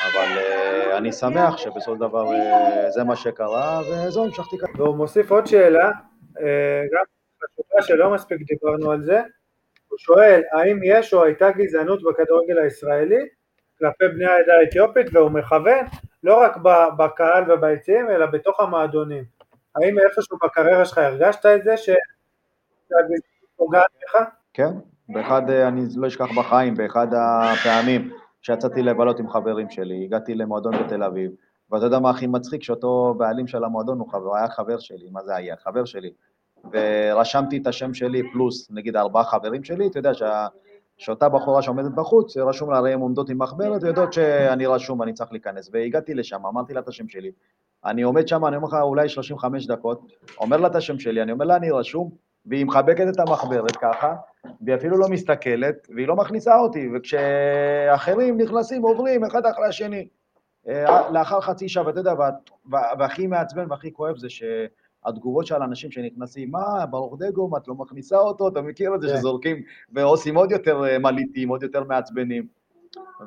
אבל 0.05 0.37
uh, 0.37 0.97
אני 0.97 1.11
שמח 1.11 1.57
שבסופו 1.57 1.93
של 1.93 1.99
דבר 1.99 2.25
uh, 2.25 2.89
זה 2.89 3.03
מה 3.03 3.15
שקרה, 3.15 3.81
וזהו, 3.81 4.25
המשכתי 4.25 4.57
ככה. 4.57 4.81
והוא 4.81 4.95
מוסיף 4.95 5.31
עוד 5.31 5.47
שאלה, 5.47 5.89
uh, 5.89 6.41
גם 6.93 7.03
חשובה 7.43 7.81
שלא 7.81 8.13
מספיק 8.13 8.37
דיברנו 8.47 8.91
על 8.91 9.01
זה, 9.01 9.21
הוא 9.89 9.97
שואל, 9.97 10.41
האם 10.51 10.79
יש 10.83 11.13
או 11.13 11.23
הייתה 11.23 11.51
גזענות 11.51 12.03
בכדורגל 12.03 12.57
הישראלי 12.57 13.25
כלפי 13.79 14.07
בני 14.07 14.25
העדה 14.25 14.53
האתיופית, 14.53 15.07
והוא 15.13 15.31
מכוון 15.31 15.85
לא 16.23 16.41
רק 16.41 16.57
בקהל 16.97 17.51
וביציעים, 17.51 18.09
אלא 18.09 18.25
בתוך 18.25 18.59
המועדונים. 18.59 19.23
האם 19.75 19.99
איפשהו 19.99 20.37
בקריירה 20.43 20.85
שלך 20.85 20.97
הרגשת 20.97 21.45
את 21.45 21.63
זה 21.63 21.77
שהגזענות 21.77 23.23
פוגעת 23.55 23.87
בך? 24.03 24.21
כן, 24.53 24.71
באחד, 25.09 25.49
אני 25.49 25.81
לא 25.97 26.07
אשכח 26.07 26.27
בחיים, 26.37 26.75
באחד 26.75 27.07
הפעמים 27.13 28.11
שיצאתי 28.41 28.81
לבלות 28.81 29.19
עם 29.19 29.29
חברים 29.29 29.69
שלי, 29.69 30.03
הגעתי 30.03 30.35
למועדון 30.35 30.73
בתל 30.83 31.03
אביב, 31.03 31.31
ואתה 31.71 31.85
יודע 31.85 31.99
מה 31.99 32.09
הכי 32.09 32.27
מצחיק? 32.27 32.63
שאותו 32.63 33.13
בעלים 33.17 33.47
של 33.47 33.63
המועדון 33.63 33.99
הוא 33.99 34.11
חבר, 34.11 34.35
היה 34.35 34.47
חבר 34.47 34.79
שלי, 34.79 35.09
מה 35.11 35.23
זה 35.23 35.35
היה? 35.35 35.55
חבר 35.57 35.85
שלי. 35.85 36.11
ורשמתי 36.71 37.57
את 37.57 37.67
השם 37.67 37.93
שלי 37.93 38.31
פלוס 38.31 38.67
נגיד 38.71 38.95
ארבעה 38.95 39.23
חברים 39.23 39.63
שלי, 39.63 39.87
אתה 39.87 39.99
יודע 39.99 40.13
שה... 40.13 40.47
שאותה 40.99 41.29
בחורה 41.29 41.61
שעומדת 41.61 41.91
בחוץ, 41.91 42.37
רשום 42.37 42.71
לה, 42.71 42.77
הרי 42.77 42.93
הן 42.93 42.99
עומדות 42.99 43.29
עם 43.29 43.37
מחברת 43.41 43.83
ויודעות 43.83 44.13
שאני 44.13 44.65
רשום, 44.65 45.01
אני 45.01 45.13
צריך 45.13 45.31
להיכנס. 45.31 45.69
והגעתי 45.73 46.13
לשם, 46.13 46.45
אמרתי 46.45 46.73
לה 46.73 46.79
את 46.79 46.87
השם 46.87 47.07
שלי. 47.07 47.31
אני 47.85 48.01
עומד 48.01 48.27
שם, 48.27 48.45
אני 48.45 48.55
אומר 48.55 48.67
לך, 48.67 48.73
אולי 48.73 49.09
35 49.09 49.67
דקות, 49.67 50.01
אומר 50.39 50.57
לה 50.57 50.67
את 50.67 50.75
השם 50.75 50.99
שלי, 50.99 51.21
אני 51.21 51.31
אומר 51.31 51.45
לה, 51.45 51.55
אני 51.55 51.71
רשום, 51.71 52.09
והיא 52.45 52.65
מחבקת 52.65 53.05
את 53.09 53.19
המחברת 53.19 53.75
ככה, 53.75 54.15
והיא 54.61 54.75
אפילו 54.75 54.97
לא 54.97 55.07
מסתכלת, 55.09 55.87
והיא 55.95 56.07
לא 56.07 56.15
מכניסה 56.15 56.55
אותי, 56.59 56.89
וכשאחרים 56.95 58.41
נכנסים, 58.41 58.81
עוברים 58.81 59.23
אחד 59.23 59.45
אחרי 59.45 59.67
השני. 59.67 60.07
אה, 60.67 61.11
לאחר 61.11 61.41
חצי 61.41 61.69
שעה, 61.69 61.87
ואתה 61.87 61.99
יודע, 61.99 62.13
והכי 62.99 63.27
מעצבן 63.27 63.65
והכי 63.69 63.93
כואב 63.93 64.17
זה 64.17 64.29
ש... 64.29 64.43
התגובות 65.05 65.45
של 65.47 65.55
אנשים 65.55 65.91
שנכנסים, 65.91 66.51
מה, 66.51 66.85
ברוך 66.85 67.15
דגו, 67.19 67.47
מה 67.47 67.57
את 67.57 67.67
לא 67.67 67.75
מכניסה 67.75 68.17
אותו, 68.17 68.47
אתה 68.47 68.61
מכיר 68.61 68.95
את 68.95 69.01
זה 69.01 69.07
כן. 69.07 69.17
שזורקים 69.17 69.63
ועושים 69.91 70.35
עוד 70.35 70.51
יותר 70.51 70.85
אה, 70.85 70.99
מליטים, 70.99 71.49
עוד 71.49 71.63
יותר 71.63 71.83
מעצבנים. 71.83 72.47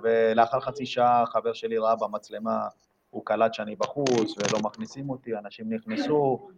ולאחר 0.03 0.61
חצי 0.61 0.87
שעה 0.87 1.27
חבר 1.27 1.53
שלי 1.53 1.79
ראה 1.79 1.97
במצלמה, 1.97 2.67
הוא 3.11 3.23
קלט 3.25 3.55
שאני 3.55 3.77
בחוץ 3.77 4.35
ולא 4.39 4.61
מכניסים 4.65 5.11
אותי, 5.11 5.37
אנשים 5.37 5.73
נכנסו, 5.73 6.49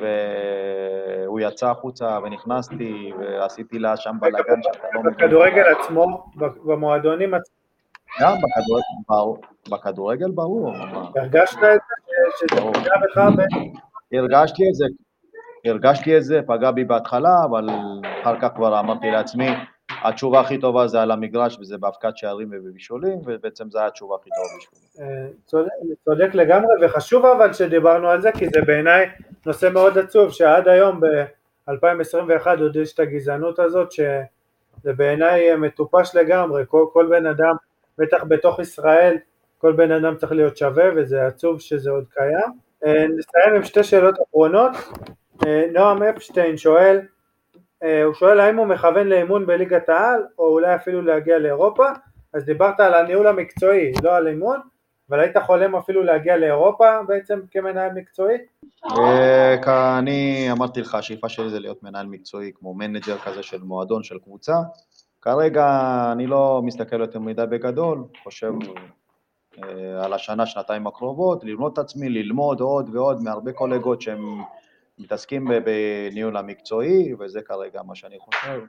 והוא 0.00 1.40
יצא 1.40 1.70
החוצה 1.70 2.18
ונכנסתי 2.24 3.12
ועשיתי 3.18 3.78
לה 3.78 3.96
שם 3.96 4.16
בלאגן 4.20 4.62
שאתה 4.62 4.86
לא 4.94 5.00
מבין. 5.00 5.12
בכדורגל 5.12 5.62
עצמו, 5.80 6.30
במועדונים 6.64 7.34
עצמו. 7.34 7.56
גם 8.20 8.36
בכדורגל 9.70 10.30
ברור. 10.30 10.74
הרגשת 11.16 11.58
את 11.58 11.80
זה 12.08 12.54
שזה 12.54 12.60
בך 12.70 13.18
הרגשתי 14.12 14.62
את 14.68 14.74
זה, 14.74 14.84
הרגשתי 15.64 16.16
את 16.16 16.24
זה, 16.24 16.40
פגע 16.46 16.70
בי 16.70 16.84
בהתחלה, 16.84 17.44
אבל 17.44 17.68
אחר 18.22 18.40
כך 18.40 18.48
כבר 18.56 18.80
אמרתי 18.80 19.10
לעצמי, 19.10 19.48
התשובה 20.04 20.40
הכי 20.40 20.58
טובה 20.58 20.86
זה 20.86 21.02
על 21.02 21.10
המגרש 21.10 21.58
וזה 21.60 21.78
באבקת 21.78 22.16
שערים 22.16 22.48
ובבישולים, 22.52 23.18
ובעצם 23.24 23.70
זו 23.70 23.86
התשובה 23.86 24.16
הכי 24.20 24.30
טובה 24.30 24.48
בשבילי. 24.58 24.86
אה, 25.00 25.94
צודק 26.04 26.34
לגמרי, 26.34 26.74
וחשוב 26.82 27.26
אבל 27.26 27.52
שדיברנו 27.52 28.08
על 28.08 28.20
זה, 28.20 28.32
כי 28.32 28.46
זה 28.48 28.60
בעיניי 28.66 29.06
נושא 29.46 29.68
מאוד 29.72 29.98
עצוב, 29.98 30.30
שעד 30.30 30.68
היום 30.68 31.00
ב-2021 31.00 32.46
עוד 32.60 32.76
יש 32.76 32.94
את 32.94 33.00
הגזענות 33.00 33.58
הזאת, 33.58 33.92
שזה 33.92 34.92
בעיניי 34.96 35.56
מטופש 35.56 36.14
לגמרי, 36.14 36.64
כל, 36.68 36.86
כל 36.92 37.06
בן 37.10 37.26
אדם, 37.26 37.54
בטח 37.98 38.24
בתוך 38.28 38.60
ישראל, 38.60 39.16
כל 39.58 39.72
בן 39.72 39.92
אדם 39.92 40.16
צריך 40.16 40.32
להיות 40.32 40.56
שווה, 40.56 40.84
וזה 40.96 41.26
עצוב 41.26 41.60
שזה 41.60 41.90
עוד 41.90 42.04
קיים. 42.14 42.71
אה, 42.86 43.06
נסיים 43.06 43.54
עם 43.56 43.64
שתי 43.64 43.84
שאלות 43.84 44.14
אחרונות. 44.28 44.72
אה, 45.46 45.64
נועם 45.72 46.02
אפשטיין 46.02 46.56
שואל, 46.56 47.00
אה, 47.82 48.04
הוא 48.04 48.14
שואל 48.14 48.40
האם 48.40 48.56
הוא 48.56 48.66
מכוון 48.66 49.06
לאימון 49.06 49.46
בליגת 49.46 49.88
העל, 49.88 50.22
או 50.38 50.44
אולי 50.44 50.74
אפילו 50.74 51.02
להגיע 51.02 51.38
לאירופה, 51.38 51.86
אז 52.34 52.44
דיברת 52.44 52.80
על 52.80 52.94
הניהול 52.94 53.26
המקצועי, 53.26 53.92
לא 54.02 54.16
על 54.16 54.28
אימון, 54.28 54.60
אבל 55.10 55.20
היית 55.20 55.36
חולם 55.36 55.76
אפילו 55.76 56.02
להגיע 56.02 56.36
לאירופה 56.36 57.02
בעצם 57.08 57.40
כמנהל 57.50 57.92
מקצועי? 57.94 58.38
אני 59.98 60.48
אמרתי 60.52 60.80
לך, 60.80 60.94
השאיפה 60.94 61.28
שלי 61.28 61.50
זה 61.50 61.60
להיות 61.60 61.82
מנהל 61.82 62.06
מקצועי, 62.06 62.52
כמו 62.54 62.74
מנג'ר 62.74 63.18
כזה 63.18 63.42
של 63.42 63.62
מועדון, 63.62 64.02
של 64.02 64.18
קבוצה. 64.18 64.54
כרגע 65.22 65.66
אני 66.12 66.26
לא 66.26 66.60
מסתכל 66.64 67.00
יותר 67.00 67.18
מדי 67.18 67.44
בגדול, 67.50 68.04
חושב 68.22 68.52
על 70.04 70.12
השנה, 70.12 70.46
שנתיים 70.46 70.86
הקרובות, 70.86 71.44
ללמוד 71.44 71.72
את 71.72 71.78
עצמי, 71.78 72.08
ללמוד 72.08 72.60
עוד 72.60 72.94
ועוד 72.94 73.22
מהרבה 73.22 73.52
קולגות 73.52 74.02
שהם 74.02 74.42
מתעסקים 74.98 75.50
בניהול 75.64 76.36
המקצועי, 76.36 77.14
וזה 77.18 77.42
כרגע 77.42 77.82
מה 77.82 77.94
שאני 77.94 78.18
חושב. 78.18 78.60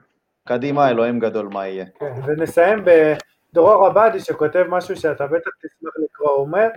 קדימה, 0.44 0.90
אלוהים 0.90 1.18
גדול 1.18 1.48
מה 1.52 1.66
יהיה. 1.66 1.84
כן, 1.98 2.12
ונסיים 2.26 2.84
בדרור 2.84 3.86
עבדי 3.86 4.20
שכותב 4.20 4.64
משהו 4.68 4.96
שאתה 4.96 5.26
בטח 5.26 5.50
תשמח 5.62 5.92
לקרוא, 6.04 6.30
הוא 6.30 6.40
אומר 6.40 6.68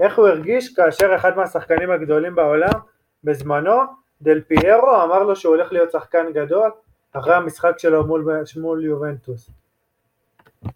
איך 0.00 0.18
הוא 0.18 0.28
הרגיש 0.28 0.74
כאשר 0.74 1.16
אחד 1.16 1.36
מהשחקנים 1.36 1.90
הגדולים 1.90 2.34
בעולם 2.34 2.80
בזמנו, 3.24 3.76
דל 4.22 4.40
פיירו 4.40 5.02
אמר 5.04 5.22
לו 5.22 5.36
שהוא 5.36 5.54
הולך 5.54 5.72
להיות 5.72 5.90
שחקן 5.90 6.32
גדול 6.32 6.70
אחרי 7.12 7.34
המשחק 7.34 7.78
שלו 7.78 8.06
מול, 8.06 8.42
מול 8.60 8.84
יובנטוס. 8.84 9.50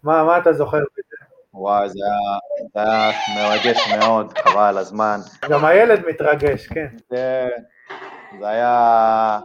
מה, 0.03 0.23
מה 0.23 0.37
אתה 0.37 0.53
זוכר? 0.53 0.77
וואי, 1.53 1.89
זה 1.89 1.97
היה, 2.75 3.11
מרגש 3.35 3.93
מאוד, 3.99 4.37
חבל 4.37 4.61
על 4.61 4.77
הזמן. 4.77 5.19
גם 5.49 5.65
הילד 5.65 6.05
מתרגש, 6.07 6.67
כן. 6.67 6.87
זה, 7.09 7.47
זה 8.39 8.47
היה 8.47 9.39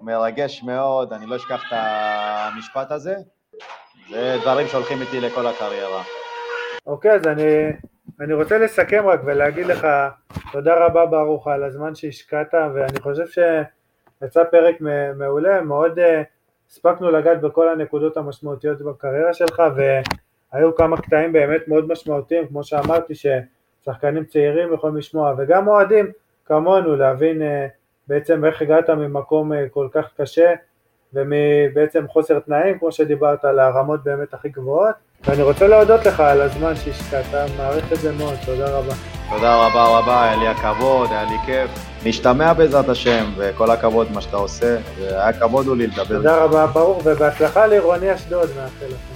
מרגש 0.00 0.62
מאוד, 0.62 1.12
אני 1.12 1.26
לא 1.26 1.36
אשכח 1.36 1.62
את 1.68 1.72
המשפט 1.72 2.90
הזה. 2.90 3.14
זה 4.10 4.36
דברים 4.42 4.66
שהולכים 4.66 5.00
איתי 5.00 5.20
לכל 5.20 5.46
הקריירה. 5.46 6.02
אוקיי, 6.86 7.12
אז 7.12 7.26
אני, 7.26 7.72
אני 8.20 8.34
רוצה 8.34 8.58
לסכם 8.58 9.06
רק 9.06 9.20
ולהגיד 9.24 9.66
לך 9.66 9.86
תודה 10.52 10.86
רבה 10.86 11.06
ברוך 11.06 11.48
על 11.48 11.64
הזמן 11.64 11.94
שהשקעת, 11.94 12.54
ואני 12.74 13.00
חושב 13.00 13.26
שיצא 13.26 14.44
פרק 14.44 14.76
מעולה, 15.16 15.60
מאוד 15.60 15.98
אה, 15.98 16.22
הספקנו 16.70 17.10
לגעת 17.10 17.40
בכל 17.40 17.68
הנקודות 17.68 18.16
המשמעותיות 18.16 18.82
בקריירה 18.82 19.34
שלך, 19.34 19.62
והיו 20.52 20.74
כמה 20.74 20.96
קטעים 20.96 21.32
באמת 21.32 21.68
מאוד 21.68 21.88
משמעותיים, 21.88 22.46
כמו 22.46 22.64
שאמרתי, 22.64 23.14
ששחקנים 23.14 24.24
צעירים 24.24 24.74
יכולים 24.74 24.96
לשמוע, 24.96 25.34
וגם 25.38 25.68
אוהדים 25.68 26.12
כמונו 26.46 26.96
להבין 26.96 27.42
אה, 27.42 27.66
בעצם 28.08 28.44
איך 28.44 28.62
הגעת 28.62 28.90
ממקום 28.90 29.52
אה, 29.52 29.68
כל 29.70 29.88
כך 29.92 30.10
קשה 30.16 30.52
ומבעצם 31.14 32.08
חוסר 32.08 32.38
תנאים, 32.38 32.78
כמו 32.78 32.92
שדיברת, 32.92 33.44
לרמות 33.44 34.04
באמת 34.04 34.34
הכי 34.34 34.48
גבוהות. 34.48 34.94
ואני 35.24 35.42
רוצה 35.42 35.66
להודות 35.66 36.06
לך 36.06 36.20
על 36.20 36.40
הזמן 36.40 36.76
שהשקעת, 36.76 37.50
מעריך 37.56 37.92
את 37.92 37.98
זה 37.98 38.12
מאוד, 38.12 38.34
תודה 38.46 38.78
רבה. 38.78 38.94
תודה 39.30 39.66
רבה 39.66 39.98
רבה, 39.98 40.24
היה 40.24 40.36
לי 40.36 40.48
הכבוד, 40.48 41.08
היה 41.10 41.24
לי 41.24 41.36
כיף. 41.46 41.70
נשתמע 42.06 42.52
בעזרת 42.52 42.88
השם, 42.88 43.24
וכל 43.36 43.70
הכבוד 43.70 44.06
מה 44.14 44.20
שאתה 44.20 44.36
עושה, 44.36 44.76
והיה 44.98 45.32
כבוד 45.32 45.66
הוא 45.66 45.76
לי 45.76 45.86
לדבר. 45.86 46.16
תודה 46.16 46.44
רבה, 46.44 46.66
ברור, 46.66 47.00
ובהצלחה 47.04 47.66
לעירוני 47.66 48.14
אשדוד, 48.14 48.48
מאחל 48.56 48.86
לכם. 48.86 49.11